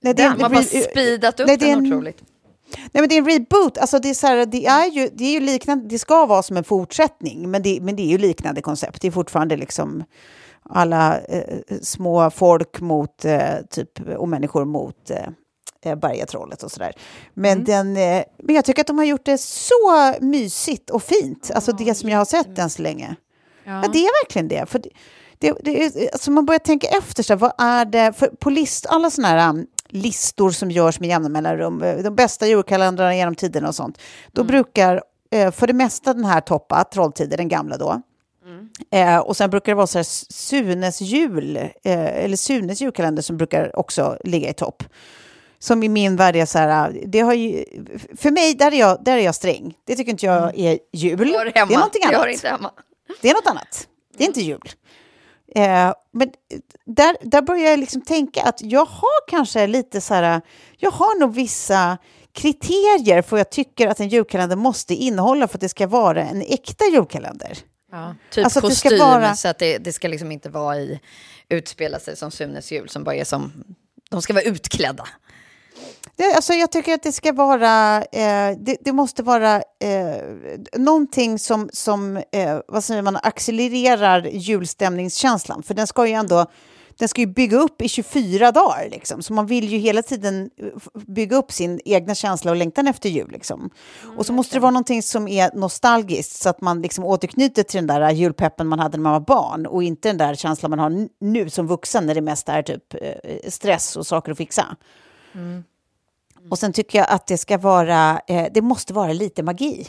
Nej, 0.00 0.14
det, 0.14 0.22
den 0.22 0.40
har 0.40 0.50
bara 0.50 0.62
speedat 0.62 1.40
upp 1.40 1.46
nej, 1.46 1.56
den 1.56 1.86
otroligt. 1.86 2.22
Nej, 2.76 3.00
men 3.02 3.08
det 3.08 3.14
är 3.14 3.18
en 3.18 3.30
reboot. 3.30 3.78
Alltså, 3.78 3.98
det, 3.98 4.10
är 4.10 4.14
så 4.14 4.26
här, 4.26 4.46
det, 4.46 4.66
är 4.66 4.90
ju, 4.90 5.08
det 5.12 5.24
är 5.24 5.32
ju 5.32 5.40
liknande, 5.40 5.88
det 5.88 5.98
ska 5.98 6.26
vara 6.26 6.42
som 6.42 6.56
en 6.56 6.64
fortsättning, 6.64 7.50
men 7.50 7.62
det, 7.62 7.78
men 7.82 7.96
det 7.96 8.02
är 8.02 8.08
ju 8.08 8.18
liknande 8.18 8.62
koncept. 8.62 9.00
Det 9.00 9.06
är 9.06 9.12
fortfarande 9.12 9.56
liksom 9.56 10.04
alla 10.70 11.20
eh, 11.20 11.58
små 11.82 12.30
folk 12.30 12.80
mot, 12.80 13.24
eh, 13.24 13.56
typ, 13.70 14.08
och 14.18 14.28
människor 14.28 14.64
mot 14.64 15.10
eh, 15.10 15.26
eh 15.84 15.94
bergatrollet 15.98 16.62
och 16.62 16.70
sådär. 16.70 16.92
Men, 17.34 17.52
mm. 17.52 17.64
den, 17.64 17.96
eh, 17.96 18.24
men 18.42 18.54
jag 18.54 18.64
tycker 18.64 18.80
att 18.80 18.86
de 18.86 18.98
har 18.98 19.04
gjort 19.04 19.24
det 19.24 19.38
så 19.38 20.14
mysigt 20.20 20.90
och 20.90 21.02
fint, 21.02 21.50
alltså 21.54 21.70
ja, 21.70 21.84
det 21.84 21.94
som 21.94 22.08
jag 22.08 22.18
har 22.18 22.24
sett 22.24 22.58
än 22.58 22.70
så 22.70 22.82
länge. 22.82 23.16
Ja. 23.64 23.72
ja. 23.82 23.88
det 23.92 23.98
är 23.98 24.24
verkligen 24.24 24.48
det. 24.48 24.66
För 24.70 24.78
det, 24.78 24.90
det, 25.38 25.52
det, 25.62 26.10
alltså 26.12 26.30
man 26.30 26.46
börjar 26.46 26.58
tänka 26.58 26.88
efter, 26.88 27.22
så 27.22 27.32
här, 27.32 27.38
vad 27.38 27.52
är 27.58 27.84
det, 27.84 28.12
för 28.12 28.26
på 28.26 28.50
list, 28.50 28.86
alla 28.86 29.10
sådana 29.10 29.40
här 29.40 29.50
um, 29.50 29.66
listor 29.94 30.50
som 30.50 30.70
görs 30.70 31.00
med 31.00 31.08
jämna 31.08 31.28
mellanrum, 31.28 31.82
eh, 31.82 31.96
de 31.96 32.14
bästa 32.14 32.46
julkalendrarna 32.46 33.16
genom 33.16 33.34
tiderna 33.34 33.68
och 33.68 33.74
sånt, 33.74 33.98
då 34.32 34.40
mm. 34.40 34.48
brukar 34.48 35.02
eh, 35.30 35.50
för 35.50 35.66
det 35.66 35.72
mesta 35.72 36.14
den 36.14 36.24
här 36.24 36.40
toppa, 36.40 36.84
Trolltider, 36.84 37.36
den 37.36 37.48
gamla 37.48 37.76
då. 37.76 38.02
Mm. 38.44 38.68
Eh, 38.90 39.18
och 39.18 39.36
sen 39.36 39.50
brukar 39.50 39.72
det 39.72 39.76
vara 39.76 39.86
så 39.86 39.98
här 39.98 40.32
Sunes 40.32 41.00
jul, 41.00 41.56
eh, 41.56 41.70
eller 42.24 42.36
Sunes 42.36 42.80
julkalender 42.80 43.22
som 43.22 43.36
brukar 43.36 43.78
också 43.78 44.18
ligga 44.24 44.50
i 44.50 44.54
topp. 44.54 44.82
som 45.58 45.82
i 45.82 45.88
min 45.88 46.16
värld 46.16 46.36
är 46.36 46.46
så 46.46 46.58
här, 46.58 47.02
det 47.06 47.20
har 47.20 47.34
ju, 47.34 47.64
för 48.16 48.30
mig, 48.30 48.54
där 48.54 48.72
är, 48.72 48.78
jag, 48.78 49.04
där 49.04 49.16
är 49.16 49.20
jag 49.20 49.34
sträng. 49.34 49.74
Det 49.84 49.96
tycker 49.96 50.10
inte 50.10 50.26
jag 50.26 50.42
Mm. 50.42 50.54
är 50.56 50.78
jul. 50.92 51.18
Det 51.18 51.24
är 51.24 51.44
Det 51.44 51.58
är 51.60 51.66
någonting 51.66 52.02
annat. 52.04 52.22
Det 53.22 53.30
är 53.30 53.34
något 53.34 53.46
annat. 53.46 53.88
Det 54.16 54.24
är 54.24 54.28
inte 54.28 54.40
jul. 54.40 54.70
Eh, 55.54 55.92
men 56.12 56.30
där, 56.86 57.16
där 57.20 57.42
börjar 57.42 57.70
jag 57.70 57.78
liksom 57.78 58.02
tänka 58.02 58.42
att 58.42 58.62
jag 58.62 58.84
har 58.84 59.28
kanske 59.28 59.66
lite 59.66 60.00
så 60.00 60.14
här, 60.14 60.40
jag 60.76 60.90
har 60.90 61.20
nog 61.20 61.34
vissa 61.34 61.98
kriterier 62.32 63.22
för 63.22 63.30
vad 63.30 63.40
jag 63.40 63.50
tycker 63.50 63.88
att 63.88 64.00
en 64.00 64.08
julkalender 64.08 64.56
måste 64.56 64.94
innehålla 64.94 65.48
för 65.48 65.56
att 65.56 65.60
det 65.60 65.68
ska 65.68 65.86
vara 65.86 66.22
en 66.22 66.42
äkta 66.42 66.84
julkalender. 66.84 67.58
Ja. 67.92 68.14
Typ 68.30 68.44
Alltså 68.44 68.58
att 68.58 68.64
det 68.68 68.74
ska 68.74 68.88
kostym, 68.88 69.06
vara- 69.08 69.36
så 69.36 69.48
att 69.48 69.58
det, 69.58 69.78
det 69.78 69.92
ska 69.92 70.08
liksom 70.08 70.32
inte 70.32 70.48
vara 70.48 70.76
i 70.76 71.00
utspela 71.48 71.98
sig 71.98 72.16
som 72.16 72.30
Sunes 72.30 72.72
jul 72.72 72.88
som 72.88 73.04
bara 73.04 73.14
är 73.14 73.24
som, 73.24 73.52
de 74.10 74.22
ska 74.22 74.32
vara 74.34 74.44
utklädda. 74.44 75.04
Det, 76.16 76.34
alltså 76.34 76.52
jag 76.52 76.72
tycker 76.72 76.94
att 76.94 77.02
det 77.02 77.12
ska 77.12 77.32
vara, 77.32 77.96
eh, 77.98 78.56
det, 78.58 78.76
det 78.80 78.92
måste 78.92 79.22
vara 79.22 79.56
eh, 79.56 80.22
någonting 80.76 81.38
som, 81.38 81.70
som 81.72 82.16
eh, 82.16 82.58
vad 82.68 82.84
säger 82.84 83.02
man, 83.02 83.16
accelererar 83.22 84.26
julstämningskänslan. 84.26 85.62
För 85.62 85.74
den 85.74 85.86
ska 85.86 86.06
ju 86.06 86.12
ändå, 86.12 86.46
den 86.98 87.08
ska 87.08 87.20
ju 87.20 87.26
bygga 87.26 87.56
upp 87.56 87.82
i 87.82 87.88
24 87.88 88.52
dagar 88.52 88.88
liksom. 88.90 89.22
Så 89.22 89.32
man 89.32 89.46
vill 89.46 89.68
ju 89.68 89.78
hela 89.78 90.02
tiden 90.02 90.50
eh, 90.56 90.66
bygga 91.06 91.36
upp 91.36 91.52
sin 91.52 91.80
egna 91.84 92.14
känsla 92.14 92.50
och 92.50 92.56
längtan 92.56 92.88
efter 92.88 93.08
jul 93.08 93.30
liksom. 93.30 93.70
och 94.18 94.26
så 94.26 94.32
måste 94.32 94.56
det 94.56 94.60
vara 94.60 94.70
någonting 94.70 95.02
som 95.02 95.28
är 95.28 95.50
nostalgiskt 95.54 96.42
så 96.42 96.48
att 96.48 96.60
man 96.60 96.82
liksom 96.82 97.04
återknyter 97.04 97.62
till 97.62 97.86
den 97.86 98.00
där 98.00 98.10
julpeppen 98.10 98.66
man 98.66 98.78
hade 98.78 98.96
när 98.96 99.02
man 99.02 99.12
var 99.12 99.20
barn 99.20 99.66
och 99.66 99.82
inte 99.82 100.08
den 100.08 100.18
där 100.18 100.34
känslan 100.34 100.70
man 100.70 100.78
har 100.78 101.08
nu 101.20 101.50
som 101.50 101.66
vuxen 101.66 102.06
när 102.06 102.14
det 102.14 102.20
mest 102.20 102.48
är 102.48 102.62
typ 102.62 102.94
eh, 102.94 103.50
stress 103.50 103.96
och 103.96 104.06
saker 104.06 104.32
att 104.32 104.38
fixa. 104.38 104.76
Och 106.50 106.58
sen 106.58 106.72
tycker 106.72 106.98
jag 106.98 107.10
att 107.10 107.26
det 107.26 107.38
ska 107.38 107.58
vara, 107.58 108.20
eh, 108.26 108.46
det 108.54 108.62
måste 108.62 108.92
vara 108.92 109.12
lite 109.12 109.42
magi. 109.42 109.88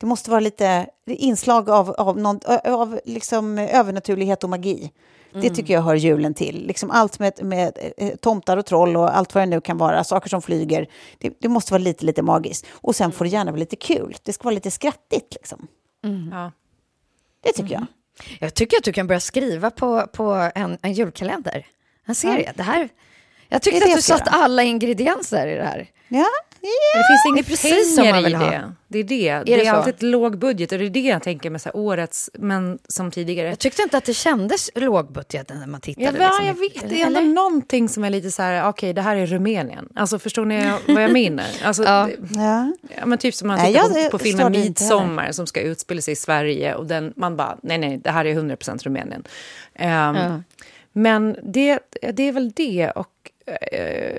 Det 0.00 0.06
måste 0.06 0.30
vara 0.30 0.40
lite 0.40 0.86
inslag 1.06 1.70
av, 1.70 1.90
av, 1.90 2.18
någon, 2.18 2.40
av 2.64 3.00
liksom 3.04 3.58
övernaturlighet 3.58 4.44
och 4.44 4.50
magi. 4.50 4.92
Det 5.32 5.50
tycker 5.50 5.74
jag 5.74 5.82
hör 5.82 5.94
julen 5.94 6.34
till. 6.34 6.66
Liksom 6.66 6.90
allt 6.90 7.18
med, 7.18 7.44
med 7.44 7.92
eh, 7.96 8.16
tomtar 8.16 8.56
och 8.56 8.66
troll 8.66 8.96
och 8.96 9.16
allt 9.16 9.34
vad 9.34 9.42
det 9.42 9.46
nu 9.46 9.60
kan 9.60 9.78
vara, 9.78 10.04
saker 10.04 10.28
som 10.28 10.42
flyger. 10.42 10.86
Det, 11.18 11.32
det 11.40 11.48
måste 11.48 11.72
vara 11.72 11.82
lite, 11.82 12.04
lite 12.04 12.22
magiskt. 12.22 12.66
Och 12.72 12.96
sen 12.96 13.12
får 13.12 13.24
det 13.24 13.30
gärna 13.30 13.50
vara 13.50 13.58
lite 13.58 13.76
kul. 13.76 14.16
Det 14.22 14.32
ska 14.32 14.44
vara 14.44 14.54
lite 14.54 14.70
skrattigt. 14.70 15.34
Liksom. 15.34 15.66
Ja. 16.30 16.52
Det 17.40 17.52
tycker 17.52 17.74
jag. 17.74 17.86
Jag 18.40 18.54
tycker 18.54 18.76
att 18.76 18.84
du 18.84 18.92
kan 18.92 19.06
börja 19.06 19.20
skriva 19.20 19.70
på, 19.70 20.06
på 20.12 20.50
en, 20.54 20.78
en 20.82 20.92
julkalender. 20.92 21.66
En 22.04 22.14
serie. 22.14 22.52
Det 22.56 22.62
här, 22.62 22.88
jag 23.50 23.62
tyckte 23.62 23.76
är 23.78 23.80
att 23.80 23.84
du 23.84 23.90
jag 23.90 24.02
satt 24.02 24.26
göra. 24.26 24.30
alla 24.44 24.62
ingredienser 24.62 25.46
i 25.46 25.54
det 25.56 25.64
här. 25.64 25.86
Ja, 26.08 26.26
Men 26.62 27.02
det 27.02 27.06
finns 27.08 27.34
Det 27.34 27.40
är 27.40 27.56
precis 27.72 27.94
som 27.94 28.02
pengar 28.04 28.14
man 28.14 28.24
vill 28.24 28.32
i 28.32 28.36
ha. 28.36 28.50
det. 28.50 28.72
Det 28.88 28.98
är 28.98 29.04
det. 29.04 29.32
det 29.32 29.44
det 29.44 29.60
är 29.60 29.64
så? 29.64 29.76
alltid 29.76 29.94
ett 29.94 30.02
låg 30.02 30.38
budget 30.38 30.72
och 30.72 30.78
det 30.78 30.84
är 30.86 30.90
det 30.90 31.00
jag 31.00 31.22
tänker 31.22 31.50
med 31.50 31.60
så 31.62 31.68
här 31.68 31.76
årets, 31.76 32.30
men 32.34 32.78
som 32.88 33.10
tidigare. 33.10 33.48
Jag 33.48 33.58
tyckte 33.58 33.82
inte 33.82 33.96
att 33.96 34.04
det 34.04 34.14
kändes 34.14 34.70
lågbudget 34.74 35.48
när 35.48 35.66
man 35.66 35.80
tittade. 35.80 36.06
Ja, 36.06 36.12
liksom. 36.28 36.46
jag 36.46 36.54
vet. 36.54 36.88
Det 36.90 37.02
är 37.02 37.06
ändå 37.06 37.18
Eller? 37.20 37.28
någonting 37.28 37.88
som 37.88 38.04
är 38.04 38.10
lite 38.10 38.30
så 38.30 38.42
här, 38.42 38.68
okej, 38.68 38.92
det 38.92 39.02
här 39.02 39.16
är 39.16 39.26
Rumänien. 39.26 39.88
Alltså, 39.94 40.18
förstår 40.18 40.44
ni 40.44 40.72
vad 40.88 41.02
jag 41.02 41.12
menar? 41.12 41.44
Alltså, 41.64 41.82
Ja. 41.84 42.08
det- 42.18 42.40
ja. 42.96 43.06
Men 43.06 43.18
typ 43.18 43.34
som 43.34 43.48
man 43.48 43.58
Nej, 43.58 43.72
tittar 43.74 43.88
jag, 43.88 43.98
eh, 44.04 44.10
på, 44.10 44.18
på 44.18 44.24
filmen. 44.24 44.52
Midsommar 44.52 45.32
som 45.32 45.46
ska 45.46 45.60
utspela 45.60 46.00
sig 46.00 46.12
i 46.12 46.16
Sverige 46.16 46.74
och 46.74 46.86
den, 46.86 47.12
man 47.16 47.36
bara, 47.36 47.58
nej, 47.62 47.78
nej, 47.78 48.00
det 48.04 48.10
här 48.10 48.24
är 48.24 48.34
100% 48.34 48.82
Rumänien. 48.84 49.24
Ehm, 49.74 50.16
Ja. 50.16 50.42
Men 50.92 51.36
det, 51.42 51.78
det 52.12 52.22
är 52.28 52.32
väl 52.32 52.50
det 52.56 52.90
och 52.90 53.08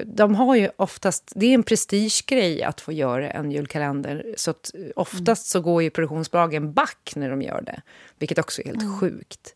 de 0.05 0.35
har 0.35 0.55
ju 0.55 0.69
oftast, 0.75 1.31
det 1.35 1.45
är 1.45 1.53
en 1.53 1.63
prestigegrej 1.63 2.63
att 2.63 2.81
få 2.81 2.91
göra 2.91 3.31
en 3.31 3.51
julkalender. 3.51 4.33
Så 4.37 4.51
att 4.51 4.71
eh, 4.75 4.81
oftast 4.95 5.47
så 5.47 5.61
går 5.61 5.83
ju 5.83 5.89
produktionsbolagen 5.89 6.73
back 6.73 7.11
när 7.15 7.29
de 7.29 7.41
gör 7.41 7.61
det, 7.61 7.81
vilket 8.19 8.39
också 8.39 8.61
är 8.61 8.65
helt 8.65 8.99
sjukt. 8.99 9.55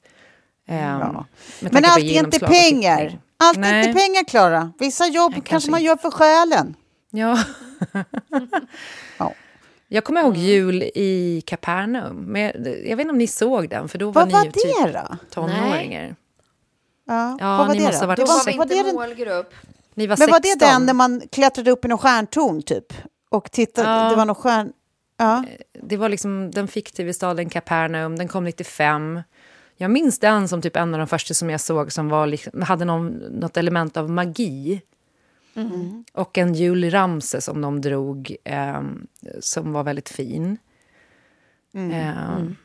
Ehm, 0.68 1.00
med 1.00 1.06
tanke 1.06 1.26
Men 1.72 1.86
allt 1.86 2.04
är 2.04 2.20
inte 2.20 2.40
pengar. 2.40 3.20
Allt 3.38 3.58
är 3.58 3.62
Nej. 3.62 3.88
inte 3.88 4.00
pengar, 4.00 4.24
Klara. 4.24 4.74
Vissa 4.80 5.08
jobb 5.08 5.32
Nej, 5.32 5.36
kanske, 5.36 5.50
kanske 5.50 5.72
man 5.72 5.84
gör 5.84 5.96
för 5.96 6.12
själen. 6.12 6.76
Ja. 7.10 7.44
Ja. 9.18 9.34
Jag 9.88 10.04
kommer 10.04 10.22
ihåg 10.22 10.38
jul 10.38 10.84
i 10.84 11.44
Kapernaum. 11.46 12.16
Men 12.16 12.42
jag, 12.66 12.98
vet 12.98 13.00
inte 13.00 13.10
om 13.10 13.18
ni 13.18 13.28
såg 13.28 13.70
den, 13.70 13.90
för 13.90 13.98
då 13.98 14.06
var 14.06 14.14
Vad 14.14 14.28
ni 14.28 14.34
var 14.34 14.46
ju 14.46 14.52
typ 14.52 14.94
då? 14.94 15.18
tonåringar. 15.30 16.16
Ja, 17.06 17.38
Ja, 17.40 17.58
vad 17.58 17.68
var 17.68 17.74
ni 17.74 17.80
det 17.80 17.86
måste 17.86 18.00
ha 18.00 18.08
varit 18.08 18.18
Det 18.18 18.24
var 18.26 18.46
var, 18.46 18.58
var 18.58 18.66
det 18.66 18.76
den, 18.76 18.86
Ni 18.86 18.94
målgrupp. 18.94 19.54
var 19.96 19.96
men 19.96 20.08
var 20.10 20.16
16. 20.18 20.42
det 20.42 20.66
den 20.66 20.86
när 20.86 20.94
man 20.94 21.22
klättrade 21.32 21.72
upp 21.72 21.86
i 21.86 21.88
någon 21.88 21.98
stjärntorn 21.98 22.62
typ? 22.62 22.94
Och 23.30 23.52
tittade, 23.52 23.90
Ja. 23.90 24.10
det 24.10 24.16
var 24.16 24.26
någon 24.26 24.36
stjärn... 24.36 24.74
Ja. 25.18 25.44
Det 25.84 25.98
var 25.98 26.10
liksom 26.10 26.52
den 26.52 26.68
fiktiva 26.68 27.14
staden 27.14 27.50
Kapernaum, 27.50 28.16
den 28.16 28.28
kom 28.28 28.44
95. 28.44 29.22
Jag 29.78 29.92
minns 29.92 30.20
den 30.20 30.48
som 30.48 30.62
typ 30.62 30.76
en 30.76 30.94
av 30.94 30.98
de 30.98 31.08
första 31.08 31.34
som 31.34 31.50
jag 31.50 31.62
såg 31.62 31.92
som 31.92 32.10
var 32.10 32.28
liksom, 32.28 32.62
hade 32.62 32.86
någon, 32.86 33.08
något 33.18 33.58
element 33.58 33.98
av 33.98 34.10
magi. 34.10 34.82
Och 36.14 36.38
en 36.38 36.54
julramse 36.54 37.42
som 37.42 37.62
de 37.62 37.82
drog, 37.82 38.36
ehm, 38.44 39.08
som 39.40 39.74
var 39.74 39.84
väldigt 39.84 40.10
fin. 40.10 40.58
Ehm, 41.74 42.56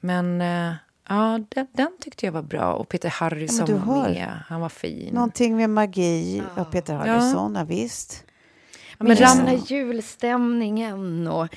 Men 0.00 0.40
eh, 0.40 0.72
ja, 1.08 1.40
den, 1.48 1.66
den 1.72 1.90
tyckte 2.00 2.26
jag 2.26 2.32
var 2.32 2.42
bra. 2.42 2.72
Och 2.72 2.88
Peter 2.88 3.08
Harrison 3.08 3.66
du 3.66 3.72
var 3.74 4.08
med. 4.08 4.38
Han 4.48 4.60
var 4.60 4.68
fin. 4.68 5.14
Någonting 5.14 5.56
med 5.56 5.70
magi 5.70 6.42
och 6.56 6.70
Peter 6.70 6.94
Harrison, 6.94 7.54
ja. 7.54 7.64
visst. 7.64 8.24
Men 8.98 9.08
Men 9.08 9.16
just 9.16 9.36
den 9.36 9.46
här 9.46 9.60
julstämningen 9.66 11.28
och... 11.28 11.48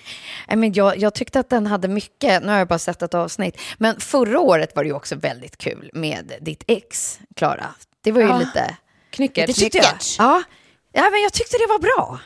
Nej, 0.47 0.57
men 0.57 0.73
jag, 0.73 0.97
jag 0.97 1.13
tyckte 1.13 1.39
att 1.39 1.49
den 1.49 1.67
hade 1.67 1.87
mycket, 1.87 2.43
nu 2.43 2.49
har 2.49 2.57
jag 2.57 2.67
bara 2.67 2.79
sett 2.79 3.01
ett 3.01 3.13
avsnitt, 3.13 3.59
men 3.77 3.99
förra 3.99 4.39
året 4.39 4.75
var 4.75 4.83
det 4.83 4.87
ju 4.87 4.95
också 4.95 5.15
väldigt 5.15 5.57
kul 5.57 5.89
med 5.93 6.33
ditt 6.41 6.63
ex, 6.67 7.19
Klara. 7.35 7.65
Det 8.01 8.11
var 8.11 8.21
ju 8.21 8.27
Ja. 8.27 8.39
lite... 8.39 8.77
Knyckert. 9.09 9.47
Det 9.47 9.53
tyckte 9.53 9.77
jag. 9.77 9.85
Ja. 10.17 10.43
ja, 10.91 11.09
men 11.11 11.21
jag 11.21 11.33
tyckte 11.33 11.57
det 11.57 11.67
var 11.69 11.79
bra. 11.79 12.19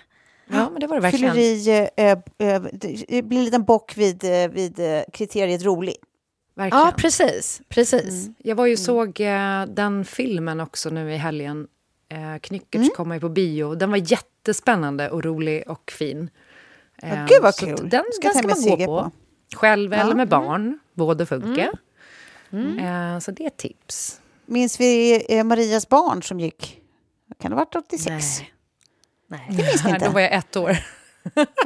Ja, 0.48 0.70
men 0.70 0.80
det 0.80 0.88
var 0.88 0.96
det 0.96 1.02
verkligen. 1.02 1.34
Fylleri, 1.34 1.90
eh, 1.98 2.12
eh, 2.12 2.62
det 3.08 3.22
blir 3.22 3.38
en 3.38 3.46
liten 3.46 3.64
bock 3.64 3.98
vid, 3.98 4.24
eh, 4.24 4.48
vid 4.48 4.80
kriteriet 5.14 5.64
rolig. 5.64 5.96
Verkligen. 6.56 6.86
Ja, 6.86 6.94
precis. 6.98 7.62
precis. 7.70 8.30
Jag 8.38 8.56
var 8.56 8.66
ju 8.66 8.78
såg 8.78 9.20
eh, 9.22 9.66
den 9.66 10.06
filmen 10.06 10.60
också 10.60 10.90
nu 10.90 11.14
i 11.14 11.18
helgen. 11.18 11.68
Eh, 12.10 12.40
Knyckertz 12.42 12.76
Mm. 12.84 12.90
kom 12.96 13.12
ju 13.12 13.20
på 13.20 13.30
bio. 13.30 13.76
Den 13.76 13.90
var 13.92 14.12
jättespännande 14.12 15.10
och 15.10 15.24
rolig 15.24 15.64
och 15.68 15.92
fin. 15.92 16.30
Eh, 17.04 17.26
gud 17.26 17.42
vad 17.42 17.56
så 17.56 17.66
kul. 17.66 17.90
Den, 17.90 18.04
Ska 18.14 18.28
den 18.28 18.38
ska 18.38 18.48
man 18.48 18.62
gå 18.62 18.78
på. 18.78 18.86
på. 18.86 19.12
Själv 19.56 19.94
eller 19.94 20.04
Ja. 20.04 20.06
Mm. 20.06 20.18
med 20.18 20.28
barn. 20.30 20.80
Båda 20.94 21.26
funkar. 21.26 21.70
Eh, 22.80 23.20
så 23.20 23.32
det 23.32 23.46
är 23.46 23.50
tips. 23.50 24.22
Minns 24.46 24.80
vi 24.80 25.24
eh, 25.30 25.44
Marias 25.44 25.90
barn 25.90 26.24
som 26.24 26.40
gick? 26.40 26.82
Kan 27.42 27.52
det 27.52 27.58
ha 27.58 27.66
varit 27.66 27.76
86? 27.76 28.40
Nej. 28.40 28.54
Nej. 29.28 29.48
Det 29.50 29.64
minns 29.64 29.84
ni 29.86 29.90
Då 29.92 29.96
inte? 29.96 30.10
var 30.10 30.22
jag 30.22 30.32
ett 30.34 30.56
år. 30.58 30.78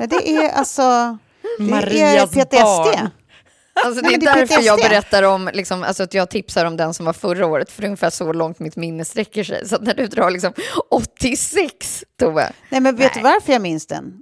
Det 0.07 0.29
är 0.37 0.49
alltså... 0.49 0.81
Det 1.57 1.63
är 1.63 1.69
Marias 1.69 2.29
PTSD. 2.31 2.51
barn. 2.51 3.09
Alltså, 3.83 4.01
det 4.01 4.07
Nej, 4.07 4.27
är 4.27 4.31
är 4.31 4.35
därför 4.35 4.61
jag 4.61 4.79
berättar 4.79 5.23
om, 5.23 5.49
liksom, 5.53 5.83
alltså, 5.83 6.03
att 6.03 6.13
jag 6.13 6.29
tipsar 6.29 6.65
om 6.65 6.77
den 6.77 6.93
som 6.93 7.05
var 7.05 7.13
förra 7.13 7.45
året, 7.45 7.71
för 7.71 7.83
ungefär 7.83 8.09
så 8.09 8.33
långt 8.33 8.59
mitt 8.59 8.75
minne 8.75 9.05
sträcker 9.05 9.43
sig. 9.43 9.67
Så 9.67 9.77
när 9.81 9.93
du 9.93 10.07
drar 10.07 10.31
liksom 10.31 10.53
86, 10.89 12.03
Tove, 12.19 12.51
Nej, 12.69 12.81
men 12.81 12.95
vet 12.95 13.15
Nej. 13.15 13.23
du 13.23 13.29
varför 13.29 13.53
jag 13.53 13.61
minns 13.61 13.87
den? 13.87 14.21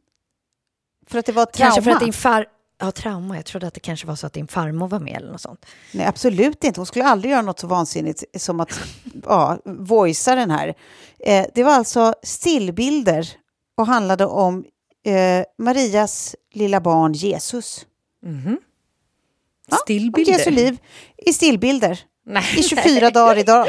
För 1.08 1.20
att 1.20 1.26
det 1.26 1.32
var 1.32 1.46
trauma? 1.46 1.72
kanske 1.76 1.82
för 1.82 1.92
att 1.92 2.00
din 2.04 2.14
far... 2.14 2.46
Ja, 2.80 2.92
trauma. 2.92 3.36
Jag 3.36 3.46
trodde 3.46 3.68
att 3.68 3.74
det 3.74 3.80
kanske 3.80 4.08
var 4.08 4.16
så 4.16 4.28
att 4.28 4.34
din 4.34 4.48
farmor 4.48 4.88
var 4.88 5.00
med 5.00 5.18
eller 5.18 5.32
något 5.32 5.42
sånt. 5.42 5.66
Nej, 5.92 6.06
absolut 6.06 6.64
inte. 6.64 6.80
Hon 6.80 6.86
skulle 6.86 7.06
aldrig 7.06 7.32
göra 7.32 7.42
något 7.42 7.60
så 7.60 7.68
vansinnigt 7.68 8.24
som 8.38 8.60
att 8.60 8.80
ja, 9.26 9.58
voicea 9.66 10.36
den 10.36 10.52
här. 10.52 10.74
Eh, 11.20 11.46
det 11.56 11.64
var 11.64 11.74
alltså 11.74 12.14
stillbilder 12.24 13.30
och 13.78 13.88
handlade 13.88 14.26
om 14.26 14.66
eh, 15.06 15.46
Marias 15.58 16.36
lilla 16.54 16.82
barn 16.82 17.14
Jesus. 17.14 17.86
Ja, 18.22 18.30
Stillbilder. 19.72 20.32
Om 20.32 20.38
Jesu 20.38 20.52
liv 20.52 20.78
i 21.18 21.34
stillbilder. 21.34 22.00
Nej. 22.26 22.60
I 22.60 22.64
24 22.64 23.10
dagar 23.10 23.38
i 23.38 23.44
rad. 23.44 23.68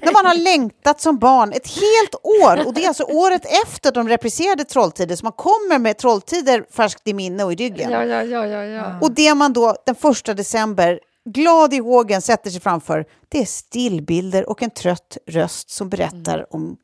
När 0.00 0.12
man 0.12 0.26
har 0.26 0.34
längtat 0.34 1.00
som 1.00 1.18
barn 1.18 1.52
ett 1.52 1.68
helt 1.68 2.14
år. 2.42 2.66
Och 2.66 2.74
det 2.74 2.84
är 2.84 2.88
alltså 2.88 3.04
året 3.04 3.42
efter 3.64 3.92
de 3.92 4.08
repriserade 4.08 4.64
Trolltider. 4.64 5.16
Så 5.16 5.24
man 5.24 5.32
kommer 5.32 5.78
med 5.78 5.98
Trolltider 5.98 6.64
färskt 6.70 7.08
i 7.08 7.14
minne 7.14 7.44
och 7.44 7.52
i 7.52 7.56
ryggen. 7.56 7.90
ja, 7.90 8.04
ja, 8.04 8.46
ja, 8.46 8.64
ja. 8.64 8.98
Och 9.00 9.12
det 9.12 9.34
man 9.34 9.52
då 9.52 9.76
den 9.86 9.94
första 9.94 10.34
december, 10.34 11.00
glad 11.24 11.74
i 11.74 11.78
hågen, 11.78 12.22
sätter 12.22 12.50
sig 12.50 12.60
framför, 12.60 13.04
det 13.28 13.38
är 13.40 13.46
stillbilder 13.46 14.50
och 14.50 14.62
en 14.62 14.70
trött 14.70 15.18
röst 15.26 15.70
som 15.70 15.88
berättar 15.88 16.54
om 16.54 16.76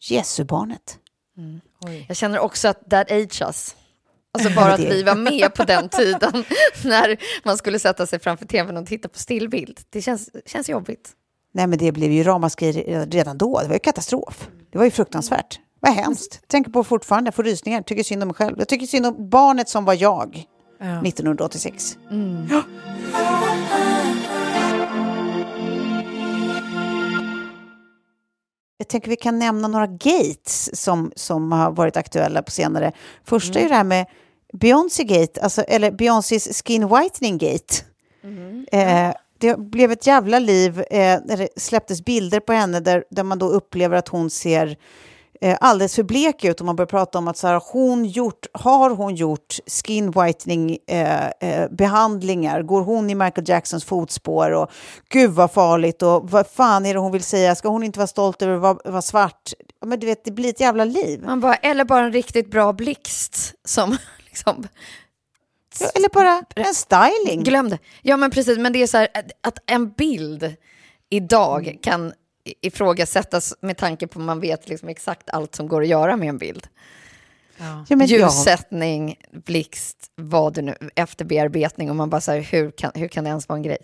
Jesubarnet. 0.00 0.98
Jag 2.08 2.16
känner 2.16 2.38
också 2.38 2.68
att 2.68 2.90
that 2.90 3.10
age 3.10 3.42
us. 3.42 3.76
Alltså 4.34 4.54
bara 4.54 4.72
att 4.72 4.80
vi 4.80 5.02
var 5.02 5.14
med 5.14 5.54
på 5.54 5.64
den 5.64 5.88
tiden 5.88 6.32
när 6.84 7.16
man 7.44 7.56
skulle 7.56 7.78
sätta 7.78 8.06
sig 8.06 8.18
framför 8.18 8.46
tvn 8.46 8.76
och 8.76 8.86
titta 8.86 9.08
på 9.08 9.18
stillbild. 9.18 9.80
Det 9.90 10.02
känns, 10.02 10.30
känns 10.46 10.68
jobbigt. 10.68 11.10
Nej, 11.54 11.66
men 11.66 11.78
det 11.78 11.92
blev 11.92 12.10
ju 12.10 12.22
ramaskri 12.22 12.72
redan 13.10 13.38
då. 13.38 13.60
Det 13.60 13.66
var 13.66 13.74
ju 13.74 13.78
katastrof. 13.78 14.48
Det 14.72 14.78
var 14.78 14.84
ju 14.84 14.90
fruktansvärt. 14.90 15.60
Vad 15.80 15.92
hemskt. 15.92 16.48
Tänker 16.48 16.70
på 16.70 16.84
fortfarande, 16.84 17.28
jag 17.28 17.34
får 17.34 17.42
rysningar. 17.44 17.82
Tycker 17.82 18.02
synd 18.02 18.22
om 18.22 18.28
mig 18.28 18.34
själv. 18.34 18.54
Jag 18.58 18.68
tycker 18.68 18.86
synd 18.86 19.06
om 19.06 19.28
barnet 19.30 19.68
som 19.68 19.84
var 19.84 19.94
jag 19.94 20.46
Ja. 20.78 21.00
1986. 21.06 21.98
Mm. 22.10 22.46
Ja. 22.50 22.62
Jag 28.78 28.88
tänker 28.88 29.10
vi 29.10 29.16
kan 29.16 29.38
nämna 29.38 29.68
några 29.68 29.86
gates 29.86 30.80
som, 30.80 31.12
som 31.16 31.52
har 31.52 31.70
varit 31.70 31.96
aktuella 31.96 32.42
på 32.42 32.50
senare. 32.50 32.92
Första 33.24 33.58
är 33.58 33.62
ju 33.62 33.68
det 33.68 33.74
här 33.74 33.84
med 33.84 34.06
Beyoncé 34.52 35.04
Gate, 35.04 35.40
alltså, 35.40 35.62
eller 35.62 35.90
Beyoncés 35.90 36.62
skin 36.64 36.88
whitening 36.88 37.38
gate. 37.38 37.74
Eh, 38.72 39.14
det 39.38 39.58
blev 39.58 39.92
ett 39.92 40.06
jävla 40.06 40.38
liv 40.38 40.84
eh, 40.90 41.18
när 41.24 41.36
det 41.36 41.48
släpptes 41.56 42.04
bilder 42.04 42.40
på 42.40 42.52
henne 42.52 42.80
där, 42.80 43.04
där 43.10 43.22
man 43.22 43.38
då 43.38 43.48
upplever 43.48 43.96
att 43.96 44.08
hon 44.08 44.30
ser 44.30 44.76
eh, 45.40 45.58
alldeles 45.60 45.94
för 45.94 46.02
blek 46.02 46.44
ut 46.44 46.60
och 46.60 46.66
man 46.66 46.76
börjar 46.76 46.86
prata 46.86 47.18
om 47.18 47.28
att 47.28 47.36
så 47.36 47.46
här, 47.46 47.62
hon 47.72 48.04
gjort, 48.04 48.46
har 48.52 48.90
hon 48.90 49.14
gjort 49.14 49.58
skin 49.66 50.10
whitening 50.10 50.78
eh, 50.86 51.26
eh, 51.40 51.70
behandlingar? 51.70 52.62
Går 52.62 52.82
hon 52.82 53.10
i 53.10 53.14
Michael 53.14 53.48
Jacksons 53.48 53.84
fotspår? 53.84 54.50
Och 54.50 54.70
gud 55.08 55.30
vad 55.30 55.52
farligt 55.52 56.02
och 56.02 56.30
vad 56.30 56.46
fan 56.46 56.86
är 56.86 56.94
det 56.94 57.00
hon 57.00 57.12
vill 57.12 57.24
säga? 57.24 57.54
Ska 57.54 57.68
hon 57.68 57.82
inte 57.82 57.98
vara 57.98 58.06
stolt 58.06 58.42
över 58.42 58.54
att 58.54 58.60
vara, 58.60 58.78
vara 58.84 59.02
svart? 59.02 59.52
Men 59.86 60.00
du 60.00 60.06
vet, 60.06 60.24
det 60.24 60.30
blir 60.30 60.48
ett 60.50 60.60
jävla 60.60 60.84
liv. 60.84 61.22
Man 61.24 61.40
bara, 61.40 61.54
eller 61.54 61.84
bara 61.84 62.04
en 62.04 62.12
riktigt 62.12 62.50
bra 62.50 62.72
blixt 62.72 63.54
som 63.64 63.96
liksom... 64.32 64.68
Ja, 65.80 65.90
Eller 65.94 66.08
bara 66.08 66.44
en 66.56 66.74
styling. 66.74 67.42
Glöm 67.44 67.68
det. 67.68 67.78
Ja 68.02 68.16
men 68.16 68.30
precis, 68.30 68.58
men 68.58 68.72
det 68.72 68.82
är 68.82 68.86
så 68.86 68.96
här 68.98 69.08
att- 69.42 69.58
en 69.66 69.90
bild 69.92 70.54
idag 71.10 71.66
Mm. 71.66 71.78
kan 71.78 72.12
i- 72.44 72.66
ifrågasättas 72.66 73.54
med 73.60 73.76
tanke 73.76 74.06
på 74.06 74.18
att 74.18 74.24
man 74.24 74.40
vet 74.40 74.68
liksom 74.68 74.88
exakt 74.88 75.30
allt 75.30 75.54
som 75.54 75.68
går 75.68 75.82
att 75.82 75.88
göra 75.88 76.16
med 76.16 76.28
en 76.28 76.38
bild. 76.38 76.66
Ja. 77.88 78.04
Ljussättning, 78.06 79.16
blixt, 79.32 79.96
vad 80.14 80.54
det 80.54 80.62
nu, 80.62 80.74
efterbearbetning 80.94 81.90
och 81.90 81.96
man 81.96 82.10
bara 82.10 82.20
så 82.20 82.32
här, 82.32 82.40
hur 82.40 82.70
kan, 82.70 82.92
hur 82.94 83.08
kan 83.08 83.24
det 83.24 83.28
ens 83.30 83.48
vara 83.48 83.56
en 83.56 83.62
grej? 83.62 83.78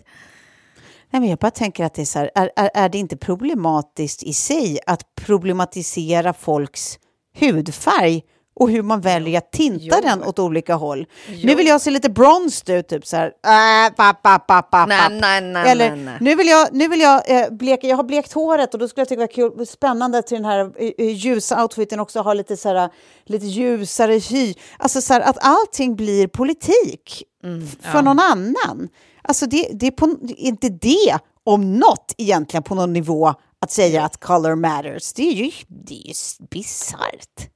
Nej, 1.09 1.19
men 1.19 1.29
jag 1.29 1.39
bara 1.39 1.51
tänker 1.51 1.83
att 1.85 1.93
det 1.93 2.01
är 2.01 2.05
så 2.05 2.19
här, 2.19 2.31
är, 2.35 2.51
är, 2.55 2.69
är 2.73 2.89
det 2.89 2.97
inte 2.97 3.17
problematiskt 3.17 4.23
i 4.23 4.33
sig 4.33 4.79
att 4.85 5.15
problematisera 5.15 6.33
folks 6.33 6.99
hudfärg 7.39 8.21
och 8.59 8.69
hur 8.71 8.81
man 8.83 9.01
väljer 9.01 9.37
att 9.37 9.51
tinta 9.51 10.01
den 10.01 10.23
åt 10.23 10.39
olika 10.39 10.75
håll? 10.75 11.05
Nu 11.43 11.55
vill 11.55 11.67
jag 11.67 11.81
se 11.81 11.91
lite 11.91 12.09
bronzed 12.09 12.75
ut, 12.79 12.87
typ 12.87 13.05
så 13.07 13.17
här. 13.17 13.25
Äh, 13.27 13.93
papp, 13.95 14.23
papp, 14.23 14.47
papp, 14.47 14.71
papp, 14.71 14.89
Nej, 14.89 14.99
papp. 15.01 15.11
nej, 15.21 15.41
nej, 15.41 15.71
Eller 15.71 15.89
nej, 15.89 15.99
nej. 16.05 16.17
nu 16.21 16.35
vill 16.35 16.47
jag, 16.47 16.67
nu 16.71 16.87
vill 16.87 16.99
jag 17.01 17.41
eh, 17.41 17.49
bleka, 17.51 17.87
jag 17.87 17.97
har 17.97 18.03
blekt 18.03 18.33
håret 18.33 18.73
och 18.73 18.79
då 18.79 18.87
skulle 18.87 19.01
jag 19.01 19.07
tycka 19.09 19.21
det 19.27 19.41
var 19.41 19.55
kul, 19.57 19.65
spännande 19.67 20.21
till 20.21 20.37
den 20.37 20.45
här 20.45 20.59
eh, 20.59 20.91
eh, 20.97 21.15
ljusa 21.15 21.61
outfiten 21.63 21.99
också 21.99 22.19
ha 22.19 22.33
lite, 22.33 22.57
så 22.57 22.69
här, 22.69 22.89
lite 23.25 23.45
ljusare 23.45 24.13
hy. 24.13 24.53
Alltså 24.77 25.01
så 25.01 25.13
här, 25.13 25.21
att 25.21 25.37
allting 25.41 25.95
blir 25.95 26.27
politik 26.27 27.23
Mm, 27.43 27.67
för 27.81 28.01
någon 28.01 28.19
annan. 28.19 28.89
Alltså 29.21 29.45
det, 29.45 29.69
det 29.73 29.87
är 29.87 29.91
på, 29.91 30.15
inte 30.37 30.69
det, 30.69 31.17
om 31.43 31.75
något 31.79 32.13
egentligen 32.17 32.63
på 32.63 32.75
någon 32.75 32.93
nivå, 32.93 33.33
att 33.61 33.71
säga 33.71 34.03
att 34.03 34.19
color 34.19 34.55
matters. 34.55 35.13
Det 35.13 35.21
är 35.21 35.33
ju, 35.33 35.51
det 35.67 35.93
är 35.93 36.07
ju 36.07 36.13
bisarrt. 36.49 37.49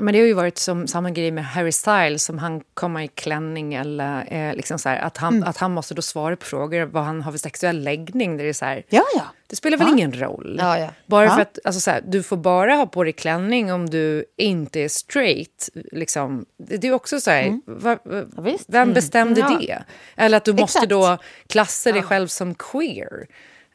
Men 0.00 0.12
det 0.14 0.20
har 0.20 0.26
ju 0.26 0.32
varit 0.32 0.58
som 0.58 0.86
samma 0.86 1.10
grej 1.10 1.30
med 1.30 1.44
Harry 1.46 1.72
Styles, 1.72 2.24
som 2.24 2.38
han 2.38 2.60
kommer 2.74 3.00
i 3.00 3.08
klänning 3.08 3.74
eller 3.74 4.24
eh, 4.32 4.54
liksom 4.54 4.78
så 4.78 4.88
här, 4.88 4.98
att, 4.98 5.16
han, 5.16 5.34
Mm. 5.36 5.48
att 5.48 5.56
han 5.56 5.72
måste 5.72 5.94
då 5.94 6.02
svara 6.02 6.36
på 6.36 6.46
frågor 6.46 6.84
vad 6.86 7.04
han 7.04 7.22
har 7.22 7.32
för 7.32 7.38
sexuell 7.38 7.82
läggning. 7.82 8.36
Där 8.36 8.44
det, 8.44 8.50
är 8.50 8.52
så 8.52 8.64
här, 8.64 8.82
Ja, 8.88 9.02
ja. 9.14 9.22
det 9.46 9.56
spelar 9.56 9.78
väl 9.78 9.86
Ja. 9.88 9.92
ingen 9.94 10.12
roll? 10.20 10.60
Bara 11.06 11.30
för 11.34 11.42
att 11.42 11.58
alltså, 11.64 11.80
så 11.80 11.90
här, 11.90 12.02
du 12.06 12.22
får 12.22 12.36
bara 12.36 12.74
ha 12.74 12.86
på 12.86 13.04
dig 13.04 13.12
klänning 13.12 13.72
om 13.72 13.90
du 13.90 14.24
inte 14.36 14.80
är 14.80 14.88
straight. 14.88 15.68
Liksom. 15.92 16.44
Det 16.58 16.76
det 16.76 16.88
är 16.88 16.92
också 16.92 17.20
så 17.20 17.30
här, 17.30 17.60
va, 17.66 17.98
va, 18.04 18.42
visst. 18.42 18.64
vem 18.68 18.92
bestämde 18.92 19.40
Ja. 19.40 19.58
det? 19.60 19.82
Eller 20.16 20.36
att 20.36 20.44
du 20.44 20.52
måste 20.52 20.78
Exakt. 20.78 20.90
då 20.90 21.18
klassa 21.48 21.92
dig 21.92 22.02
själv 22.02 22.26
som 22.26 22.54
queer. 22.54 23.26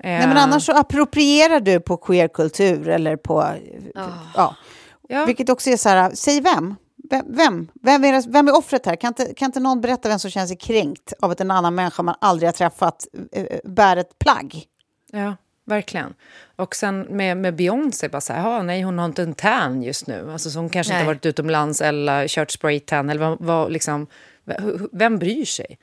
Nej, 0.03 0.27
men 0.27 0.37
annars 0.37 0.65
så 0.65 0.71
approprierar 0.71 1.59
du 1.59 1.79
på 1.79 1.97
queerkultur 1.97 2.87
eller 2.89 3.15
på... 3.15 3.53
Ja. 4.35 4.55
Ja. 5.13 5.25
Vilket 5.25 5.49
också 5.49 5.69
är 5.69 5.77
så 5.77 5.89
här, 5.89 6.11
säg 6.15 6.41
vem? 6.41 6.75
Vem, 7.09 7.25
vem, 7.29 7.67
vem, 7.81 8.03
är, 8.03 8.31
vem 8.31 8.47
är 8.47 8.57
offret 8.57 8.85
här? 8.85 8.95
Kan 8.95 9.07
inte, 9.07 9.33
kan 9.33 9.45
inte 9.45 9.59
någon 9.59 9.81
berätta 9.81 10.09
vem 10.09 10.19
som 10.19 10.31
känner 10.31 10.47
sig 10.47 10.57
kränkt 10.57 11.13
av 11.21 11.31
att 11.31 11.41
en 11.41 11.51
annan 11.51 11.75
människa 11.75 12.03
man 12.03 12.15
aldrig 12.21 12.47
har 12.47 12.53
träffat 12.53 13.07
eh, 13.31 13.43
eh, 13.43 13.59
bär 13.63 13.97
ett 13.97 14.19
plagg? 14.19 14.63
Ja, 15.11 15.35
verkligen. 15.65 16.13
Och 16.55 16.75
sen 16.75 17.01
med, 17.01 17.37
med 17.37 17.55
Beyoncé, 17.55 18.09
bara 18.09 18.21
så 18.21 18.33
här, 18.33 18.49
"Ja, 18.49 18.63
nej 18.63 18.81
hon 18.81 18.97
har 18.97 19.05
inte 19.05 19.23
en 19.23 19.33
tan 19.33 19.83
just 19.83 20.07
nu. 20.07 20.31
Alltså, 20.31 20.49
så 20.49 20.59
hon 20.59 20.69
kanske 20.69 20.93
Nej. 20.93 20.99
inte 20.99 21.05
har 21.09 21.13
varit 21.13 21.25
utomlands 21.25 21.81
eller 21.81 22.27
kört 22.27 22.51
spraytan. 22.51 23.09
Eller 23.09 23.29
vad, 23.29 23.41
vad, 23.41 23.71
liksom, 23.71 24.07
vem 24.91 25.19
bryr 25.19 25.45
sig? 25.45 25.77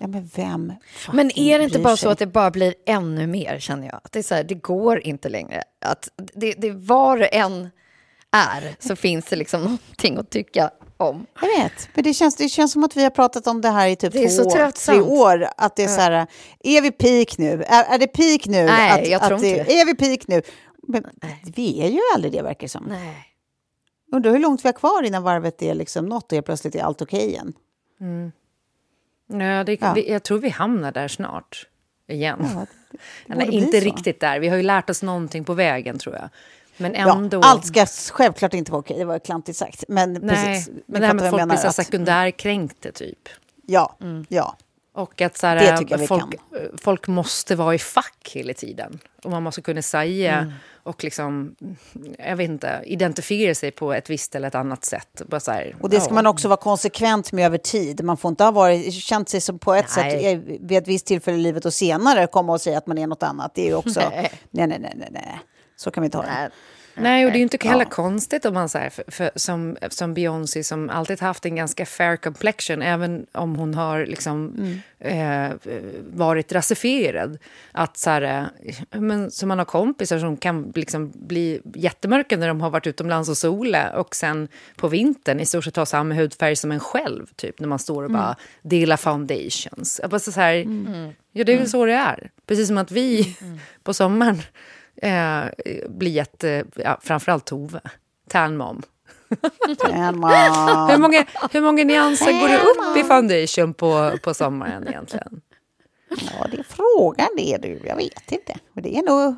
Ja, 0.00 0.06
men 0.06 0.30
vem 0.34 0.72
Men 1.12 1.38
är 1.38 1.58
det 1.58 1.64
inte 1.64 1.78
bara 1.78 1.96
sig? 1.96 2.02
så 2.02 2.10
att 2.10 2.18
det 2.18 2.26
bara 2.26 2.50
blir 2.50 2.74
ännu 2.86 3.26
mer, 3.26 3.58
känner 3.58 3.86
jag? 3.86 4.00
Att 4.04 4.12
det, 4.12 4.18
är 4.18 4.22
så 4.22 4.34
här, 4.34 4.44
det 4.44 4.54
går 4.54 5.00
inte 5.00 5.28
längre. 5.28 5.62
Att 5.80 6.08
det, 6.34 6.52
det 6.52 6.70
var 6.70 7.18
det 7.18 7.26
än 7.26 7.70
är 8.34 8.76
så 8.78 8.96
finns 8.96 9.24
det 9.24 9.36
liksom 9.36 9.62
någonting 9.64 10.16
att 10.16 10.30
tycka 10.30 10.70
om. 10.96 11.26
Jag 11.40 11.48
vet, 11.62 11.88
men 11.94 12.04
det 12.04 12.14
känns, 12.14 12.36
det 12.36 12.48
känns 12.48 12.72
som 12.72 12.84
att 12.84 12.96
vi 12.96 13.02
har 13.02 13.10
pratat 13.10 13.46
om 13.46 13.60
det 13.60 13.68
här 13.68 13.88
i 13.88 13.96
typ 13.96 14.12
Det 14.12 14.24
är 14.24 14.28
så 14.28 14.50
två, 14.50 14.70
tre 14.70 15.00
år. 15.00 15.48
Att 15.56 15.76
det 15.76 15.84
är 15.84 15.88
så 15.88 16.00
här, 16.00 16.26
är 16.60 16.82
vi 16.82 16.90
peak 16.90 17.38
nu? 17.38 17.62
Är, 17.62 17.84
är 17.94 17.98
det 17.98 18.06
peak 18.06 18.46
nu? 18.46 18.64
Nej, 18.64 19.02
att, 19.02 19.08
jag 19.08 19.22
tror 19.22 19.34
att 19.34 19.42
det, 19.42 19.48
inte 19.48 19.64
det. 19.64 19.80
Är 19.80 19.86
vi 19.86 19.94
peak 19.94 20.28
nu? 20.28 20.42
Men 20.88 21.04
vi 21.56 21.80
är 21.80 21.88
ju 21.88 22.00
aldrig 22.14 22.32
det, 22.32 22.42
verkar 22.42 22.60
det 22.60 22.68
som. 22.68 22.84
Nej. 22.88 23.16
Undrar 24.12 24.30
hur 24.32 24.38
långt 24.38 24.64
vi 24.64 24.68
har 24.68 24.72
kvar 24.72 25.02
innan 25.02 25.22
varvet 25.22 25.62
är 25.62 25.74
liksom 25.74 26.06
nått 26.06 26.32
och 26.32 26.44
plötsligt 26.44 26.74
är 26.74 26.82
allt 26.82 27.02
okej 27.02 27.28
igen. 27.28 27.52
Ja, 29.26 29.64
det, 29.64 29.78
Ja. 29.80 29.92
Vi, 29.92 30.10
jag 30.10 30.22
tror 30.22 30.38
vi 30.38 30.48
hamnar 30.48 30.92
där 30.92 31.08
snart. 31.08 31.66
Igen. 32.08 32.38
det 32.38 32.46
Nej, 33.26 33.38
borde 33.38 33.46
bli 33.46 33.56
inte 33.56 33.80
så. 33.80 33.84
riktigt 33.84 34.20
där. 34.20 34.40
Vi 34.40 34.48
har 34.48 34.56
ju 34.56 34.62
lärt 34.62 34.90
oss 34.90 35.02
någonting 35.02 35.44
på 35.44 35.54
vägen, 35.54 35.98
tror 35.98 36.14
jag. 36.14 36.28
Men 36.76 36.94
Ja, 36.94 37.16
ändå... 37.16 37.40
allt 37.40 37.66
ska 37.66 37.86
självklart 38.12 38.54
inte 38.54 38.72
vara 38.72 38.80
okej, 38.80 38.98
det 38.98 39.04
var 39.04 39.18
klantigt 39.18 39.58
sagt. 39.58 39.84
Men 39.88 40.12
Nej, 40.12 40.20
precis, 40.28 40.70
men 40.86 41.00
det 41.00 41.06
här 41.06 41.14
med 41.14 41.30
folk 41.30 41.44
blir 41.48 41.56
så 41.56 41.66
att- 41.68 41.74
sekundärkränkta, 41.76 42.92
typ. 42.92 43.28
Ja, 43.66 43.96
ja. 44.28 44.56
Och 44.96 45.20
att 45.20 45.36
så 45.36 45.46
här, 45.46 46.06
folk, 46.06 46.34
folk 46.82 47.06
måste 47.08 47.56
vara 47.56 47.74
i 47.74 47.78
fack 47.78 48.30
hela 48.34 48.54
tiden. 48.54 48.98
Och 49.24 49.30
man 49.30 49.42
måste 49.42 49.62
kunna 49.62 49.82
säga 49.82 50.38
Mm. 50.38 50.52
och 50.82 51.04
liksom, 51.04 51.54
jag 52.18 52.36
vet 52.36 52.48
inte, 52.50 52.80
identifiera 52.84 53.54
sig 53.54 53.70
på 53.70 53.92
ett 53.92 54.10
visst 54.10 54.34
eller 54.34 54.48
ett 54.48 54.54
annat 54.54 54.84
sätt. 54.84 55.22
Bara 55.26 55.40
så 55.40 55.50
här, 55.50 55.76
Och 55.80 55.90
det 55.90 56.00
ska 56.00 56.10
ja. 56.10 56.14
man 56.14 56.26
också 56.26 56.48
vara 56.48 56.56
konsekvent 56.56 57.32
med 57.32 57.46
över 57.46 57.58
tid. 57.58 58.04
Man 58.04 58.16
får 58.16 58.28
inte 58.28 58.44
ha 58.44 58.50
varit, 58.50 58.94
känt 58.94 59.28
sig 59.28 59.40
som 59.40 59.58
på 59.58 59.74
ett 59.74 59.86
Nej. 59.96 60.22
sätt 60.22 60.42
vid 60.60 60.78
ett 60.78 60.88
visst 60.88 61.06
tillfälle 61.06 61.36
i 61.36 61.40
livet 61.40 61.64
och 61.64 61.74
senare 61.74 62.26
komma 62.26 62.52
och 62.52 62.60
säga 62.60 62.78
att 62.78 62.86
man 62.86 62.98
är 62.98 63.06
något 63.06 63.22
annat. 63.22 63.52
Det 63.54 63.62
är 63.62 63.66
ju 63.66 63.74
också... 63.74 64.00
Nej, 64.10 64.30
nej, 64.50 64.66
nej, 64.68 64.92
nej, 64.96 65.08
nej. 65.10 65.40
Så 65.76 65.90
kan 65.90 66.02
vi 66.02 66.10
ha 66.12 66.22
det. 66.22 66.50
Nej. 66.96 67.24
Och 67.26 67.30
det 67.30 67.36
är 67.36 67.38
ju 67.38 67.42
inte 67.42 67.68
heller 67.68 67.84
Ja. 67.84 67.90
konstigt 67.90 68.44
om 68.44 68.54
man 68.54 68.68
så 68.68 68.78
här, 68.78 68.90
för, 68.90 69.04
för, 69.08 69.30
som, 69.36 69.76
som 69.90 70.14
Beyoncé 70.14 70.64
som 70.64 70.90
alltid 70.90 71.20
haft 71.20 71.46
en 71.46 71.56
ganska 71.56 71.86
fair 71.86 72.16
complexion, 72.16 72.82
även 72.82 73.26
om 73.32 73.56
hon 73.56 73.74
har 73.74 74.06
liksom, 74.06 74.54
Mm. 75.00 75.48
eh, 75.50 75.52
varit 76.14 76.52
rasifierad. 76.52 77.38
Att 77.72 77.96
så 77.96 78.10
här, 78.10 78.48
eh, 78.90 79.00
men, 79.00 79.30
så 79.30 79.46
man 79.46 79.58
har 79.58 79.64
kompisar 79.64 80.18
som 80.18 80.36
kan 80.36 80.72
liksom 80.74 81.12
bli 81.14 81.60
jättemörka 81.74 82.36
när 82.36 82.48
de 82.48 82.60
har 82.60 82.70
varit 82.70 82.86
utomlands 82.86 83.28
och 83.28 83.36
sola 83.36 83.90
och 83.98 84.14
sen 84.14 84.48
på 84.76 84.88
vintern 84.88 85.40
i 85.40 85.46
stort 85.46 85.64
sett 85.64 85.76
ha 85.76 85.86
samma 85.86 86.14
hudfärg 86.14 86.56
som 86.56 86.72
en 86.72 86.80
själv, 86.80 87.26
typ 87.36 87.60
när 87.60 87.68
man 87.68 87.78
står 87.78 88.02
och 88.02 88.10
bara 88.10 88.36
delar 88.62 88.96
foundations. 88.96 90.00
Jag 90.02 90.10
bara 90.10 90.18
så 90.20 90.30
här, 90.40 90.54
Ja, 91.36 91.44
det 91.44 91.52
är 91.52 91.58
väl 91.58 91.68
så 91.70 91.86
det 91.86 91.92
är. 91.92 92.30
Precis 92.46 92.66
som 92.68 92.78
att 92.78 92.90
vi 92.90 93.36
på 93.82 93.94
sommaren 93.94 94.42
eh, 94.96 95.44
blir 95.88 96.10
jätte... 96.10 96.64
Ja, 96.76 96.98
framförallt 97.02 97.44
Tove. 97.44 97.80
Tan 98.28 98.56
mom. 98.56 98.82
Emma. 99.92 100.88
Hur 100.90 100.98
många, 100.98 101.26
hur 101.50 101.60
många 101.60 101.84
nyanser 101.84 102.40
går 102.40 102.48
det 102.48 102.58
upp 102.58 102.96
i 102.96 103.08
foundation 103.08 103.74
på, 103.74 104.12
på 104.22 104.34
sommaren 104.34 104.88
egentligen? 104.88 105.40
Ja, 106.08 106.46
det 106.50 106.58
är 106.58 106.62
frågan 106.62 107.28
det 107.36 107.58
du. 107.62 107.80
Jag 107.84 107.96
vet 107.96 108.32
inte. 108.32 108.54
Det 108.74 108.96
är 108.96 109.02
nog 109.02 109.34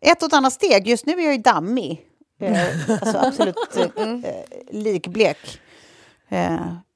ett 0.00 0.22
och 0.22 0.26
ett 0.26 0.32
annat 0.32 0.52
steg. 0.52 0.88
Just 0.88 1.06
nu 1.06 1.12
är 1.12 1.24
jag 1.24 1.32
ju 1.32 1.38
dammig. 1.38 2.06
Eh, 2.40 2.90
alltså 2.90 3.18
absolut 3.18 3.56
eh, 3.76 3.82
eh, 4.04 4.44
likblek. 4.70 5.60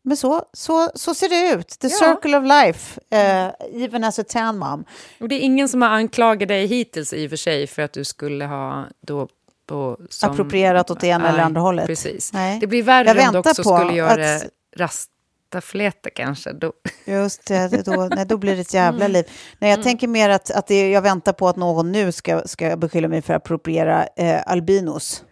Men 0.07 0.17
så, 0.17 0.43
så, 0.53 0.91
så 0.95 1.15
ser 1.15 1.29
det 1.29 1.55
ut. 1.61 1.69
The 1.69 1.89
circle 1.91 2.37
of 2.39 2.45
life. 2.45 3.01
Eh, 3.11 3.83
even 3.85 4.05
as 4.05 4.19
a 4.19 4.25
tan 4.29 4.59
mom. 4.59 4.85
Och 5.21 5.29
det 5.29 5.35
är 5.35 5.41
ingen 5.41 5.69
som 5.69 5.83
har 5.83 5.89
anklagat 5.89 6.49
dig 6.49 6.67
hittills 6.67 7.13
i 7.13 7.27
och 7.27 7.31
för 7.31 7.37
sig 7.37 7.67
för 7.67 7.83
att 7.83 7.93
du 7.93 8.05
skulle 8.05 8.45
ha 8.47 8.85
då 9.01 9.29
på... 9.67 9.99
Som, 10.11 10.31
Approprierat 10.31 10.91
åt 10.91 11.01
det 11.01 11.07
ena 11.07 11.29
eller 11.29 11.43
andra 11.43 11.61
hållet. 11.61 11.87
Precis. 11.87 12.33
Nej. 12.33 12.59
Det 12.61 12.67
blir 12.67 12.83
värre 12.83 13.09
Jag 13.09 13.27
om 13.27 13.33
du 13.33 13.39
också 13.39 13.65
skulle 13.65 13.93
göra 13.95 14.35
att- 14.35 14.45
rastafläta 14.77 16.11
kanske. 16.11 16.53
Då. 16.53 16.73
Just 17.05 17.47
det, 17.47 17.85
då, 17.85 18.09
nej, 18.17 18.27
då 18.27 18.37
blir 18.37 18.55
det 18.55 18.61
ett 18.61 18.75
jävla 18.85 19.09
liv. 19.09 19.25
Nej, 19.59 19.71
jag 19.71 19.83
tänker 19.83 20.09
mer 20.09 20.29
att, 20.31 20.51
att 20.51 20.67
det, 20.67 20.91
jag 20.91 21.03
väntar 21.03 21.33
på 21.33 21.49
att 21.49 21.57
någon 21.57 21.93
nu 21.93 22.13
ska, 22.13 22.43
ska 22.47 22.77
beskylla 22.77 23.09
mig 23.09 23.23
för 23.23 23.35
att 23.35 23.43
appropriera 23.43 24.07
eh, 24.17 24.41
albinos. 24.47 25.25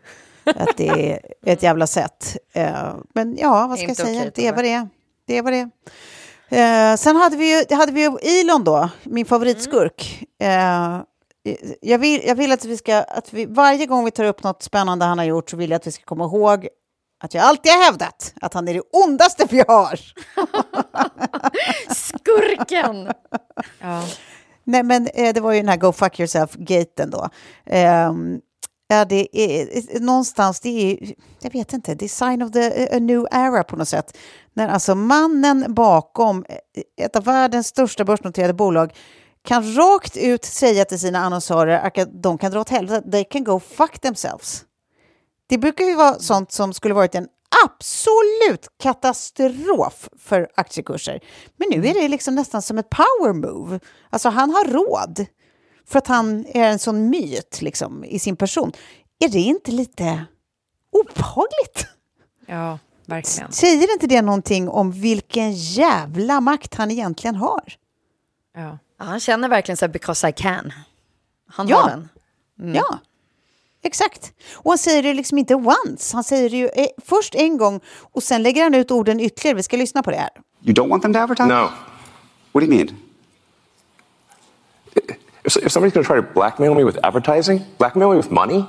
Att 0.45 0.77
det 0.77 0.89
är 0.89 1.21
ett 1.47 1.63
jävla 1.63 1.87
sätt. 1.87 2.37
Uh, 2.57 2.95
men 3.15 3.37
ja, 3.37 3.67
vad 3.67 3.79
ska 3.79 3.89
jag 3.89 3.97
säga? 3.97 4.21
Okay, 4.21 4.31
det 4.35 4.47
är 4.47 4.53
vad 4.53 4.65
det 4.65 4.73
är. 4.73 4.89
Det 5.27 5.39
är 5.39 5.43
vad 5.43 5.53
det 5.53 5.59
är. 5.59 5.71
Uh, 6.93 6.97
sen 6.97 7.17
hade 7.17 7.37
vi 7.37 7.59
ju 7.59 7.77
hade 7.77 7.93
vi 7.93 8.01
ju 8.01 8.41
Elon 8.41 8.65
då, 8.65 8.89
min 9.03 9.27
favoritskurk. 9.27 10.25
Uh, 10.43 11.03
jag, 11.81 11.99
vill, 11.99 12.23
jag 12.27 12.35
vill 12.35 12.53
att 12.53 12.65
vi 12.65 12.77
ska, 12.77 12.97
att 12.97 13.33
vi, 13.33 13.47
varje 13.47 13.87
gång 13.87 14.05
vi 14.05 14.11
tar 14.11 14.25
upp 14.25 14.43
något 14.43 14.63
spännande 14.63 15.05
han 15.05 15.19
har 15.19 15.25
gjort 15.25 15.51
så 15.51 15.57
vill 15.57 15.71
jag 15.71 15.77
att 15.77 15.87
vi 15.87 15.93
ska 15.93 16.05
komma 16.05 16.25
ihåg 16.25 16.69
att 17.25 17.35
jag 17.35 17.45
alltid 17.45 17.73
har 17.73 17.85
hävdat 17.85 18.35
att 18.41 18.55
han 18.55 18.69
är 18.69 18.75
det 18.75 18.83
ondaste 18.93 19.47
vi 19.51 19.65
har. 19.69 20.01
Skurken! 21.95 23.13
ja. 23.81 24.03
Nej, 24.65 24.83
men 24.83 25.09
eh, 25.15 25.35
det 25.35 25.41
var 25.41 25.53
ju 25.53 25.61
den 25.61 25.69
här 25.69 25.77
Go 25.77 25.93
fuck 25.93 26.21
yourself-gaten 26.21 27.11
då. 27.11 27.29
Ja, 28.93 29.05
det 29.05 29.29
är 29.33 29.77
eh, 29.77 30.01
någonstans, 30.01 30.61
det 30.61 30.69
är, 30.69 31.15
jag 31.41 31.53
vet 31.53 31.73
inte, 31.73 31.95
det 31.95 32.05
är 32.05 32.09
sign 32.09 32.43
of 32.43 32.53
the, 32.53 32.83
eh, 32.83 32.97
a 32.97 32.99
new 32.99 33.27
era 33.33 33.65
på 33.65 33.77
något 33.77 33.89
sätt. 33.89 34.19
När 34.55 34.69
alltså 34.69 34.95
mannen 34.95 35.75
bakom 35.75 36.45
eh, 36.49 37.05
ett 37.05 37.17
av 37.17 37.25
världens 37.25 37.67
största 37.67 38.05
börsnoterade 38.05 38.55
bolag 38.55 38.93
kan 39.45 39.75
rakt 39.75 40.17
ut 40.17 40.45
säga 40.45 40.85
till 40.85 41.01
sina 41.01 41.19
annonsörer 41.19 41.79
att 41.79 42.23
de 42.23 42.39
kan 42.39 42.53
dra 42.53 42.61
åt 42.61 42.69
helvete, 42.69 43.11
they 43.11 43.25
can 43.25 43.45
go 43.45 43.61
fuck 43.61 43.99
themselves. 43.99 44.65
Det 45.49 45.59
brukar 45.59 45.85
ju 45.85 45.95
vara 45.95 46.19
sånt 46.19 46.53
som 46.53 46.73
skulle 46.73 46.95
varit 46.95 47.15
en 47.15 47.29
absolut 47.65 48.69
katastrof 48.83 50.09
för 50.19 50.49
aktiekurser. 50.55 51.21
Men 51.57 51.69
nu 51.71 51.89
är 51.89 51.95
det 51.95 52.09
liksom 52.09 52.35
nästan 52.35 52.63
som 52.63 52.79
ett 52.79 52.91
power 52.91 53.33
move. 53.33 53.81
Alltså 54.11 54.29
han 54.29 54.51
har 54.51 54.65
råd 54.65 55.27
för 55.87 55.99
att 55.99 56.07
han 56.07 56.47
är 56.47 56.71
en 56.71 56.79
sån 56.79 57.11
myt 57.11 57.63
liksom, 57.63 58.05
i 58.05 58.19
sin 58.19 58.37
person. 58.37 58.73
Är 59.19 59.29
det 59.29 59.39
inte 59.39 59.71
lite 59.71 60.25
obehagligt? 60.91 61.87
Ja, 62.47 62.79
verkligen. 63.07 63.53
Säger 63.53 63.93
inte 63.93 64.07
det 64.07 64.23
någonting 64.23 64.69
om 64.69 64.93
vilken 64.93 65.53
jävla 65.53 66.41
makt 66.41 66.75
han 66.75 66.91
egentligen 66.91 67.37
har? 67.37 67.75
Ja. 68.55 68.79
han 68.97 69.21
känner 69.21 69.49
verkligen 69.49 69.77
så 69.77 69.85
här, 69.85 69.93
because 69.93 70.29
I 70.29 70.33
can. 70.33 70.73
Han 71.49 71.69
ja. 71.69 71.77
har 71.77 71.89
den. 71.91 72.09
Mm. 72.61 72.75
Ja. 72.75 72.99
Exakt. 73.83 74.33
Och 74.55 74.71
han 74.71 74.79
säger 74.79 75.03
det 75.03 75.15
liksom 75.15 75.39
inte 75.39 75.55
once. 75.55 76.17
Han 76.17 76.25
säger 76.25 76.51
det 76.51 76.57
ju 76.57 76.69
eh, 76.69 76.87
först 77.05 77.35
en 77.35 77.57
gång 77.57 77.81
och 78.01 78.23
sen 78.23 78.43
lägger 78.43 78.63
han 78.63 78.75
ut 78.75 78.91
orden 78.91 79.21
ytterligare. 79.21 79.57
Vi 79.57 79.63
ska 79.63 79.77
lyssna 79.77 80.03
på 80.03 80.11
det 80.11 80.17
här. 80.17 80.31
You 80.65 80.75
don't 80.75 80.89
want 80.89 81.03
them 81.03 81.13
to 81.13 81.19
advertise? 81.19 81.49
No. 81.49 81.69
What 82.53 82.61
do 82.61 82.61
you 82.61 82.69
mean? 82.69 82.89
If, 85.45 85.57
if 85.57 85.73
somebody's 85.73 85.93
going 85.93 86.05
to 86.05 86.07
try 86.07 86.17
to 86.17 86.23
blackmail 86.23 86.75
me 86.75 86.85
with 86.85 86.99
advertising, 87.05 87.65
blackmail 87.79 88.11
me 88.11 88.17
with 88.17 88.31
money, 88.31 88.67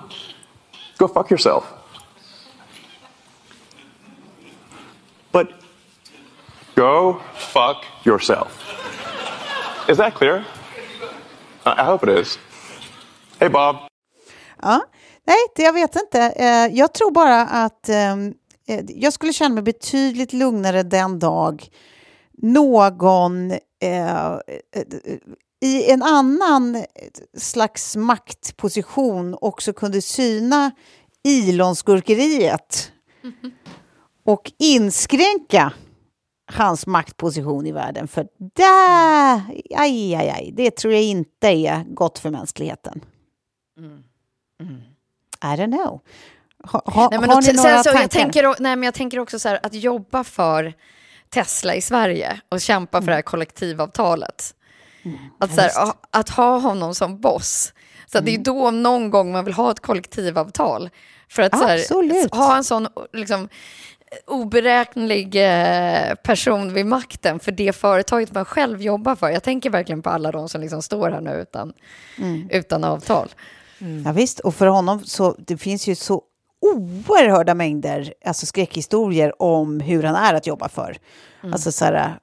go 0.97 1.07
fuck 1.07 1.29
yourself. 1.29 1.71
But 5.31 5.51
go 6.75 7.21
fuck 7.35 7.85
yourself. 8.05 8.59
Is 9.87 9.97
that 9.97 10.13
clear? 10.15 10.45
I 11.65 11.83
hope 11.83 12.03
it 12.03 12.09
is. 12.09 12.37
Hey 13.39 13.49
Bob. 13.49 13.75
Ja, 14.61 14.81
Nej, 15.25 15.37
det, 15.55 15.63
jag 15.63 15.73
vet 15.73 15.95
inte. 15.95 16.19
Eh, 16.21 16.67
jag 16.77 16.93
tror 16.93 17.11
bara 17.11 17.41
att 17.41 17.89
ehm, 17.89 18.33
eh, 18.67 18.85
jag 18.87 19.13
skulle 19.13 19.33
känna 19.33 19.53
mig 19.53 19.63
betydligt 19.63 20.33
lugnare 20.33 20.83
den 20.83 21.19
dag 21.19 21.67
någon 22.37 23.51
eh, 23.51 24.37
i 25.63 25.91
en 25.91 26.03
annan 26.03 26.85
slags 27.37 27.95
maktposition 27.95 29.37
också 29.41 29.73
kunde 29.73 30.01
syna 30.01 30.71
Ilonskurkeriet 31.23 32.91
och 34.25 34.51
inskränka 34.59 35.73
hans 36.51 36.87
maktposition 36.87 37.65
i 37.65 37.71
världen. 37.71 38.07
För 38.07 38.27
där, 38.37 39.41
aj, 39.75 40.15
aj, 40.15 40.29
aj, 40.29 40.51
det 40.53 40.71
tror 40.71 40.93
jag 40.93 41.03
inte 41.03 41.47
är 41.47 41.83
gott 41.83 42.19
för 42.19 42.29
mänskligheten. 42.29 43.01
Mm. 43.79 44.03
Mm. 44.61 44.81
I 45.43 45.61
don't 45.61 45.71
know. 45.71 46.01
Ha, 46.63 46.81
ha, 46.85 47.07
nej, 47.11 47.19
men 47.19 47.29
har 47.29 47.41
ni 47.41 47.53
några 47.53 47.77
så, 47.77 47.83
tankar? 47.83 48.01
Jag 48.01 48.11
tänker, 48.11 48.43
nej, 48.59 48.75
men 48.75 48.83
jag 48.83 48.93
tänker 48.93 49.19
också 49.19 49.39
så 49.39 49.49
här, 49.49 49.59
att 49.63 49.73
jobba 49.73 50.23
för 50.23 50.73
Tesla 51.29 51.75
i 51.75 51.81
Sverige 51.81 52.41
och 52.49 52.61
kämpa 52.61 53.01
för 53.01 53.07
det 53.07 53.15
här 53.15 53.21
kollektivavtalet. 53.21 54.55
Att, 55.39 55.57
här, 55.57 55.71
att 56.11 56.29
ha 56.29 56.57
honom 56.57 56.95
som 56.95 57.21
boss. 57.21 57.73
Så 58.05 58.17
mm. 58.17 58.25
Det 58.25 58.31
är 58.31 58.35
mm. 58.35 58.43
då 58.43 58.71
någon 58.71 59.09
gång 59.09 59.31
man 59.31 59.45
vill 59.45 59.53
ha 59.53 59.71
ett 59.71 59.79
kollektivavtal. 59.79 60.89
För 61.29 61.41
att 61.41 61.53
här, 61.53 62.35
ha 62.35 62.57
en 62.57 62.63
sån 62.63 62.87
liksom, 63.13 63.49
oberäknelig 64.27 65.35
eh, 65.35 66.15
person 66.15 66.73
vid 66.73 66.85
makten 66.85 67.39
för 67.39 67.51
det 67.51 67.75
företaget 67.75 68.33
man 68.33 68.45
själv 68.45 68.81
jobbar 68.81 69.15
för. 69.15 69.29
Jag 69.29 69.43
tänker 69.43 69.69
verkligen 69.69 70.01
på 70.01 70.09
alla 70.09 70.31
de 70.31 70.49
som 70.49 70.61
liksom 70.61 70.81
står 70.81 71.11
här 71.11 71.21
nu 71.21 71.31
utan, 71.31 71.73
mm. 72.17 72.49
utan 72.51 72.83
avtal. 72.83 73.29
Mm. 73.79 74.03
Ja, 74.05 74.11
visst, 74.11 74.39
och 74.39 74.55
för 74.55 74.67
honom 74.67 75.05
så 75.05 75.35
det 75.37 75.57
finns 75.57 75.87
ju 75.87 75.95
så 75.95 76.21
oerhörda 76.63 77.53
mängder 77.53 78.13
alltså 78.25 78.45
skräckhistorier 78.45 79.41
om 79.41 79.79
hur 79.79 80.03
han 80.03 80.15
är 80.15 80.33
att 80.33 80.47
jobba 80.47 80.69
för. 80.69 80.97
Mm. 81.41 81.53
Alltså 81.53 81.71
så 81.71 81.85
här, 81.85 82.19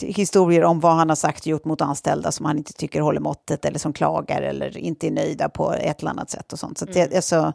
historier 0.00 0.64
om 0.64 0.80
vad 0.80 0.92
han 0.92 1.08
har 1.08 1.16
sagt 1.16 1.40
och 1.40 1.46
gjort 1.46 1.64
mot 1.64 1.80
anställda 1.80 2.32
som 2.32 2.46
han 2.46 2.58
inte 2.58 2.72
tycker 2.72 3.00
håller 3.00 3.20
måttet 3.20 3.64
eller 3.64 3.78
som 3.78 3.92
klagar 3.92 4.42
eller 4.42 4.78
inte 4.78 5.06
är 5.06 5.10
nöjda 5.10 5.48
på 5.48 5.72
ett 5.72 6.00
eller 6.00 6.10
annat 6.10 6.30
sätt 6.30 6.52
och 6.52 6.58
sånt. 6.58 6.78
Så 6.78 6.86
mm. 6.86 7.08
det, 7.10 7.16
alltså, 7.16 7.52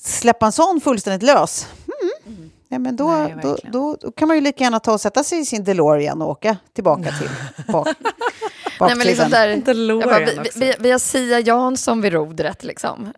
släppa 0.00 0.46
en 0.46 0.52
sån 0.52 0.80
fullständigt 0.80 1.22
lös, 1.22 1.68
mm. 1.86 2.36
mm. 2.38 2.50
Ja, 2.68 2.78
men 2.78 2.96
då, 2.96 3.10
Nej, 3.10 3.36
då, 3.42 3.56
då, 3.72 3.96
då, 4.00 4.10
kan 4.10 4.28
man 4.28 4.36
ju 4.36 4.40
lika 4.40 4.64
gärna 4.64 4.80
ta 4.80 4.92
och 4.92 5.00
sätta 5.00 5.24
sig 5.24 5.40
i 5.40 5.44
sin 5.44 5.64
DeLorean 5.64 6.22
och 6.22 6.30
åka 6.30 6.56
tillbaka 6.72 7.12
till 7.12 7.28
bak, 7.72 7.88
Nej, 8.80 8.96
men 8.96 9.06
liksom 9.06 9.30
där, 9.30 10.04
bara, 10.06 10.18
vi, 10.18 10.50
vi, 10.54 10.74
vi 10.78 10.90
har 10.90 10.98
Sia 10.98 11.40
Jansson 11.40 12.00
vid 12.00 12.12
rodret 12.12 12.64
liksom, 12.64 13.12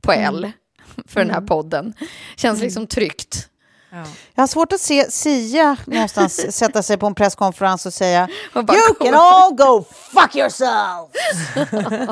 på 0.00 0.12
L 0.12 0.52
mm. 0.96 1.04
för 1.08 1.20
den 1.20 1.30
här 1.30 1.36
mm. 1.36 1.46
podden. 1.46 1.94
Känns 2.36 2.60
liksom 2.60 2.80
mm. 2.80 2.88
tryggt. 2.88 3.48
Ja. 3.90 4.04
Jag 4.34 4.42
har 4.42 4.46
svårt 4.46 4.72
att 4.72 4.80
se 4.80 5.10
Sia 5.10 5.76
någonstans 5.86 6.46
sätta 6.56 6.82
sig 6.82 6.98
på 6.98 7.06
en 7.06 7.14
presskonferens 7.14 7.86
och 7.86 7.94
säga 7.94 8.28
och 8.54 8.62
You 8.62 8.94
can 9.00 9.14
all 9.14 9.54
go 9.54 9.84
fuck 9.90 10.36
yourselves! 10.36 11.12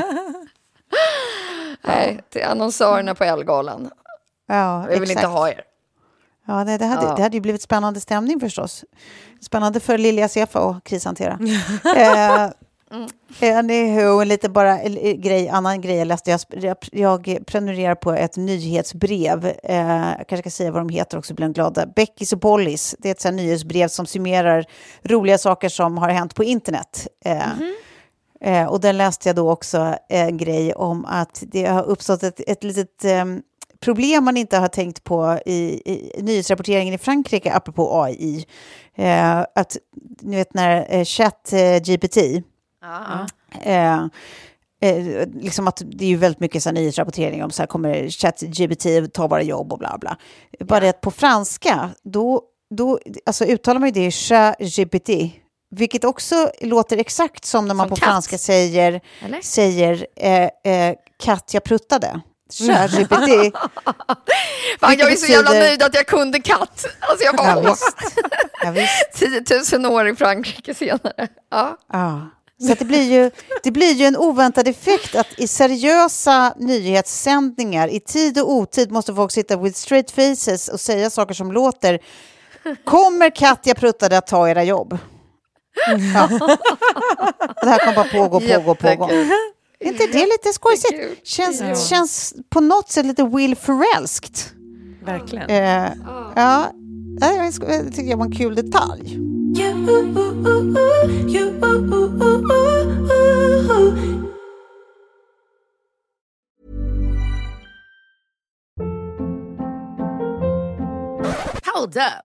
Nej, 1.82 2.20
till 2.30 2.44
annonsörerna 2.44 3.14
på 3.14 3.24
Elgalan. 3.24 3.90
Ja, 4.48 4.86
Vi 4.88 4.98
vill 4.98 5.02
exakt. 5.02 5.24
inte 5.24 5.26
ha 5.26 5.48
er. 5.48 5.60
Ja, 6.46 6.64
det, 6.64 6.78
det, 6.78 6.86
hade, 6.86 7.06
ja. 7.06 7.14
det 7.14 7.22
hade 7.22 7.36
ju 7.36 7.40
blivit 7.40 7.62
spännande 7.62 8.00
stämning 8.00 8.40
förstås. 8.40 8.84
Spännande 9.40 9.80
för 9.80 9.98
Lilja 9.98 10.28
Sefa 10.28 10.70
att 10.70 10.84
krishantera. 10.84 11.38
eh, 11.96 12.50
Anywho, 13.40 14.20
en 14.20 14.28
lite 14.28 14.48
bara 14.48 14.78
grej, 15.14 15.48
annan 15.48 15.80
grej 15.80 15.96
jag 15.96 16.06
läste. 16.06 16.38
Jag, 16.50 16.76
jag 16.92 17.38
prenumererar 17.46 17.94
på 17.94 18.12
ett 18.12 18.36
nyhetsbrev. 18.36 19.52
Eh, 19.62 20.14
jag 20.18 20.28
kanske 20.28 20.38
ska 20.38 20.50
säga 20.50 20.70
vad 20.70 20.80
de 20.80 20.88
heter 20.88 21.18
också, 21.18 21.34
blir 21.34 21.48
glada. 21.48 21.86
Beckis 21.86 22.32
och 22.32 22.40
Pollys. 22.40 22.94
Det 22.98 23.08
är 23.08 23.12
ett 23.12 23.20
så 23.20 23.30
nyhetsbrev 23.30 23.88
som 23.88 24.06
summerar 24.06 24.64
roliga 25.02 25.38
saker 25.38 25.68
som 25.68 25.98
har 25.98 26.08
hänt 26.08 26.34
på 26.34 26.44
internet. 26.44 27.08
Eh, 27.24 27.32
mm 27.32 27.72
-hmm. 28.40 28.62
eh, 28.62 28.66
och 28.66 28.80
där 28.80 28.92
läste 28.92 29.28
jag 29.28 29.36
då 29.36 29.50
också 29.50 29.94
en 30.08 30.36
grej 30.36 30.74
om 30.74 31.04
att 31.04 31.42
det 31.46 31.64
har 31.64 31.82
uppstått 31.82 32.22
ett, 32.22 32.40
ett 32.46 32.64
litet 32.64 33.04
ehm, 33.04 33.42
problem 33.80 34.24
man 34.24 34.36
inte 34.36 34.58
har 34.58 34.68
tänkt 34.68 35.04
på 35.04 35.38
i, 35.46 35.82
i 35.92 36.22
nyhetsrapporteringen 36.22 36.94
i 36.94 36.98
Frankrike, 36.98 37.52
apropå 37.52 38.02
AI. 38.02 38.46
Eh, 38.96 39.38
att, 39.38 39.76
ni 40.20 40.36
vet 40.36 40.54
när 40.54 40.86
eh, 40.94 41.04
ChatGPT, 41.04 42.18
eh, 43.62 44.06
eh, 44.84 45.28
liksom 45.34 45.68
att 45.68 45.82
det 45.84 46.04
är 46.04 46.08
ju 46.08 46.16
väldigt 46.16 46.40
mycket 46.40 46.62
så 46.62 46.70
nyhetsrapportering 46.70 47.44
om 47.44 47.50
så 47.50 47.62
här 47.62 47.66
kommer 47.66 48.10
ChatGPT 48.10 49.12
ta 49.14 49.26
våra 49.26 49.42
jobb 49.42 49.72
och 49.72 49.78
bla 49.78 49.98
bla. 50.00 50.16
Bara 50.60 50.80
det 50.80 50.88
att 50.88 51.00
på 51.00 51.10
franska, 51.10 51.90
då, 52.02 52.42
då 52.70 52.98
alltså 53.26 53.44
uttalar 53.44 53.80
man 53.80 53.88
ju 53.88 53.92
det 53.92 54.10
ChatGPT, 54.10 55.10
vilket 55.70 56.04
också 56.04 56.50
låter 56.60 56.96
exakt 56.96 57.44
som 57.44 57.68
när 57.68 57.74
man 57.74 57.84
som 57.84 57.90
på 57.90 57.96
katt. 57.96 58.08
franska 58.08 58.38
säger, 58.38 59.00
säger 59.42 60.06
eh, 60.16 60.72
eh, 60.72 60.94
katt 61.24 61.54
jag 61.54 61.64
pruttade. 61.64 62.20
ChatGPT. 62.52 63.10
Fan, 64.80 64.96
jag 64.98 65.12
är 65.12 65.16
så 65.16 65.32
jävla 65.32 65.50
nöjd 65.50 65.82
att 65.82 65.94
jag 65.94 66.06
kunde 66.06 66.40
katt. 66.40 66.86
Alltså 67.00 67.24
jag 67.24 67.36
bara, 67.36 67.48
ja, 67.48 67.60
visst. 67.60 67.96
Ja, 68.62 68.70
visst. 68.70 69.46
10 69.70 69.78
000 69.78 69.92
år 69.92 70.08
i 70.08 70.16
Frankrike 70.16 70.74
senare. 70.74 71.28
Ja. 71.50 71.78
ja. 71.92 72.30
Så 72.60 72.74
det, 72.78 72.84
blir 72.84 73.02
ju, 73.02 73.30
det 73.62 73.70
blir 73.70 73.92
ju 73.92 74.04
en 74.04 74.16
oväntad 74.16 74.68
effekt 74.68 75.14
att 75.14 75.38
i 75.38 75.48
seriösa 75.48 76.54
nyhetssändningar 76.58 77.88
i 77.88 78.00
tid 78.00 78.38
och 78.38 78.52
otid 78.52 78.90
måste 78.92 79.14
folk 79.14 79.32
sitta 79.32 79.56
with 79.56 79.78
straight 79.78 80.10
faces 80.10 80.68
och 80.68 80.80
säga 80.80 81.10
saker 81.10 81.34
som 81.34 81.52
låter 81.52 81.98
Kommer 82.84 83.30
Katja 83.30 83.74
Pruttade 83.74 84.18
att 84.18 84.26
ta 84.26 84.48
era 84.48 84.64
jobb? 84.64 84.98
Ja. 86.14 86.28
Det 87.62 87.68
här 87.70 87.78
kommer 87.78 87.94
bara 87.94 88.08
pågå, 88.08 88.40
pågå, 88.40 88.74
pågå. 88.74 89.08
Är 89.80 89.88
inte 89.88 90.06
det 90.06 90.26
lite 90.26 90.52
skojsigt? 90.52 91.26
Känns, 91.26 91.60
Ja. 91.60 91.76
känns 91.76 92.34
på 92.50 92.60
något 92.60 92.90
sätt 92.90 93.06
lite 93.06 93.24
Will 93.24 93.56
Ferrellskt. 93.56 94.52
Verkligen. 95.04 95.50
Eh, 95.50 95.92
ja, 96.36 96.70
jag 97.20 97.44
jag 97.46 97.92
tycker 97.94 98.08
det 98.10 98.16
var 98.16 98.24
en 98.24 98.32
kul 98.32 98.54
detalj. 98.54 99.18
Hold 111.66 111.96
up. 111.98 112.24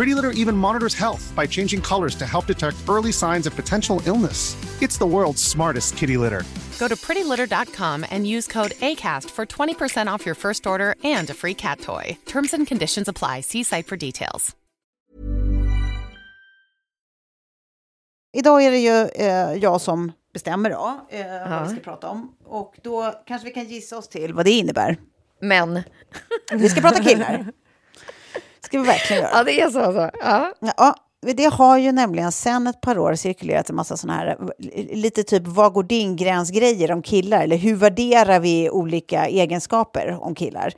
Pretty 0.00 0.14
Litter 0.14 0.30
even 0.30 0.56
monitors 0.56 0.94
health 0.94 1.30
by 1.36 1.46
changing 1.46 1.82
colors 1.82 2.14
to 2.14 2.24
help 2.24 2.46
detect 2.46 2.76
early 2.88 3.12
signs 3.12 3.46
of 3.46 3.54
potential 3.54 4.00
illness. 4.06 4.56
It's 4.80 4.98
the 4.98 5.06
world's 5.06 5.42
smartest 5.42 5.98
kitty 5.98 6.16
litter. 6.16 6.42
Go 6.78 6.88
to 6.88 6.96
prettylitter.com 6.96 8.06
and 8.10 8.26
use 8.26 8.46
code 8.46 8.70
ACAST 8.80 9.30
for 9.30 9.44
20% 9.44 10.14
off 10.14 10.24
your 10.26 10.34
first 10.34 10.66
order 10.66 10.94
and 11.04 11.30
a 11.30 11.34
free 11.34 11.54
cat 11.54 11.80
toy. 11.80 12.16
Terms 12.24 12.54
and 12.54 12.66
conditions 12.66 13.08
apply. 13.08 13.42
See 13.42 13.62
site 13.62 13.86
for 13.86 13.96
details. 13.96 14.56
Idag 18.32 18.62
är 18.62 18.70
det 18.70 18.78
ju 18.78 19.26
eh, 19.26 19.54
jag 19.62 19.80
som 19.80 20.12
bestämmer 20.32 20.70
då, 20.70 21.06
eh, 21.10 21.50
vad 21.50 21.62
vi 21.62 21.68
ska 21.68 21.80
prata 21.80 22.08
om. 22.08 22.34
Och 22.44 22.74
då 22.82 23.14
kanske 23.26 23.48
vi 23.48 23.54
kan 23.54 23.64
gissa 23.64 23.98
oss 23.98 24.08
till 24.08 24.34
vad 24.34 24.44
det 24.44 24.50
innebär. 24.50 24.96
Men. 25.40 25.82
Vi 26.52 26.68
ska 26.68 26.80
prata 26.80 27.02
killar. 27.02 27.52
ska 28.70 28.78
vi 28.80 28.86
verkligen 28.86 29.22
göra. 29.22 29.32
Ja, 29.34 29.44
det 29.44 29.60
är 29.60 29.70
så. 29.70 29.80
Alltså. 29.80 30.10
Ja. 30.20 30.52
Ja, 30.76 30.94
det 31.26 31.52
har 31.52 31.78
ju 31.78 31.92
nämligen 31.92 32.32
sen 32.32 32.66
ett 32.66 32.80
par 32.80 32.98
år 32.98 33.14
cirkulerat 33.14 33.70
en 33.70 33.76
massa 33.76 33.96
sådana 33.96 34.18
här, 34.18 34.36
lite 34.94 35.22
typ 35.22 35.42
vad 35.46 35.72
går 35.72 35.82
din 35.82 36.16
gräns-grejer 36.16 36.92
om 36.92 37.02
killar? 37.02 37.42
Eller 37.42 37.56
hur 37.56 37.76
värderar 37.76 38.40
vi 38.40 38.70
olika 38.70 39.26
egenskaper 39.26 40.18
om 40.20 40.34
killar? 40.34 40.74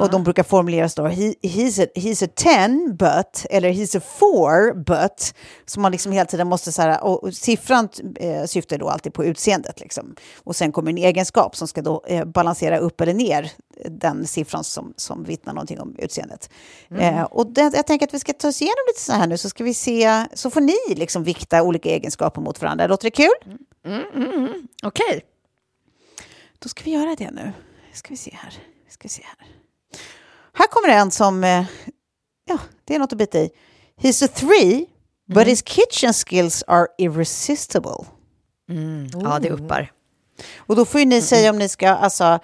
Och 0.00 0.10
de 0.10 0.24
brukar 0.24 0.42
formuleras 0.42 0.94
då, 0.94 1.06
he, 1.06 1.34
he's, 1.42 1.84
a, 1.84 1.86
he's 1.94 2.24
a 2.24 2.28
10 2.34 2.92
but, 2.92 3.46
eller 3.50 3.72
he's 3.72 3.98
a 3.98 4.00
4 4.00 4.74
but. 4.74 5.34
Så 5.66 5.80
man 5.80 5.92
liksom 5.92 6.12
hela 6.12 6.26
tiden 6.26 6.48
måste 6.48 6.72
så 6.72 6.82
här, 6.82 7.04
och, 7.04 7.24
och 7.24 7.34
siffran 7.34 7.88
eh, 8.16 8.44
syftar 8.44 8.78
då 8.78 8.88
alltid 8.88 9.14
på 9.14 9.24
utseendet 9.24 9.80
liksom. 9.80 10.14
Och 10.44 10.56
sen 10.56 10.72
kommer 10.72 10.90
en 10.90 10.98
egenskap 10.98 11.56
som 11.56 11.68
ska 11.68 11.82
då 11.82 12.02
eh, 12.06 12.24
balansera 12.24 12.78
upp 12.78 13.00
eller 13.00 13.14
ner 13.14 13.52
den 13.84 14.26
siffran 14.26 14.64
som, 14.64 14.94
som 14.96 15.24
vittnar 15.24 15.54
någonting 15.54 15.80
om 15.80 15.96
utseendet. 15.98 16.50
Mm. 16.90 17.14
Eh, 17.14 17.22
och 17.22 17.46
det, 17.46 17.70
jag 17.74 17.86
tänker 17.86 18.06
att 18.06 18.14
vi 18.14 18.18
ska 18.18 18.32
ta 18.32 18.48
oss 18.48 18.62
igenom 18.62 18.84
lite 18.88 19.00
så 19.00 19.12
här 19.12 19.26
nu, 19.26 19.38
så 19.38 19.48
ska 19.48 19.64
vi 19.64 19.74
se, 19.82 20.26
så 20.34 20.50
får 20.50 20.60
ni 20.60 20.94
liksom 20.96 21.24
vikta 21.24 21.62
olika 21.62 21.88
egenskaper 21.88 22.40
mot 22.40 22.62
varandra. 22.62 22.86
Låter 22.86 23.04
det 23.04 23.10
kul? 23.10 23.58
Mm, 23.84 24.02
mm, 24.14 24.32
mm. 24.32 24.68
Okej. 24.82 25.24
Då 26.58 26.68
ska 26.68 26.84
vi 26.84 26.90
göra 26.90 27.16
det 27.18 27.30
nu. 27.30 27.52
Ska 27.92 28.08
vi 28.08 28.16
se 28.16 28.38
här. 28.42 28.54
Ska 28.88 29.02
vi 29.02 29.08
se 29.08 29.22
här. 29.22 29.48
Här 30.52 30.66
kommer 30.66 30.88
en 30.88 31.10
som, 31.10 31.44
eh, 31.44 31.64
ja, 32.48 32.58
det 32.84 32.94
är 32.94 32.98
något 32.98 33.12
att 33.12 33.18
bita 33.18 33.38
i. 33.38 33.50
He's 34.00 34.24
a 34.24 34.28
three, 34.34 34.86
but 35.34 35.46
his 35.46 35.62
kitchen 35.62 36.12
skills 36.12 36.64
are 36.66 36.86
irresistible. 36.98 38.04
Mm. 38.70 39.08
Ja, 39.12 39.38
det 39.38 39.50
uppar. 39.50 39.92
Och 40.56 40.76
då 40.76 40.84
får 40.84 41.00
ju 41.00 41.06
ni 41.06 41.22
säga 41.22 41.50
om 41.50 41.58
ni 41.58 41.68
ska, 41.68 41.88
alltså, 41.88 42.38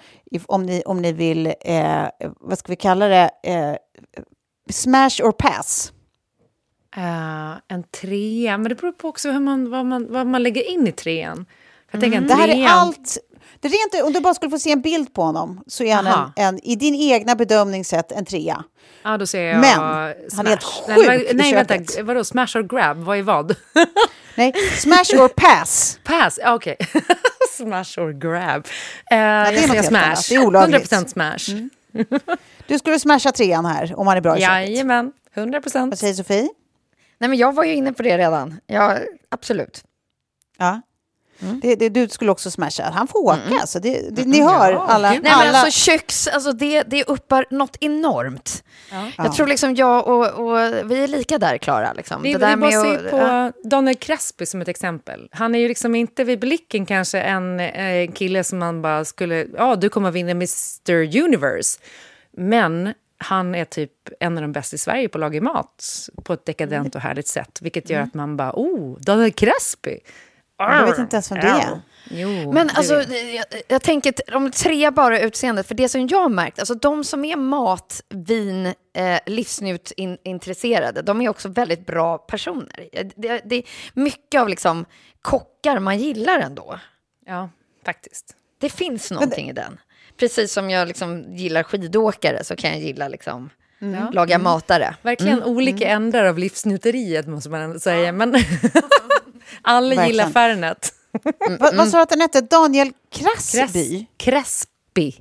om, 0.45 0.65
ni, 0.65 0.83
om 0.85 1.01
ni 1.01 1.11
vill, 1.11 1.53
eh, 1.61 2.07
vad 2.39 2.59
ska 2.59 2.71
vi 2.71 2.75
kalla 2.75 3.07
det, 3.07 3.29
eh, 3.43 3.75
smash 4.69 5.21
or 5.23 5.31
pass. 5.31 5.91
Eh, 6.99 7.57
en 7.67 7.83
trea, 8.01 8.57
men 8.57 8.69
det 8.69 8.75
beror 8.75 8.91
på 8.91 9.07
också 9.07 9.31
hur 9.31 9.39
man, 9.39 9.69
vad, 9.69 9.85
man, 9.85 10.07
vad 10.09 10.27
man 10.27 10.43
lägger 10.43 10.69
in 10.71 10.87
i 10.87 10.91
trean. 10.91 11.45
Jag 11.91 12.03
en 12.03 12.27
Det 12.27 12.33
här 12.33 12.47
är 12.47 12.67
allt. 12.67 13.17
Det 13.59 13.67
är 13.67 13.71
rent, 13.71 14.07
om 14.07 14.13
du 14.13 14.19
bara 14.19 14.33
skulle 14.33 14.49
få 14.51 14.59
se 14.59 14.71
en 14.71 14.81
bild 14.81 15.13
på 15.13 15.21
honom 15.21 15.63
så 15.67 15.83
är 15.83 15.95
han 15.95 16.07
en, 16.07 16.31
en, 16.35 16.59
i 16.63 16.75
din 16.75 16.95
egna 16.95 17.35
bedömning 17.35 17.85
sett 17.85 18.11
en 18.11 18.25
trea. 18.25 18.63
Ja, 19.03 19.17
då 19.17 19.27
ser 19.27 19.41
jag 19.43 19.59
Men, 19.59 19.73
smash. 19.73 20.35
han 20.37 20.45
är 20.45 20.49
helt 20.49 20.83
Nej, 20.87 20.97
sjuk 20.97 21.07
vad- 21.07 21.15
i 21.15 21.33
Nej, 21.33 21.53
vänta, 21.53 22.03
vadå, 22.03 22.23
smash 22.23 22.47
or 22.55 22.63
grab? 22.63 22.97
Vad 22.97 23.17
är 23.17 23.21
vad? 23.21 23.55
Nej, 24.35 24.53
smash 24.77 25.21
or 25.23 25.27
pass. 25.27 25.99
Pass, 26.03 26.39
okej. 26.45 26.77
smash 27.57 27.99
or 27.99 28.11
grab. 28.11 28.67
Uh, 29.11 29.17
jag 29.17 29.47
säger 29.47 29.67
helt 29.73 29.87
smash. 29.87 30.03
annat. 30.03 30.29
Det 30.29 30.35
är 30.35 30.45
olagligt. 30.45 30.91
100% 30.91 31.07
smash. 31.07 31.69
Du 32.67 32.79
skulle 32.79 32.99
smasha 32.99 33.31
trean 33.31 33.65
här 33.65 33.99
om 33.99 34.07
han 34.07 34.17
är 34.17 34.21
bra 34.21 34.37
i 34.37 34.41
köpet. 34.41 34.69
Jajamän, 34.69 35.11
100%. 35.35 35.89
Vad 35.89 35.99
säger 35.99 36.13
Sofie? 36.13 36.49
Nej, 37.19 37.29
men 37.29 37.37
jag 37.37 37.55
var 37.55 37.63
ju 37.63 37.73
inne 37.73 37.93
på 37.93 38.03
det 38.03 38.17
redan. 38.17 38.59
Ja, 38.67 38.97
absolut. 39.29 39.83
Ja. 40.57 40.81
Mm. 41.41 41.59
Det, 41.59 41.75
det, 41.75 41.89
du 41.89 42.09
skulle 42.09 42.31
också 42.31 42.51
smasha. 42.51 42.91
Han 42.93 43.07
får 43.07 43.19
åka. 43.19 43.67
Så 43.67 43.79
det, 43.79 44.15
det, 44.15 44.25
ni 44.25 44.41
hör 44.41 44.73
alla. 44.73 45.09
Nej, 45.09 45.19
men 45.23 45.31
alla 45.31 45.57
alltså 45.59 45.89
köks, 45.89 46.27
alltså 46.27 46.51
det, 46.51 46.83
det 46.83 47.03
uppar 47.03 47.45
något 47.49 47.77
enormt. 47.79 48.63
Ja. 48.91 49.11
Jag 49.17 49.35
tror 49.35 49.47
liksom 49.47 49.75
jag 49.75 50.07
och, 50.07 50.25
och 50.25 50.57
vi 50.91 51.03
är 51.03 51.07
lika 51.07 51.37
där, 51.37 51.57
Klara. 51.57 51.93
Liksom. 51.93 52.23
Det, 52.23 52.37
det, 52.37 52.45
är 52.45 52.57
bara 52.57 52.67
att 52.67 53.01
se 53.01 53.09
på 53.09 53.51
Daniel 53.69 53.95
Crespi 53.95 54.45
som 54.45 54.61
ett 54.61 54.67
exempel. 54.67 55.29
Han 55.31 55.55
är 55.55 55.59
ju 55.59 55.67
liksom 55.67 55.95
inte 55.95 56.23
vid 56.23 56.39
blicken 56.39 56.85
kanske 56.85 57.21
en, 57.21 57.59
eh, 57.59 57.85
en 57.85 58.11
kille 58.11 58.43
som 58.43 58.59
man 58.59 58.81
bara 58.81 59.05
skulle... 59.05 59.45
Ja, 59.57 59.75
du 59.75 59.89
kommer 59.89 60.11
vinna 60.11 60.31
Mr 60.31 61.23
Universe. 61.23 61.79
Men 62.31 62.93
han 63.19 63.55
är 63.55 63.65
typ 63.65 63.91
en 64.19 64.37
av 64.37 64.41
de 64.41 64.51
bästa 64.51 64.75
i 64.75 64.77
Sverige 64.79 65.09
på 65.09 65.17
att 65.17 65.19
laga 65.19 65.41
mat 65.41 66.09
på 66.23 66.33
ett 66.33 66.45
dekadent 66.45 66.95
och 66.95 67.01
härligt 67.01 67.27
sätt. 67.27 67.59
Vilket 67.61 67.89
gör 67.89 68.01
att 68.01 68.13
man 68.13 68.37
bara, 68.37 68.51
oh, 68.55 68.99
Daniel 68.99 69.31
Crespi. 69.31 69.99
Jag 70.57 70.85
vet 70.85 70.97
inte 70.97 71.15
ens 71.15 71.31
vem 71.31 71.39
det 71.39 71.47
är. 71.47 71.81
Jo, 72.09 72.51
Men 72.53 72.67
det 72.67 72.73
alltså, 72.73 72.93
jag, 73.13 73.45
jag 73.67 73.81
tänker 73.81 74.35
om 74.35 74.51
tre 74.51 74.91
bara 74.91 75.19
utseendet, 75.19 75.67
för 75.67 75.75
det 75.75 75.89
som 75.89 76.07
jag 76.07 76.21
har 76.21 76.29
märkt, 76.29 76.59
alltså 76.59 76.73
de 76.75 77.03
som 77.03 77.25
är 77.25 77.35
mat, 77.35 78.01
vin, 78.09 78.73
eh, 78.93 79.19
livsnjutintresserade, 79.25 81.01
de 81.01 81.21
är 81.21 81.29
också 81.29 81.49
väldigt 81.49 81.85
bra 81.85 82.17
personer. 82.17 82.89
Eh, 82.91 83.07
Det, 83.15 83.41
det 83.45 83.55
är 83.55 83.63
mycket 83.93 84.41
av 84.41 84.49
liksom 84.49 84.85
kockar 85.21 85.79
man 85.79 85.99
gillar 85.99 86.39
ändå. 86.39 86.79
Ja, 87.25 87.49
faktiskt. 87.85 88.35
Det 88.59 88.69
finns 88.69 89.11
någonting 89.11 89.49
i 89.49 89.53
den. 89.53 89.79
Precis 90.19 90.53
som 90.53 90.69
jag 90.69 90.87
liksom 90.87 91.35
gillar 91.35 91.63
skidåkare 91.63 92.43
så 92.43 92.55
kan 92.55 92.69
jag 92.71 92.79
gilla 92.79 93.07
liksom 93.07 93.49
Ja. 93.79 94.09
laga 94.13 94.35
Mm. 94.35 94.43
matare. 94.43 94.95
Verkligen 95.01 95.37
Mm. 95.37 95.49
olika 95.49 95.87
ändar 95.89 96.23
av 96.25 96.37
livsnjuteriet 96.37 97.27
måste 97.27 97.49
man 97.49 97.79
säga. 97.79 98.11
Men 98.11 98.35
alla 99.61 100.07
gillar. 100.07 100.29
Fernet. 100.29 100.93
Vad, 101.59 101.75
vad 101.75 101.89
sa 101.89 101.97
du 101.97 102.03
att 102.03 102.09
den 102.09 102.21
hette? 102.21 102.41
Daniel 102.41 102.91
Krassby? 103.11 104.05
Crespi. 104.17 105.15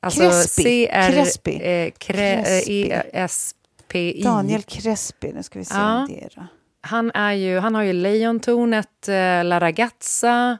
Alltså 0.00 0.20
Crespi. 0.20 0.62
C-R... 0.62 1.10
Crespi. 1.12 1.56
eh, 1.62 2.16
eh, 2.18 2.68
E-S-P-I. 2.68 4.22
Daniel 4.22 4.62
Crespi. 4.62 5.32
Nu 5.32 5.42
ska 5.42 5.58
vi 5.58 5.64
se 5.64 5.74
Ja. 5.74 6.06
det 6.10 6.24
är 6.24 6.28
då. 6.36 6.46
Han, 6.80 7.10
är 7.14 7.32
ju, 7.32 7.58
han 7.58 7.74
har 7.74 7.82
ju 7.82 7.92
Lejontornet, 7.92 9.08
eh, 9.08 9.44
La 9.44 9.60
Ragazza, 9.60 10.58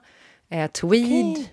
eh, 0.50 0.70
tweed, 0.70 1.30
okay. 1.30 1.44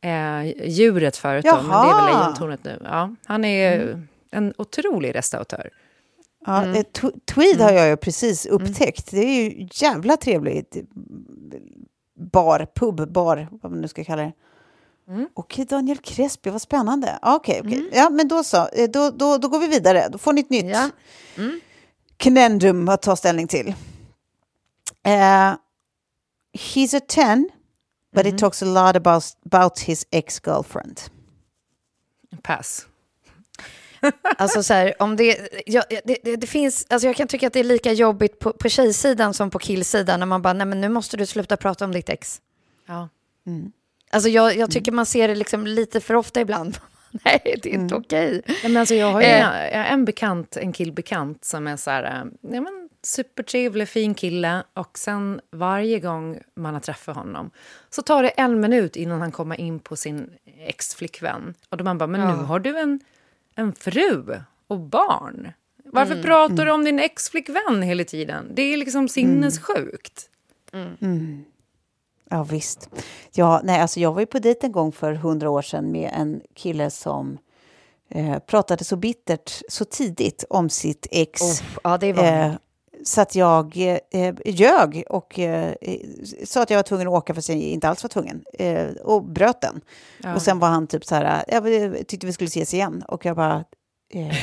Eh, 0.00 0.68
djuret 0.68 1.16
förut 1.16 1.44
då, 1.44 1.62
men 1.62 1.68
det 1.68 1.92
är 1.92 1.96
väl 1.96 2.14
lejontornet 2.14 2.64
nu. 2.64 2.82
Ja, 2.84 3.14
han 3.24 3.44
är 3.44 3.80
mm. 3.80 4.08
en 4.30 4.54
otrolig 4.58 5.14
restauratör. 5.14 5.70
Ja, 6.46 6.62
mm. 6.62 6.84
Tweed 7.34 7.60
har 7.60 7.72
jag 7.72 7.88
ju 7.88 7.96
precis 7.96 8.46
mm. 8.46 8.62
upptäckt. 8.62 9.10
Det 9.10 9.20
är 9.20 9.42
ju 9.42 9.68
jävla 9.72 10.16
trevligt. 10.16 10.76
Bar, 12.32 12.66
pub, 12.74 13.12
bar, 13.12 13.48
vad 13.50 13.72
man 13.72 13.80
nu 13.80 13.88
ska 13.88 14.04
kalla 14.04 14.22
det. 14.22 14.32
Mm. 15.08 15.28
Okej, 15.34 15.64
Daniel 15.64 15.98
Crespi, 15.98 16.50
vad 16.50 16.62
spännande. 16.62 17.18
Okej, 17.22 17.60
okej. 17.64 17.78
Mm. 17.78 17.90
Ja, 17.92 18.10
men 18.10 18.28
då 18.28 18.44
så. 18.44 18.56
Eh, 18.56 18.90
då, 18.90 19.10
då, 19.10 19.38
då 19.38 19.48
går 19.48 19.58
vi 19.58 19.66
vidare. 19.66 20.08
Då 20.12 20.18
får 20.18 20.32
ni 20.32 20.40
ett 20.40 20.50
nytt 20.50 20.66
ja. 20.66 20.90
mm. 21.36 21.60
knendum 22.16 22.88
att 22.88 23.02
ta 23.02 23.16
ställning 23.16 23.46
till. 23.46 23.68
Uh, 25.06 25.54
he's 26.52 26.96
a 26.96 27.00
ten, 27.08 27.48
but 28.18 28.26
mm. 28.26 28.32
he 28.32 28.38
talks 28.38 28.62
a 28.62 28.66
lot 28.66 28.96
about, 28.96 29.24
about 29.44 29.78
his 29.78 30.06
ex-girlfriend. 30.10 31.02
Pass. 32.42 32.86
Alltså 34.38 34.62
så 34.62 34.74
här, 34.74 35.02
om 35.02 35.16
det, 35.16 35.48
ja, 35.66 35.82
det, 35.88 36.18
det, 36.24 36.36
det, 36.36 36.46
finns, 36.46 36.86
alltså 36.90 37.08
jag 37.08 37.16
kan 37.16 37.28
tycka 37.28 37.46
att 37.46 37.52
det 37.52 37.60
är 37.60 37.64
lika 37.64 37.92
jobbigt 37.92 38.38
på, 38.38 38.52
på 38.52 38.68
tjejsidan 38.68 39.34
som 39.34 39.50
på 39.50 39.58
killsidan 39.58 40.20
när 40.20 40.26
man 40.26 40.42
bara, 40.42 40.52
nej 40.52 40.66
men 40.66 40.80
nu 40.80 40.88
måste 40.88 41.16
du 41.16 41.26
sluta 41.26 41.56
prata 41.56 41.84
om 41.84 41.92
ditt 41.92 42.08
ex. 42.08 42.40
Ja. 42.86 43.08
Mm. 43.46 43.72
Alltså 44.10 44.28
jag, 44.28 44.56
jag 44.56 44.70
tycker 44.70 44.92
man 44.92 45.06
ser 45.06 45.28
det 45.28 45.34
liksom 45.34 45.66
lite 45.66 46.00
för 46.00 46.14
ofta 46.14 46.40
ibland. 46.40 46.78
nej, 47.10 47.40
det 47.44 47.68
är 47.68 47.74
inte 47.74 47.94
mm. 47.94 48.04
okej. 48.06 48.42
Ja, 48.46 48.54
men 48.62 48.76
alltså 48.76 48.94
jag 48.94 49.12
har 49.12 49.20
ju 49.20 49.26
eh. 49.26 49.76
en, 49.76 49.84
en 49.84 50.04
bekant, 50.04 50.56
en 50.56 50.72
killbekant 50.72 51.44
som 51.44 51.66
är 51.66 51.76
så 51.76 51.90
här, 51.90 52.02
eh, 52.04 52.52
ja, 52.54 52.60
men 52.60 52.87
supertrevlig, 53.02 53.88
fin 53.88 54.14
kille. 54.14 54.62
Och 54.74 54.98
sen 54.98 55.40
varje 55.50 56.00
gång 56.00 56.38
man 56.54 56.74
har 56.74 56.80
träffat 56.80 57.16
honom 57.16 57.50
så 57.90 58.02
tar 58.02 58.22
det 58.22 58.28
en 58.28 58.60
minut 58.60 58.96
innan 58.96 59.20
han 59.20 59.32
kommer 59.32 59.60
in 59.60 59.78
på 59.80 59.96
sin 59.96 60.30
ex-flickvän. 60.58 61.54
Och 61.68 61.76
då 61.76 61.84
man 61.84 61.98
bara, 61.98 62.06
men 62.06 62.20
ja. 62.20 62.36
nu 62.36 62.42
har 62.42 62.60
du 62.60 62.78
en 62.78 63.00
en 63.58 63.72
fru 63.72 64.40
och 64.66 64.80
barn. 64.80 65.52
Varför 65.84 66.12
mm. 66.12 66.24
pratar 66.24 66.56
du 66.56 66.62
mm. 66.62 66.74
om 66.74 66.84
din 66.84 66.98
exflickvän 66.98 67.82
hela 67.82 68.04
tiden? 68.04 68.50
Det 68.54 68.62
är 68.62 68.76
liksom 68.76 69.08
sinnessjukt. 69.08 70.30
Mm. 70.72 70.96
Mm. 71.00 71.44
Ja, 72.30 72.44
visst. 72.44 72.90
Ja, 73.32 73.60
nej, 73.64 73.80
alltså 73.80 74.00
jag 74.00 74.12
var 74.12 74.20
ju 74.20 74.26
på 74.26 74.38
dejt 74.38 74.66
en 74.66 74.72
gång 74.72 74.92
för 74.92 75.12
hundra 75.12 75.50
år 75.50 75.62
sedan 75.62 75.92
med 75.92 76.10
en 76.14 76.40
kille 76.54 76.90
som 76.90 77.38
eh, 78.08 78.38
pratade 78.38 78.84
så 78.84 78.96
bittert 78.96 79.62
så 79.68 79.84
tidigt 79.84 80.44
om 80.50 80.70
sitt 80.70 81.06
ex. 81.10 81.40
Oh, 81.42 81.62
ja, 81.84 81.98
det 81.98 82.12
var 82.12 82.24
eh, 82.24 82.52
så 83.08 83.20
att 83.20 83.34
jag 83.34 83.76
eh, 84.10 84.34
ljög 84.44 85.04
och 85.08 85.38
eh, 85.38 85.74
sa 86.44 86.62
att 86.62 86.70
jag 86.70 86.78
var 86.78 86.82
tvungen 86.82 87.08
att 87.08 87.14
åka 87.14 87.34
fast 87.34 87.48
jag 87.48 87.58
inte 87.58 87.88
alls 87.88 88.02
var 88.02 88.08
tvungen. 88.08 88.44
Eh, 88.58 88.86
och 88.86 89.24
bröt 89.24 89.60
den. 89.60 89.80
Ja. 90.18 90.34
Och 90.34 90.42
sen 90.42 90.58
var 90.58 90.68
han 90.68 90.86
typ 90.86 91.04
så 91.04 91.14
här, 91.14 91.44
jag 91.48 91.64
tyckte 92.08 92.26
vi 92.26 92.32
skulle 92.32 92.48
ses 92.48 92.74
igen. 92.74 93.04
Och 93.08 93.24
jag 93.24 93.36
bara, 93.36 93.64
eh, 94.14 94.36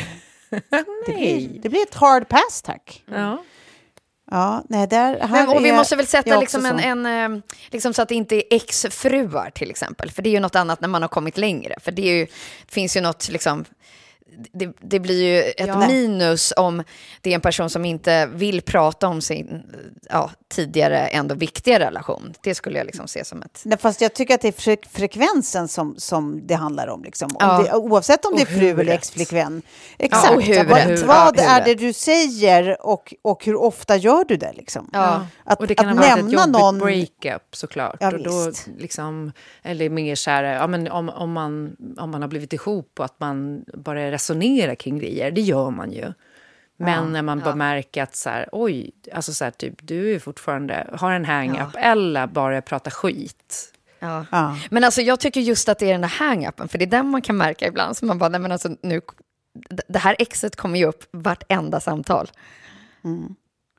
det, 1.08 1.14
blir, 1.14 1.60
det 1.62 1.70
blir 1.70 1.82
ett 1.82 1.96
hard 1.96 2.30
pass 2.30 2.62
tack. 2.62 3.04
Ja. 3.08 3.44
Ja, 4.32 4.64
nej, 4.70 4.88
där, 4.88 5.28
Men, 5.32 5.50
och 5.50 5.66
vi 5.66 5.72
måste 5.72 5.96
väl 5.96 6.08
sätta 6.08 6.40
liksom 6.40 6.66
en, 6.66 7.06
en, 7.06 7.36
eh, 7.36 7.42
liksom 7.72 7.94
så 7.94 8.02
att 8.02 8.10
det 8.10 8.16
inte 8.16 8.36
är 8.36 8.44
exfruar 8.56 9.50
till 9.50 9.70
exempel. 9.70 10.12
För 10.12 10.22
det 10.22 10.30
är 10.30 10.32
ju 10.32 10.40
något 10.40 10.56
annat 10.56 10.82
när 10.82 10.88
man 10.88 11.02
har 11.02 11.10
kommit 11.10 11.38
längre. 11.38 11.76
För 11.82 11.92
det, 11.92 12.02
är 12.02 12.14
ju, 12.14 12.26
det 12.66 12.74
finns 12.74 12.98
ju 12.98 13.02
något 13.02 13.30
liksom 13.30 13.66
det, 14.52 14.74
det, 14.82 15.00
blir 15.00 15.24
ju 15.24 15.42
ett 15.42 15.68
ja. 15.68 15.88
minus 15.88 16.54
om 16.58 16.84
det 17.22 17.30
är 17.30 17.36
en 17.36 17.42
person 17.42 17.70
som 17.70 17.86
inte 17.86 18.26
vill 18.26 18.62
prata 18.62 19.08
om 19.08 19.22
sin 19.22 19.64
ja, 20.10 20.32
tidigare 20.48 20.98
ändå 20.98 21.36
viktiga 21.36 21.80
relation. 21.80 22.34
Det 22.42 22.56
skulle 22.56 22.78
jag 22.78 22.86
liksom 22.86 23.08
se 23.08 23.26
som 23.26 23.42
ett... 23.42 23.62
Nej, 23.66 23.78
fast 23.78 24.02
jag 24.02 24.14
tycker 24.14 24.36
att 24.36 24.42
det 24.42 24.48
är 24.48 24.52
fre 24.52 24.78
frekvensen 24.92 25.68
som, 25.68 25.96
som 25.98 26.48
det 26.48 26.54
handlar 26.54 26.88
om. 26.88 27.04
Liksom. 27.04 27.30
om 27.32 27.38
ja. 27.40 27.62
det, 27.62 27.74
oavsett 27.74 28.26
om 28.26 28.36
det 28.36 28.42
är 28.42 28.46
fru 28.46 28.82
eller 28.82 28.94
exflickvän. 28.94 29.62
Exakt. 29.98 30.32
Ja, 30.32 30.40
huvudet, 30.40 31.04
vad, 31.04 31.38
vad 31.38 31.40
är 31.40 31.66
det 31.66 31.76
du 31.76 31.94
säger 31.94 32.86
och, 32.86 33.14
och 33.22 33.46
hur 33.46 33.56
ofta 33.56 33.96
gör 33.96 34.26
du 34.26 34.38
det? 34.38 34.54
Liksom? 34.54 34.90
Ja. 34.94 35.28
Att, 35.44 35.60
och 35.60 35.68
det 35.68 35.76
kan 35.76 35.90
att 35.90 35.96
ha 35.96 36.16
varit 36.16 36.26
ett 36.26 36.32
jobbigt 36.32 36.52
någon... 36.52 36.80
breakup 36.80 37.56
såklart. 37.56 37.98
Ja, 38.00 38.12
och 38.12 38.24
då, 38.24 38.52
liksom, 38.78 39.32
eller 39.64 39.90
mer 39.90 40.16
så 40.16 40.30
här, 40.30 40.44
ja, 40.44 40.68
men 40.68 40.92
om, 40.92 41.10
om, 41.10 41.32
man, 41.32 41.76
om 41.98 42.12
man 42.12 42.22
har 42.22 42.30
blivit 42.30 42.54
ihop 42.54 43.00
och 43.00 43.06
att 43.06 43.20
man 43.20 43.66
bara 43.74 44.12
resonerar 44.26 44.76
kring 44.76 45.00
grejer, 45.00 45.32
det 45.32 45.42
gör 45.42 45.72
man 45.72 45.92
ju. 45.92 46.14
Men 46.78 47.04
ja, 47.04 47.10
när 47.10 47.22
man 47.22 47.40
ja. 47.40 47.46
bara 47.46 47.56
märker 47.56 48.04
att 48.04 48.16
så 48.16 48.30
här, 48.30 48.50
oj, 48.52 48.92
alltså 49.14 49.34
så 49.34 49.44
här, 49.44 49.52
typ, 49.52 49.74
du 49.82 50.16
är 50.16 50.20
fortfarande, 50.20 50.88
har 50.94 51.12
en 51.12 51.26
hang-up 51.26 51.70
ja. 51.74 51.80
eller 51.80 52.28
bara 52.28 52.62
pratar 52.62 52.92
skit. 52.92 53.74
Ja. 54.00 54.26
ja. 54.32 54.58
Men 54.70 54.84
alltså 54.84 55.02
jag 55.02 55.20
tycker 55.20 55.42
just 55.42 55.70
att 55.70 55.80
det 55.80 55.88
är 55.88 55.92
den 55.92 56.02
där 56.02 56.08
hang-upen, 56.08 56.68
för 56.68 56.78
det 56.78 56.86
är 56.86 56.90
den 56.90 57.10
man 57.10 57.22
kan 57.22 57.38
märka 57.38 57.68
ibland. 57.68 57.98
Så 57.98 58.06
man 58.06 58.18
bara, 58.18 58.30
nej 58.30 58.40
men 58.40 58.52
alltså 58.52 58.70
nu, 58.82 59.02
det 59.88 60.00
här 60.00 60.16
exet 60.20 60.56
kommer 60.56 60.80
ju 60.80 60.86
upp 60.86 61.04
vartenda 61.12 61.80
samtal. 61.80 62.32
Mm. 63.04 63.36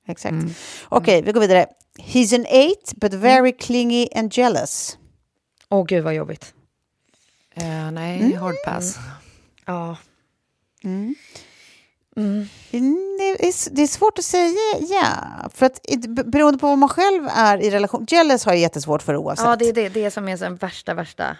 Exakt. 0.09 0.33
Mm. 0.33 0.51
Okej, 0.89 1.19
okay, 1.19 1.23
vi 1.23 1.33
går 1.33 1.41
vidare. 1.41 1.67
He's 1.99 2.35
an 2.35 2.47
eight, 2.49 2.93
but 2.97 3.15
very 3.15 3.49
mm. 3.49 3.59
clingy 3.61 4.09
and 4.15 4.39
jealous. 4.39 4.99
Åh 5.69 5.81
oh, 5.81 5.87
gud 5.87 6.05
vad 6.05 6.15
jobbigt. 6.15 6.55
Uh, 7.63 7.91
nej, 7.93 8.21
mm. 8.21 8.39
hard 8.39 8.55
pass. 8.65 8.99
Ja. 9.65 9.97
Mm. 10.85 11.15
Mm. 12.17 12.49
Det, 13.19 13.47
är, 13.47 13.75
det 13.75 13.83
är 13.83 13.87
svårt 13.87 14.19
att 14.19 14.25
säga, 14.25 14.55
ja. 14.81 15.11
För 15.55 15.67
att 15.67 15.81
beroende 16.27 16.59
på 16.59 16.67
vad 16.67 16.79
man 16.79 16.89
själv 16.89 17.29
är 17.35 17.59
i 17.59 17.71
relation... 17.71 18.07
Jealous 18.09 18.45
har 18.45 18.53
jag 18.53 18.61
jättesvårt 18.61 19.03
för 19.03 19.17
oavsett. 19.17 19.47
Ja, 19.47 19.57
det 19.57 19.69
är 19.69 19.73
det, 19.73 19.89
det 19.89 20.11
som 20.11 20.29
är 20.29 20.37
den 20.37 20.57
värsta, 20.57 20.95
värsta... 20.95 21.37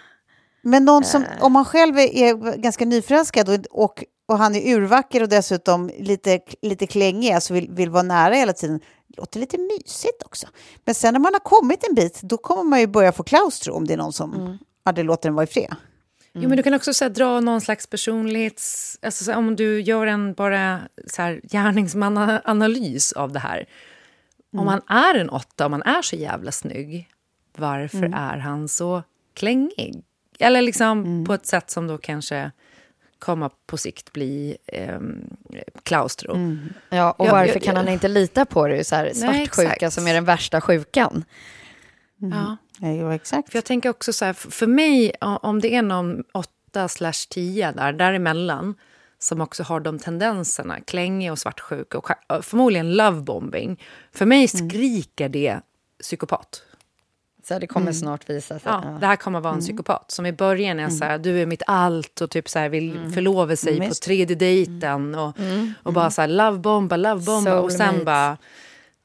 Men 0.61 0.85
någon 0.85 1.03
som, 1.03 1.21
uh. 1.21 1.29
om 1.39 1.53
man 1.53 1.65
själv 1.65 1.99
är, 1.99 2.15
är 2.15 2.57
ganska 2.57 2.85
nyförälskad 2.85 3.49
och, 3.49 3.83
och, 3.83 4.03
och, 4.25 4.37
han 4.37 4.55
är 4.55 4.75
urvacker 4.75 5.23
och 5.23 5.29
dessutom 5.29 5.91
lite, 5.99 6.39
lite 6.61 6.87
klängig, 6.87 7.31
alltså 7.31 7.53
vill, 7.53 7.69
vill 7.71 7.89
vara 7.89 8.03
nära 8.03 8.33
hela 8.33 8.53
tiden, 8.53 8.79
låter 9.17 9.39
lite 9.39 9.57
mysigt 9.57 10.23
också. 10.25 10.47
Men 10.85 10.95
sen 10.95 11.13
när 11.13 11.19
man 11.19 11.33
har 11.33 11.39
kommit 11.39 11.87
en 11.87 11.95
bit, 11.95 12.21
då 12.21 12.37
kommer 12.37 12.63
man 12.63 12.79
ju 12.79 12.87
börja 12.87 13.11
få 13.11 13.23
klaustro 13.23 13.73
om 13.73 13.87
det 13.87 13.93
är 13.93 13.97
någon 13.97 14.13
som 14.13 14.33
mm. 14.33 14.57
aldrig 14.83 15.05
låter 15.05 15.29
den 15.29 15.35
vara 15.35 15.43
i 15.43 15.47
fred. 15.47 15.75
Mm. 16.37 16.43
Jo, 16.43 16.49
men 16.49 16.57
du 16.57 16.63
kan 16.63 16.73
också 16.73 16.93
så 16.93 17.05
här, 17.05 17.09
dra 17.09 17.39
någon 17.39 17.61
slags 17.61 17.87
personlighets... 17.87 18.99
Alltså, 19.01 19.23
så 19.23 19.35
om 19.35 19.55
du 19.55 19.81
gör 19.81 20.07
en 20.07 20.33
bara 20.33 20.79
så 21.07 21.21
här, 21.21 21.41
gärningsmannaanalys 21.43 23.11
av 23.13 23.31
det 23.31 23.39
här. 23.39 23.57
Mm. 23.57 24.59
Om 24.59 24.65
man 24.65 24.81
är 24.87 25.15
en 25.15 25.29
åtta, 25.29 25.65
om 25.65 25.71
man 25.71 25.83
är 25.83 26.01
så 26.01 26.15
jävla 26.15 26.51
snygg, 26.51 27.09
varför 27.57 27.97
mm. 27.97 28.13
är 28.13 28.37
han 28.37 28.67
så 28.67 29.03
klängig? 29.33 30.03
Eller 30.39 30.61
liksom 30.61 31.03
mm. 31.05 31.25
på 31.25 31.33
ett 31.33 31.45
sätt 31.45 31.69
som 31.69 31.87
då 31.87 31.97
kanske 31.97 32.51
kommer 33.19 33.51
på 33.65 33.77
sikt 33.77 34.13
bli 34.13 34.57
eh, 34.65 34.99
klaustro. 35.83 36.35
Mm. 36.35 36.73
Ja, 36.89 37.11
och 37.11 37.25
varför 37.25 37.47
jag, 37.47 37.55
jag, 37.55 37.63
kan 37.63 37.75
han 37.75 37.87
inte 37.87 38.07
lita 38.07 38.45
på 38.45 38.67
det? 38.67 38.83
Så 38.83 38.95
här, 38.95 39.13
svartsjuka 39.13 39.77
nej, 39.81 39.91
som 39.91 40.07
är 40.07 40.13
den 40.13 40.25
värsta 40.25 40.61
sjukan. 40.61 41.23
Ja. 42.17 42.57
Ja, 42.79 43.15
exakt. 43.15 43.51
För 43.51 43.57
jag 43.57 43.65
tänker 43.65 43.89
också 43.89 44.13
så 44.13 44.25
här, 44.25 44.33
för 44.33 44.67
mig, 44.67 45.11
om 45.21 45.59
det 45.61 45.75
är 45.75 45.81
någon 45.81 46.23
8 46.31 46.87
slash 46.87 47.27
10 47.29 47.71
där, 47.71 47.93
däremellan 47.93 48.75
som 49.19 49.41
också 49.41 49.63
har 49.63 49.79
de 49.79 49.99
tendenserna, 49.99 50.79
klängig 50.81 51.31
och 51.31 51.39
svartsjuka 51.39 51.97
och 51.97 52.09
förmodligen 52.45 52.93
lovebombing. 52.93 53.83
För 54.13 54.25
mig 54.25 54.47
mm. 54.53 54.69
skriker 54.69 55.25
mm. 55.25 55.31
det 55.31 55.59
psykopat. 56.01 56.61
Så 57.47 57.59
det 57.59 57.67
kommer 57.67 57.85
mm. 57.85 57.93
snart 57.93 58.29
visa 58.29 58.59
sig. 58.59 58.71
Ja, 58.71 58.81
ja, 58.85 58.97
det 58.99 59.05
här 59.05 59.15
kommer 59.15 59.39
vara 59.39 59.53
en 59.53 59.59
mm. 59.59 59.65
psykopat 59.65 60.11
som 60.11 60.25
i 60.25 60.33
början 60.33 60.79
är 60.79 60.83
mm. 60.83 60.97
så 60.97 61.05
här, 61.05 61.17
du 61.17 61.41
är 61.41 61.45
mitt 61.45 61.63
allt 61.67 62.21
och 62.21 62.29
typ 62.29 62.49
så 62.49 62.59
här 62.59 62.69
vill 62.69 62.97
mm. 62.97 63.11
förlova 63.11 63.55
sig 63.55 63.89
på 63.89 63.93
tredje 63.93 64.35
dejten 64.35 65.15
och, 65.15 65.37
och 65.83 65.93
bara 65.93 66.11
så 66.11 66.21
här 66.21 66.27
lovebomba, 66.27 66.97
lovebomba 66.97 67.59
och 67.59 67.71
sen 67.71 68.05
bara... 68.05 68.37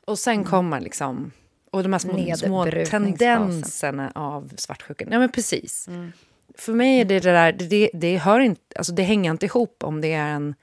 Och 0.04 0.18
sen 0.18 0.44
kommer 0.44 0.80
liksom 0.80 1.32
och 1.72 1.82
de 1.82 1.92
här 1.92 1.98
små, 1.98 2.36
små 2.36 2.64
tendenserna 2.90 4.12
av 4.14 4.52
svartsjukan. 4.56 5.08
Ja, 5.10 5.18
men 5.18 5.32
precis. 5.32 5.88
Mm. 5.88 6.12
För 6.54 6.72
mig 6.72 7.00
är 7.00 7.04
det 7.04 7.20
det 7.20 7.32
där, 7.32 7.52
det, 7.52 7.90
det, 7.94 8.18
hör 8.18 8.40
inte, 8.40 8.62
alltså 8.76 8.92
det 8.92 9.02
hänger 9.02 9.30
inte 9.30 9.46
ihop 9.46 9.84
om 9.84 10.00
det 10.00 10.12
är 10.12 10.28
en, 10.28 10.54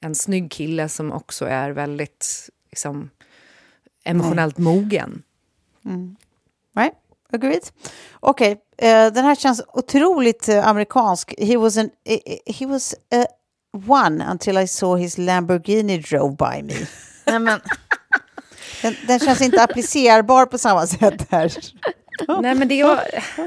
en 0.00 0.14
snygg 0.14 0.50
kille 0.50 0.88
som 0.88 1.12
också 1.12 1.46
är 1.46 1.70
väldigt 1.70 2.50
liksom, 2.70 3.10
emotionellt 4.04 4.58
Nej. 4.58 4.64
mogen. 4.64 5.22
Mm. 5.84 6.16
Nej, 6.72 6.92
agreed. 7.32 7.62
Okej, 8.20 8.52
okay. 8.52 8.90
uh, 8.90 9.06
eh, 9.06 9.12
den 9.12 9.24
här 9.24 9.34
känns 9.34 9.62
otroligt 9.68 10.48
uh, 10.48 10.68
amerikansk. 10.68 11.34
He 11.38 11.56
was, 11.56 11.76
an, 11.76 11.84
uh, 11.84 12.16
he 12.46 12.66
was 12.66 12.94
a 13.14 13.26
one 13.86 14.24
until 14.30 14.58
I 14.58 14.66
saw 14.66 15.00
his 15.00 15.18
Lamborghini 15.18 15.98
drove 15.98 16.36
by 16.36 16.62
me. 16.62 16.86
Nej, 17.26 17.38
men... 17.38 17.60
Den, 18.82 18.96
den 19.06 19.18
känns 19.18 19.40
inte 19.40 19.62
applicerbar 19.62 20.46
på 20.46 20.58
samma 20.58 20.86
sätt 20.86 21.26
här. 21.30 21.52
Nej, 22.40 22.54
men 22.54 22.68
det 22.68 22.74
jag, 22.74 22.98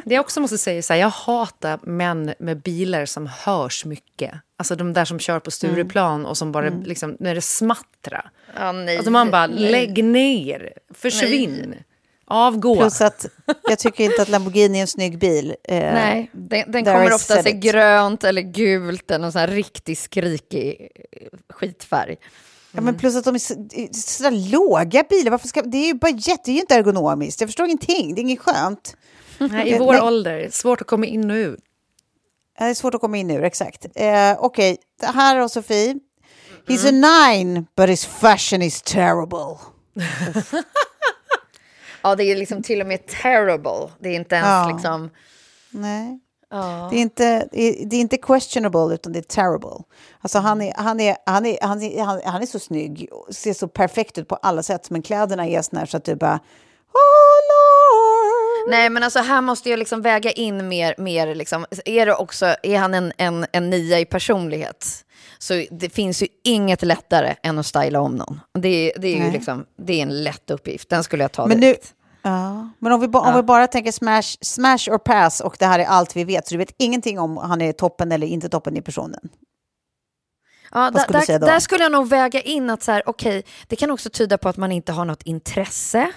det 0.06 0.16
jag 0.16 0.22
också 0.22 0.40
måste 0.40 0.58
säga 0.58 0.82
så 0.82 0.94
här, 0.94 1.00
jag 1.00 1.10
hatar 1.10 1.80
män 1.84 2.34
med 2.40 2.62
bilar 2.62 3.06
som 3.06 3.28
hörs 3.28 3.86
mycket. 3.86 4.32
Alltså 4.58 4.76
de 4.76 4.94
där 4.94 5.06
som 5.06 5.20
kör 5.20 5.40
på 5.40 5.52
Stureplan 5.52 6.26
och 6.26 6.38
som 6.38 6.52
bara, 6.52 6.68
mm. 6.68 6.84
liksom, 6.84 7.18
när 7.20 7.36
det 7.36 7.42
smattrar. 7.42 8.32
Ja, 8.56 8.72
nej, 8.72 8.98
alltså 8.98 9.12
man 9.12 9.32
bara, 9.32 9.48
nej. 9.48 9.72
lägg 9.72 10.04
ner, 10.04 10.74
försvinn. 10.94 11.66
Nej. 11.68 11.86
Avgå. 12.26 12.76
Plus 12.76 13.02
att 13.02 13.26
jag 13.70 13.80
tycker 13.80 14.04
inte 14.04 14.22
att 14.22 14.30
Lamborghini 14.30 14.78
är 14.78 14.82
en 14.82 14.88
snygg 14.88 15.18
bil. 15.18 15.56
Eh, 15.64 15.80
Nej, 15.80 16.30
den, 16.34 16.72
den 16.72 16.86
kommer 16.86 17.14
ofta 17.14 17.44
se 17.44 17.52
grönt 17.52 18.24
eller 18.24 18.42
gult 18.42 19.12
eller 19.12 19.20
någon 19.20 19.32
sån 19.32 19.42
här 19.42 19.48
riktigt 19.48 20.00
skrikig 20.00 20.90
skitfärg. 21.50 22.16
Ja, 22.72 22.82
men 22.82 22.98
plus 22.98 23.16
att 23.16 23.24
de 23.24 23.36
är 23.36 23.40
så, 23.40 23.56
sådär 23.94 24.52
låga 24.52 25.04
bilar. 25.10 25.32
Varför 25.32 25.48
ska, 25.48 25.62
det 25.62 25.78
är 25.78 25.86
ju 25.88 25.94
bara 25.94 26.12
jätte, 26.12 26.42
det 26.46 26.52
är 26.52 26.54
ju 26.54 26.60
inte 26.60 26.76
ergonomiskt. 26.76 27.42
Jag 27.42 27.50
förstår 27.50 27.66
ingenting. 27.66 28.16
Det 28.16 28.22
är 28.22 28.24
inget 28.24 28.40
skönt. 28.40 28.96
Nej, 29.38 29.68
I 29.70 29.74
Eh, 29.74 29.80
vår 29.80 29.94
nej. 29.94 30.02
ålder, 30.02 30.50
svårt 30.52 30.82
att 30.82 30.88
komma 30.88 31.06
in 31.06 31.32
och 31.32 31.36
ut. 31.36 31.60
Ja, 32.60 32.66
Det 32.66 32.72
är 32.72 32.74
svårt 32.76 32.94
att 32.96 33.02
komma 33.02 33.18
in 33.18 33.32
ur, 33.32 33.44
exakt. 33.44 33.86
Eh, 33.96 34.36
Okej, 34.40 34.78
det 35.00 35.06
här 35.08 35.36
har 35.36 35.48
Sofie. 35.48 35.96
He's 36.68 36.88
a 36.88 36.92
nine, 37.32 37.66
but 37.78 37.90
his 37.90 38.06
fashion 38.06 38.62
is 38.62 38.82
terrible. 38.82 39.58
Ja, 42.04 42.16
det 42.16 42.24
är 42.24 42.36
liksom 42.36 42.64
till 42.64 42.82
och 42.82 42.88
med 42.88 43.08
terrible. 43.08 43.90
Det 44.00 44.10
är 44.10 44.14
inte 44.16 44.36
ens 44.36 44.48
Ja. 44.48 44.72
liksom... 44.74 45.10
Nej. 45.70 46.20
Ja. 46.52 46.88
Det 46.92 46.98
är, 46.98 47.02
inte, 47.02 47.48
det 47.52 47.96
är 47.96 48.00
inte 48.00 48.18
questionable, 48.18 48.94
utan 48.94 49.14
det 49.14 49.20
är 49.20 49.24
terrible. 49.24 49.84
Alltså 50.22 50.40
han, 50.40 50.62
är, 50.62 50.74
han, 50.78 51.00
är, 51.00 51.18
han, 51.26 51.46
är, 51.46 51.58
han, 51.62 51.82
är, 51.82 52.04
han, 52.04 52.22
han 52.26 52.42
är 52.42 52.46
så 52.46 52.60
snygg 52.60 53.10
ser 53.30 53.54
så 53.54 53.68
perfekt 53.68 54.18
ut 54.18 54.28
på 54.28 54.36
alla 54.36 54.64
sätt, 54.64 54.90
men 54.90 55.02
kläderna 55.02 55.48
är 55.48 55.62
såna 55.62 55.80
här 55.80 55.86
så 55.86 55.98
att 55.98 56.04
du 56.06 56.16
bara... 56.16 56.40
Oh 56.94 57.38
Lord! 57.52 58.72
Nej, 58.72 58.90
men 58.90 59.04
alltså 59.04 59.20
här 59.20 59.42
måste 59.42 59.70
jag 59.70 59.80
liksom 59.80 60.02
väga 60.02 60.32
in 60.32 60.68
mer, 60.68 60.96
mer 60.98 61.36
liksom, 61.36 61.66
är 61.86 62.06
det 62.06 62.16
också, 62.16 62.56
är 62.64 62.78
han 62.78 62.94
en, 62.94 63.12
en, 63.18 63.46
en 63.52 63.70
nia 63.70 64.00
i 64.00 64.06
personlighet? 64.06 65.06
Så 65.40 65.66
det 65.72 65.90
finns 65.90 66.24
ju 66.24 66.28
inget 66.44 66.82
lättare 66.84 67.36
än 67.44 67.60
att 67.60 67.66
styla 67.66 68.02
om 68.02 68.16
någon. 68.16 68.40
Det, 68.54 68.68
är- 68.94 69.00
det 69.00 69.08
är 69.08 69.26
ju 69.26 69.32
liksom, 69.32 69.66
det 69.78 69.94
är 69.94 70.02
en 70.04 70.24
lätt 70.24 70.52
uppgift, 70.52 70.90
den 70.90 71.04
skulle 71.04 71.24
jag 71.24 71.32
ta 71.32 71.48
Men, 71.48 71.58
nu, 71.60 71.66
direkt. 71.68 71.94
Ja. 72.22 72.70
men 72.80 72.92
om, 72.92 73.00
vi 73.02 73.08
ba, 73.08 73.20
om 73.20 73.28
Ja. 73.28 73.36
vi 73.36 73.44
bara 73.44 73.68
tänker 73.68 73.92
smash, 73.92 74.38
smash 74.42 74.90
or 74.94 74.98
pass 74.98 75.40
och 75.40 75.56
det 75.60 75.66
här 75.66 75.80
är 75.80 75.86
allt 75.86 76.16
vi 76.16 76.24
vet, 76.24 76.48
så 76.48 76.54
du 76.54 76.58
vet 76.58 76.76
ingenting 76.78 77.20
om 77.20 77.38
han 77.38 77.62
är 77.62 77.74
toppen 77.74 78.12
eller 78.12 78.28
inte 78.28 78.50
toppen 78.50 78.78
i 78.78 78.82
personen. 78.82 79.20
Ja, 80.74 80.80
Vad 80.80 80.94
där, 80.94 81.00
skulle 81.00 81.20
du 81.20 81.26
säga 81.26 81.40
där, 81.40 81.48
då? 81.48 81.52
där 81.54 81.60
skulle 81.60 81.84
jag 81.84 81.92
nog 81.92 82.08
väga 82.10 82.42
in 82.42 82.70
att 82.70 82.84
så 82.84 82.92
här, 82.92 83.04
okej, 83.06 83.44
det 83.68 83.76
kan 83.76 83.92
också 83.92 84.10
tyda 84.10 84.38
på 84.38 84.50
att 84.50 84.58
man 84.58 84.72
inte 84.72 84.92
har 84.92 85.06
något 85.06 85.24
intresse. 85.24 86.12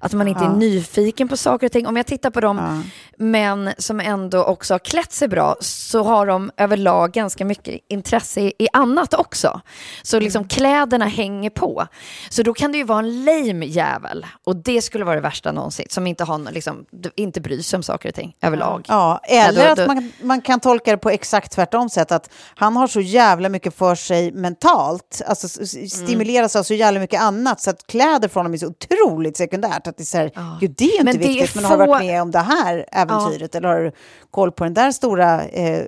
Att 0.00 0.12
man 0.12 0.28
inte 0.28 0.44
Ja. 0.44 0.50
är 0.50 0.56
nyfiken 0.56 1.28
på 1.28 1.36
saker 1.36 1.66
och 1.66 1.72
ting. 1.72 1.86
Om 1.86 1.96
jag 1.96 2.06
tittar 2.06 2.30
på 2.30 2.40
de 2.40 2.84
män 3.18 3.70
som 3.78 4.00
ändå 4.00 4.44
också 4.44 4.74
har 4.74 4.78
klätt 4.78 5.12
sig 5.12 5.28
bra 5.28 5.56
så 5.60 6.02
har 6.02 6.26
de 6.26 6.50
överlag 6.56 7.12
ganska 7.12 7.44
mycket 7.44 7.80
intresse 7.88 8.40
i, 8.40 8.52
i 8.58 8.68
annat 8.72 9.14
också. 9.14 9.60
Så 10.02 10.16
Mm. 10.16 10.24
liksom 10.24 10.48
kläderna 10.48 11.04
hänger 11.06 11.50
på. 11.50 11.86
Så 12.30 12.42
då 12.42 12.54
kan 12.54 12.72
det 12.72 12.78
ju 12.78 12.84
vara 12.84 12.98
en 12.98 13.24
lame 13.24 13.66
jävel. 13.66 14.26
Och 14.44 14.56
det 14.56 14.82
skulle 14.82 15.04
vara 15.04 15.14
det 15.14 15.20
värsta 15.20 15.52
någonsin. 15.52 15.86
Som 15.90 16.06
inte, 16.06 16.24
har, 16.24 16.52
liksom, 16.52 16.84
inte 17.16 17.40
bryr 17.40 17.62
sig 17.62 17.76
om 17.76 17.82
saker 17.82 18.08
och 18.08 18.14
ting 18.14 18.36
överlag. 18.42 18.84
Ja, 18.88 19.20
eller 19.24 19.62
Ja, 19.64 19.68
då- 19.68 19.74
då- 19.74 19.82
att 19.82 19.88
man, 19.88 20.12
man 20.22 20.40
kan 20.40 20.60
tolka 20.60 20.90
det 20.90 20.96
på 20.98 21.10
exakt 21.10 21.52
tvärtom 21.52 21.88
sätt, 21.90 22.12
att 22.12 22.30
han 22.54 22.76
har 22.76 22.86
så 22.86 23.00
jävla 23.00 23.48
mycket 23.48 23.74
för 23.74 23.94
sig 23.94 24.32
mentalt, 24.32 25.22
alltså 25.26 25.46
s- 25.62 25.90
stimuleras 25.92 26.56
av 26.56 26.62
så 26.62 26.74
jävla 26.74 27.00
mycket 27.00 27.20
annat, 27.22 27.60
så 27.60 27.70
att 27.70 27.86
kläder 27.86 28.28
från 28.28 28.40
honom 28.40 28.54
är 28.54 28.58
så 28.58 28.66
otroligt 28.66 29.36
sekundärt. 29.36 29.59
Att 29.68 29.84
det 29.84 30.00
är 30.00 30.04
så 30.04 30.18
här, 30.18 30.30
gud 30.60 30.74
det 30.76 30.84
är 30.84 30.92
inte 30.92 31.04
Men 31.04 31.18
det 31.18 31.24
är 31.24 31.28
viktigt, 31.28 31.54
men 31.54 31.64
har 31.64 31.78
du 31.78 31.84
få- 31.84 31.90
varit 31.90 32.06
med 32.06 32.22
om 32.22 32.30
det 32.30 32.38
här 32.38 32.86
äventyret, 32.92 33.54
eller 33.54 33.68
har 33.68 33.80
du 33.80 33.92
koll 34.30 34.52
på 34.52 34.64
den 34.64 34.74
där 34.74 34.90
stora 34.92 35.44
eh, 35.44 35.84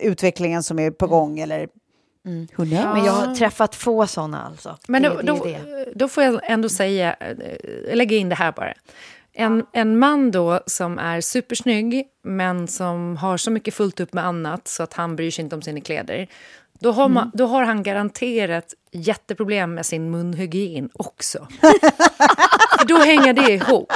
utvecklingen 0.00 0.62
som 0.62 0.78
är 0.78 0.90
på 0.90 1.06
gång, 1.06 1.38
eller 1.38 1.68
who 2.24 2.46
knows? 2.56 2.70
Men 2.70 3.04
jag 3.04 3.12
har 3.12 3.34
träffat 3.34 3.74
få 3.74 4.06
sådana 4.06 4.42
alltså. 4.42 4.76
Men 4.88 5.02
det, 5.02 5.08
då, 5.08 5.14
det 5.16 5.26
då, 5.26 5.44
det. 5.44 5.92
då 5.94 6.08
får 6.08 6.24
jag 6.24 6.40
ändå 6.42 6.68
säga, 6.68 7.14
eh, 7.20 7.96
lägga 7.96 8.16
in 8.16 8.28
det 8.28 8.34
här 8.34 8.52
bara. 8.52 8.74
En, 9.32 9.66
en 9.72 9.98
man 9.98 10.30
då 10.30 10.60
som 10.66 10.98
är 10.98 11.20
supersnygg, 11.20 12.04
men 12.24 12.68
som 12.68 13.16
har 13.16 13.36
så 13.36 13.50
mycket 13.50 13.74
fullt 13.74 14.00
upp 14.00 14.12
med 14.12 14.26
annat 14.26 14.68
så 14.68 14.82
att 14.82 14.92
han 14.92 15.16
bryr 15.16 15.30
sig 15.30 15.42
inte 15.44 15.56
om 15.56 15.62
sina 15.62 15.80
kläder. 15.80 16.26
Då 16.78 16.92
har, 16.92 17.08
man, 17.08 17.30
då 17.34 17.46
har 17.46 17.62
han 17.62 17.82
garanterat 17.82 18.74
jätteproblem 18.92 19.74
med 19.74 19.86
sin 19.86 20.10
munhygien 20.10 20.90
också. 20.94 21.46
För 22.78 22.86
då 22.88 22.96
hänger 22.98 23.32
det 23.32 23.52
ihop. 23.52 23.92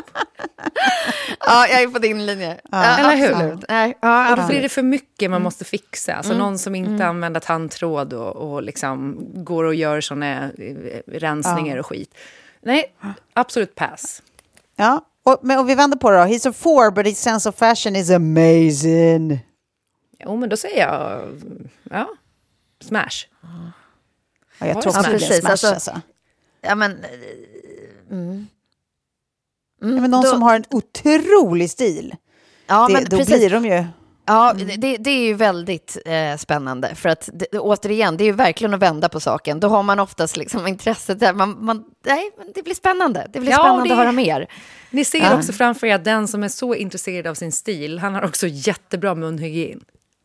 Ja, 1.40 1.66
jag 1.68 1.82
är 1.82 1.88
på 1.88 1.98
din 1.98 2.26
linje. 2.26 2.60
Ja, 2.70 2.84
Eller 2.98 3.16
hur? 3.16 3.30
absolut. 3.32 3.64
Nej, 3.68 3.98
ja, 4.00 4.22
Och 4.22 4.28
då 4.30 4.34
blir 4.34 4.42
absolut. 4.44 4.62
det 4.62 4.68
för 4.68 4.82
mycket 4.82 5.30
man 5.30 5.42
måste 5.42 5.64
fixa. 5.64 6.14
Alltså 6.14 6.32
Mm. 6.32 6.44
någon 6.44 6.58
som 6.58 6.74
inte 6.74 6.90
Mm. 6.90 7.08
använder 7.08 7.40
tandtråd 7.40 8.12
och, 8.12 8.36
och 8.52 8.62
liksom 8.62 9.18
går 9.44 9.64
och 9.64 9.74
gör 9.74 10.00
såna 10.00 10.44
eh, 10.44 10.74
rensningar 11.06 11.74
Ja. 11.76 11.80
och 11.80 11.86
skit. 11.86 12.14
Nej, 12.62 12.84
absolut 13.32 13.74
pass. 13.74 14.22
Ja, 14.76 15.04
och, 15.22 15.38
men, 15.42 15.58
och 15.58 15.68
vi 15.68 15.74
vänder 15.74 15.98
på 15.98 16.10
det 16.10 16.16
då. 16.16 16.24
He's 16.24 16.48
a 16.50 16.52
four, 16.52 16.90
but 16.90 17.06
his 17.06 17.18
sense 17.20 17.48
of 17.48 17.56
fashion 17.56 17.96
is 17.96 18.10
amazing. 18.10 19.40
Jo, 20.24 20.36
men 20.36 20.48
då 20.48 20.56
säger 20.56 20.86
jag 20.86 21.20
ja, 21.90 22.08
smash. 22.80 23.26
Ja, 24.58 24.66
jag 24.66 24.82
tror 24.82 24.98
också 24.98 25.10
det 25.10 25.16
blir 25.16 25.40
smash 25.40 25.72
alltså. 25.72 26.00
Ja, 26.60 26.74
men... 26.74 26.92
eh, 27.04 27.10
Mm. 28.10 28.46
Ja, 29.80 29.86
men 29.86 30.10
någon 30.10 30.22
då- 30.24 30.30
som 30.30 30.42
har 30.42 30.56
en 30.56 30.64
otrolig 30.70 31.70
stil, 31.70 32.14
Ja, 32.66 32.86
det, 32.86 32.92
men 32.92 33.04
då 33.04 33.16
precis. 33.16 33.34
blir 33.36 33.50
de 33.50 33.64
ju... 33.64 33.84
Ja, 34.26 34.52
det, 34.78 34.96
det 34.96 35.10
är 35.10 35.24
ju 35.26 35.34
väldigt 35.34 35.96
eh, 36.06 36.36
spännande. 36.36 36.94
För 36.94 37.08
att 37.08 37.28
det, 37.32 37.58
återigen, 37.58 38.16
det 38.16 38.24
är 38.24 38.26
ju 38.26 38.32
verkligen 38.32 38.74
att 38.74 38.80
vända 38.80 39.08
på 39.08 39.20
saken. 39.20 39.60
Då 39.60 39.68
har 39.68 39.82
man 39.82 40.00
oftast 40.00 40.36
liksom 40.36 40.66
intresset 40.66 41.20
där. 41.20 41.34
Man, 41.34 41.64
man, 41.64 41.84
nej, 42.06 42.30
men 42.38 42.52
det 42.54 42.62
blir 42.62 42.74
spännande. 42.74 43.26
Det 43.32 43.40
blir 43.40 43.50
Ja, 43.50 43.56
spännande 43.58 43.88
det- 43.88 43.92
att 43.92 43.98
höra 43.98 44.12
mer. 44.12 44.46
Ni 44.90 45.04
ser 45.04 45.18
Ja. 45.18 45.36
också 45.36 45.52
framför 45.52 45.86
er 45.86 45.94
att 45.94 46.04
den 46.04 46.28
som 46.28 46.42
är 46.42 46.48
så 46.48 46.74
intresserad 46.74 47.26
av 47.26 47.34
sin 47.34 47.52
stil, 47.52 47.98
han 47.98 48.14
har 48.14 48.24
också 48.24 48.46
jättebra 48.48 49.14
munhygien. 49.14 49.84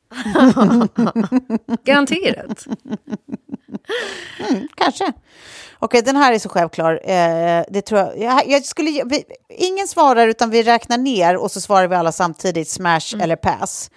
Garanterat. 1.84 2.66
Mm, 4.50 4.68
kanske. 4.76 5.14
Okej, 5.80 6.02
den 6.02 6.16
här 6.16 6.34
är 6.34 6.40
så 6.40 6.50
självklar. 6.50 7.00
Eh, 7.04 7.64
det 7.70 7.82
tror 7.82 8.00
jag. 8.00 8.20
Jag, 8.20 8.48
jag 8.48 8.66
skulle, 8.66 9.04
vi, 9.06 9.24
ingen 9.50 9.88
svarar, 9.88 10.28
utan 10.28 10.50
vi 10.50 10.64
räknar 10.64 10.98
ner 10.98 11.38
och 11.38 11.52
så 11.52 11.62
svarar 11.62 11.88
vi 11.88 11.96
alla 11.96 12.12
samtidigt, 12.12 12.70
smash 12.70 13.16
eller 13.22 13.36
pass. 13.36 13.90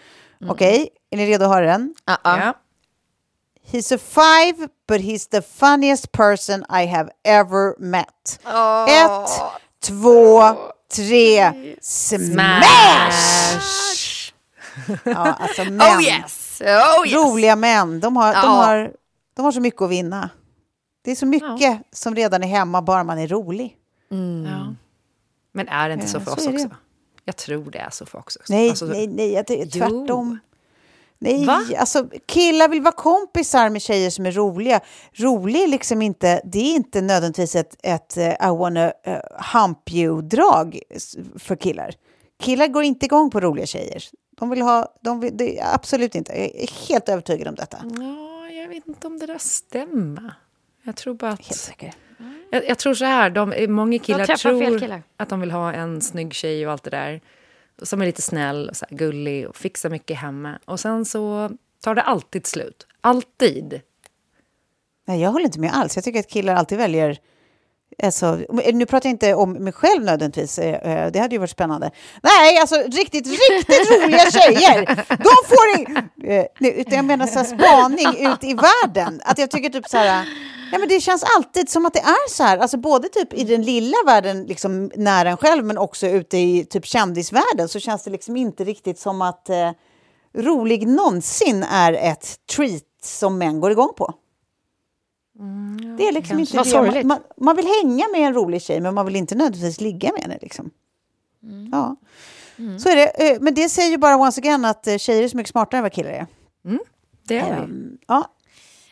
Okej, 0.49 0.89
är 1.11 1.17
ni 1.17 1.27
redo 1.27 1.45
att 1.45 1.51
höra 1.51 1.67
den? 1.67 1.95
Ja. 2.07 2.55
He's 3.71 3.95
a 3.95 3.99
five, 3.99 4.69
but 4.89 5.01
he's 5.01 5.29
the 5.31 5.43
funniest 5.43 6.13
person 6.13 6.65
I 6.83 6.87
have 6.87 7.11
ever 7.25 7.75
met. 7.79 8.41
Ett, 8.89 9.31
två, 9.85 10.43
tre, 10.95 11.53
smash! 11.81 12.69
Ja, 15.05 15.33
alltså 15.33 15.65
män. 15.65 15.81
Oh 15.81 16.03
yes! 16.03 16.61
Oh 16.61 17.07
yes! 17.09 17.15
Roliga 17.17 17.57
män. 17.57 18.01
De 18.01 18.17
har, 18.17 18.33
de, 18.33 18.39
Ja. 18.41 18.49
har, 18.49 18.93
de 19.37 19.45
har 19.45 19.53
så 19.53 19.61
mycket 19.61 19.83
att 19.83 19.91
vinna. 19.91 20.31
Det 21.05 21.11
är 21.11 21.15
så 21.17 21.27
mycket 21.27 21.81
som 21.93 22.15
redan 22.15 22.43
är 22.43 22.49
hemma, 22.49 22.83
bara 22.83 23.05
man 23.05 23.19
är 23.19 23.29
rolig. 23.29 23.77
Ja. 24.47 24.75
Men 25.53 25.69
är 25.69 25.89
det 25.89 25.93
inte 25.95 26.07
Ja, 26.07 26.11
så 26.13 26.21
för 26.21 26.27
så 26.27 26.33
oss 26.33 26.47
också? 26.47 26.69
Jag 27.25 27.37
tror 27.37 27.71
det 27.71 27.79
är 27.79 27.91
så 27.91 28.07
för 28.07 28.19
oss 28.19 28.25
också. 28.37 28.39
Nej, 28.53 28.71
Alltså, 28.71 28.85
nej, 28.85 29.07
nej, 29.07 29.33
jag 29.33 29.45
Jo. 29.49 29.67
tvärtom. 29.73 30.39
Nej, 31.21 31.47
Va? 31.47 31.61
alltså 31.79 32.09
killar 32.27 32.69
vill 32.69 32.83
vara 32.83 32.93
kompisar 32.95 33.71
med 33.71 33.83
tjejer 33.83 34.11
som 34.11 34.27
är 34.27 34.33
roliga. 34.33 34.81
Rolig 35.13 35.63
är 35.63 35.67
liksom 35.69 36.03
inte, 36.03 36.41
det 36.45 36.59
är 36.59 36.75
inte 36.75 37.01
nödvändigtvis 37.01 37.57
ett, 37.57 37.77
ett 37.83 38.17
eh, 38.17 38.29
I 38.29 38.57
wanna 38.59 38.87
uh, 38.87 38.93
hump 39.55 39.91
you-drag 39.91 40.81
för 41.39 41.57
killar. 41.57 41.95
Killar 42.43 42.67
går 42.67 42.83
inte 42.85 43.07
igång 43.07 43.31
på 43.31 43.41
roliga 43.41 43.67
tjejer. 43.67 44.03
De 44.39 44.51
vill 44.51 44.63
ha, 44.63 44.95
de 45.01 45.21
vill, 45.21 45.37
det, 45.37 45.61
absolut 45.61 46.15
inte. 46.15 46.33
Jag 46.33 46.55
är 46.55 46.89
helt 46.89 47.09
övertygad 47.09 47.49
om 47.49 47.55
detta. 47.55 47.79
Ja, 47.99 48.51
jag 48.51 48.69
vet 48.69 48.87
inte 48.87 49.07
om 49.07 49.19
det 49.19 49.27
där 49.27 49.39
stämmer. 49.39 50.35
Jag 50.83 50.97
tror 50.97 51.15
bara 51.15 51.31
att... 51.31 51.47
Helt 51.47 51.61
säker. 51.61 51.95
Jag, 52.51 52.69
jag 52.69 52.79
tror 52.79 52.95
så 52.95 53.05
här, 53.05 53.31
de, 53.31 53.67
många 53.69 53.99
killar 53.99 54.27
tror 54.27 54.79
killar. 54.79 55.03
att 55.17 55.29
de 55.29 55.41
vill 55.41 55.51
ha 55.51 55.73
en 55.73 56.01
snygg 56.01 56.35
tjej 56.35 56.67
och 56.67 56.73
allt 56.73 56.83
det 56.83 56.91
där. 56.91 57.21
Som 57.83 58.03
är 58.03 58.07
lite 58.07 58.23
snäll 58.23 58.69
och 58.69 58.77
så 58.77 58.87
här 58.91 58.97
gullig 58.97 59.49
och 59.49 59.57
fixar 59.57 59.91
mycket 59.91 60.17
hemma. 60.17 60.59
Och 60.65 60.81
sen 60.81 61.05
så 61.05 61.51
tar 61.81 61.95
det 61.95 62.03
alltid 62.03 62.47
slut. 62.47 62.87
Alltid. 63.01 63.81
Nej, 65.07 65.21
jag 65.21 65.31
håller 65.31 65.45
inte 65.45 65.61
med 65.61 65.73
alls. 65.75 65.97
Jag 65.97 66.05
tycker 66.05 66.21
att 66.21 66.29
killar 66.29 66.55
alltid 66.55 66.79
väljer... 66.79 67.19
Alltså, 68.03 68.39
nu 68.73 68.87
pratar 68.87 69.09
jag 69.09 69.15
inte 69.15 69.35
om 69.35 69.53
mig 69.53 69.73
själv 69.73 70.05
nödvändigtvis. 70.05 70.59
Eh, 70.59 70.75
eh, 71.05 71.11
det 71.13 71.19
hade 71.19 71.35
ju 71.35 71.39
varit 71.39 71.51
spännande. 71.51 71.91
Nej, 72.23 72.59
alltså 72.59 72.77
riktigt, 72.77 73.27
riktigt 73.27 73.91
roliga 74.03 74.31
tjejer. 74.31 75.05
De 75.09 75.35
får... 75.49 75.81
i- 75.81 76.37
eh, 76.37 76.69
utan 76.79 76.93
jag 76.97 77.05
menar 77.05 77.27
så 77.27 77.39
här, 77.39 77.45
spaning 77.45 78.27
ut 78.33 78.45
i 78.45 78.55
världen. 78.55 79.21
Att 79.25 79.39
jag 79.39 79.51
tycker 79.51 79.69
typ 79.69 79.89
så 79.89 79.97
här... 79.97 80.25
Ja, 80.73 80.79
men 80.79 80.89
det 80.89 81.01
känns 81.01 81.25
alltid 81.37 81.71
som 81.71 81.87
att 81.87 81.93
det 81.95 82.01
är 82.01 82.31
så 82.31 82.43
här. 82.43 82.59
Alltså 82.59 82.77
både 82.77 83.09
typ 83.09 83.35
i 83.35 83.45
den 83.45 83.63
lilla 83.63 83.97
världen, 84.07 84.45
liksom 84.45 84.91
nära 84.95 85.31
en 85.31 85.37
själv, 85.37 85.65
men 85.65 85.79
också 85.79 86.07
ute 86.07 86.39
i 86.39 86.65
typ 86.71 86.87
kändisvärlden 86.87 87.69
så 87.69 87.81
känns 87.81 88.03
det 88.05 88.11
liksom 88.11 88.37
inte 88.37 88.65
riktigt 88.65 88.99
som 88.99 89.23
att 89.23 89.49
eh, 89.51 89.71
rolig 90.37 90.89
någonsin 90.89 91.63
är 91.63 91.93
ett 91.93 92.37
treat 92.57 92.83
som 93.03 93.39
män 93.39 93.61
går 93.61 93.71
igång 93.71 93.93
på. 93.97 94.15
Mm, 95.39 95.97
det 95.97 96.09
är 96.09 96.13
liksom 96.13 96.39
inte 96.39 96.63
det. 96.63 96.73
Man, 96.83 97.07
man, 97.07 97.21
man 97.37 97.57
vill 97.57 97.67
hänga 97.83 98.09
med 98.13 98.21
en 98.21 98.35
rolig 98.35 98.63
tjej, 98.63 98.81
men 98.81 98.95
man 98.95 99.07
vill 99.07 99.17
inte 99.17 99.35
nödvändigtvis 99.35 99.81
ligga 99.81 100.13
med 100.13 100.23
henne. 100.23 100.39
Liksom. 100.43 100.71
Mm. 101.43 101.69
Ja. 101.73 101.97
Så 102.79 102.89
är 102.89 102.97
det. 102.97 103.31
Eh, 103.31 103.41
Men 103.41 103.55
det 103.55 103.69
säger 103.69 103.91
ju 103.91 103.97
bara 103.99 104.17
once 104.17 104.41
again 104.41 104.65
att 104.65 104.87
eh, 104.87 104.97
tjejer 104.99 105.23
är 105.23 105.29
så 105.29 105.37
mycket 105.37 105.51
smartare 105.51 105.79
än 105.79 105.83
vad 105.83 105.93
killar 105.93 106.11
är. 106.11 106.27
Det 107.23 107.39
är 107.39 107.45
vi. 107.45 107.51
Ehm, 107.63 107.99
ja, 108.07 108.35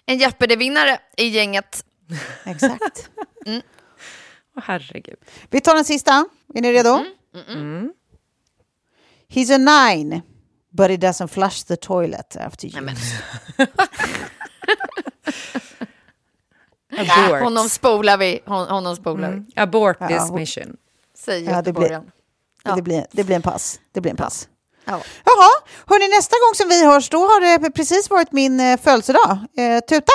En 0.06 0.18
Jeopardy-vinnare 0.18 0.98
i 1.16 1.28
gänget. 1.28 1.84
exakt. 2.44 3.10
Åh, 4.56 4.62
herregud. 4.64 5.16
Vi 5.50 5.60
tar 5.60 5.74
den 5.74 5.84
sista. 5.84 6.24
Är 6.54 6.62
ni 6.62 6.72
redo? 6.72 7.04
Mm. 7.48 7.92
He's 9.28 9.54
a 9.54 9.58
nine, 9.58 10.22
but 10.70 10.90
he 10.90 10.96
doesn't 10.96 11.26
flush 11.28 11.64
the 11.66 11.76
toilet 11.76 12.36
after 12.36 12.68
you. 12.68 12.88
Abort. 16.98 17.40
Honom 17.42 17.68
spolar 17.68 18.16
vi. 18.16 18.40
Hon, 18.46 18.68
honom 18.68 18.96
spolar 18.96 19.28
Mm. 19.28 19.44
Abort 19.56 19.96
Ja, 20.00 20.08
this 20.08 20.18
hon- 20.30 20.34
mission. 20.40 20.76
Säger 21.18 21.50
Ja, 21.50 21.62
det 21.62 21.72
blir- 21.72 21.82
göteborgaren. 21.82 22.10
Det, 22.76 22.82
blir, 22.82 23.06
det 23.12 23.24
blir 23.24 23.36
en 23.36 23.42
pass. 23.42 23.80
Det 23.94 24.00
blir 24.00 24.10
en 24.10 24.16
pass. 24.16 24.48
Ja. 24.84 24.92
Jaha, 25.24 25.50
hörni, 25.86 26.08
nästa 26.16 26.34
gång 26.36 26.54
som 26.54 26.68
vi 26.68 26.84
hörs 26.86 27.08
då 27.08 27.18
har 27.18 27.40
det 27.60 27.70
precis 27.70 28.10
varit 28.10 28.32
min 28.32 28.60
eh, 28.60 28.76
födelsedag. 28.80 29.38
Eh, 29.56 29.80
tuta, 29.88 30.12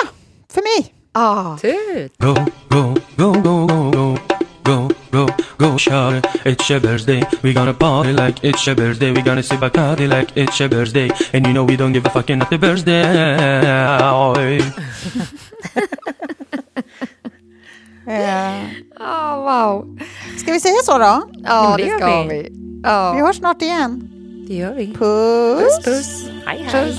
för 0.52 0.62
mig. 0.62 0.94
Ah. 1.12 1.58
Tut. 1.58 2.12
Go, 2.18 2.34
go, 2.68 2.94
go, 3.16 3.32
go, 3.32 3.66
go, 3.66 3.90
go. 3.90 4.18
Go, 4.64 4.88
go, 5.10 5.28
go, 5.58 5.78
shout 5.78 6.24
It's 6.44 6.70
your 6.70 6.80
birthday. 6.80 7.24
We 7.42 7.52
gonna 7.52 7.74
party 7.74 8.12
like 8.12 8.40
it's 8.48 8.66
your 8.68 8.76
birthday. 8.76 9.10
We 9.12 9.20
gonna 9.20 9.42
sip 9.42 9.60
Bacardi 9.60 10.06
like 10.06 10.32
it's 10.40 10.60
your 10.60 10.70
birthday. 10.70 11.10
And 11.32 11.46
you 11.46 11.52
know 11.52 11.64
we 11.64 11.76
don't 11.76 11.92
give 11.92 12.06
a 12.06 12.10
fucking 12.10 12.40
at 12.42 12.48
the 12.50 12.58
birthday. 12.58 13.02
Eh, 18.12 18.64
Ah, 19.00 19.36
wow. 19.36 19.98
ska 20.38 20.52
vi 20.52 20.60
säga 20.60 20.74
så 20.84 20.98
då? 20.98 21.22
Ja, 21.44 21.74
det 21.76 21.84
det 21.84 21.90
ska 21.98 22.22
vi. 22.22 22.28
vi. 22.28 22.52
Ja. 22.84 23.12
Vi 23.12 23.20
hörs 23.20 23.36
snart 23.36 23.62
igen. 23.62 24.08
Det 24.48 24.54
gör 24.54 24.74
vi. 24.74 24.94
Puss! 24.94 25.76
Puss, 25.76 25.84
puss. 25.84 26.24
Hej, 26.46 26.68
hej. 26.72 26.98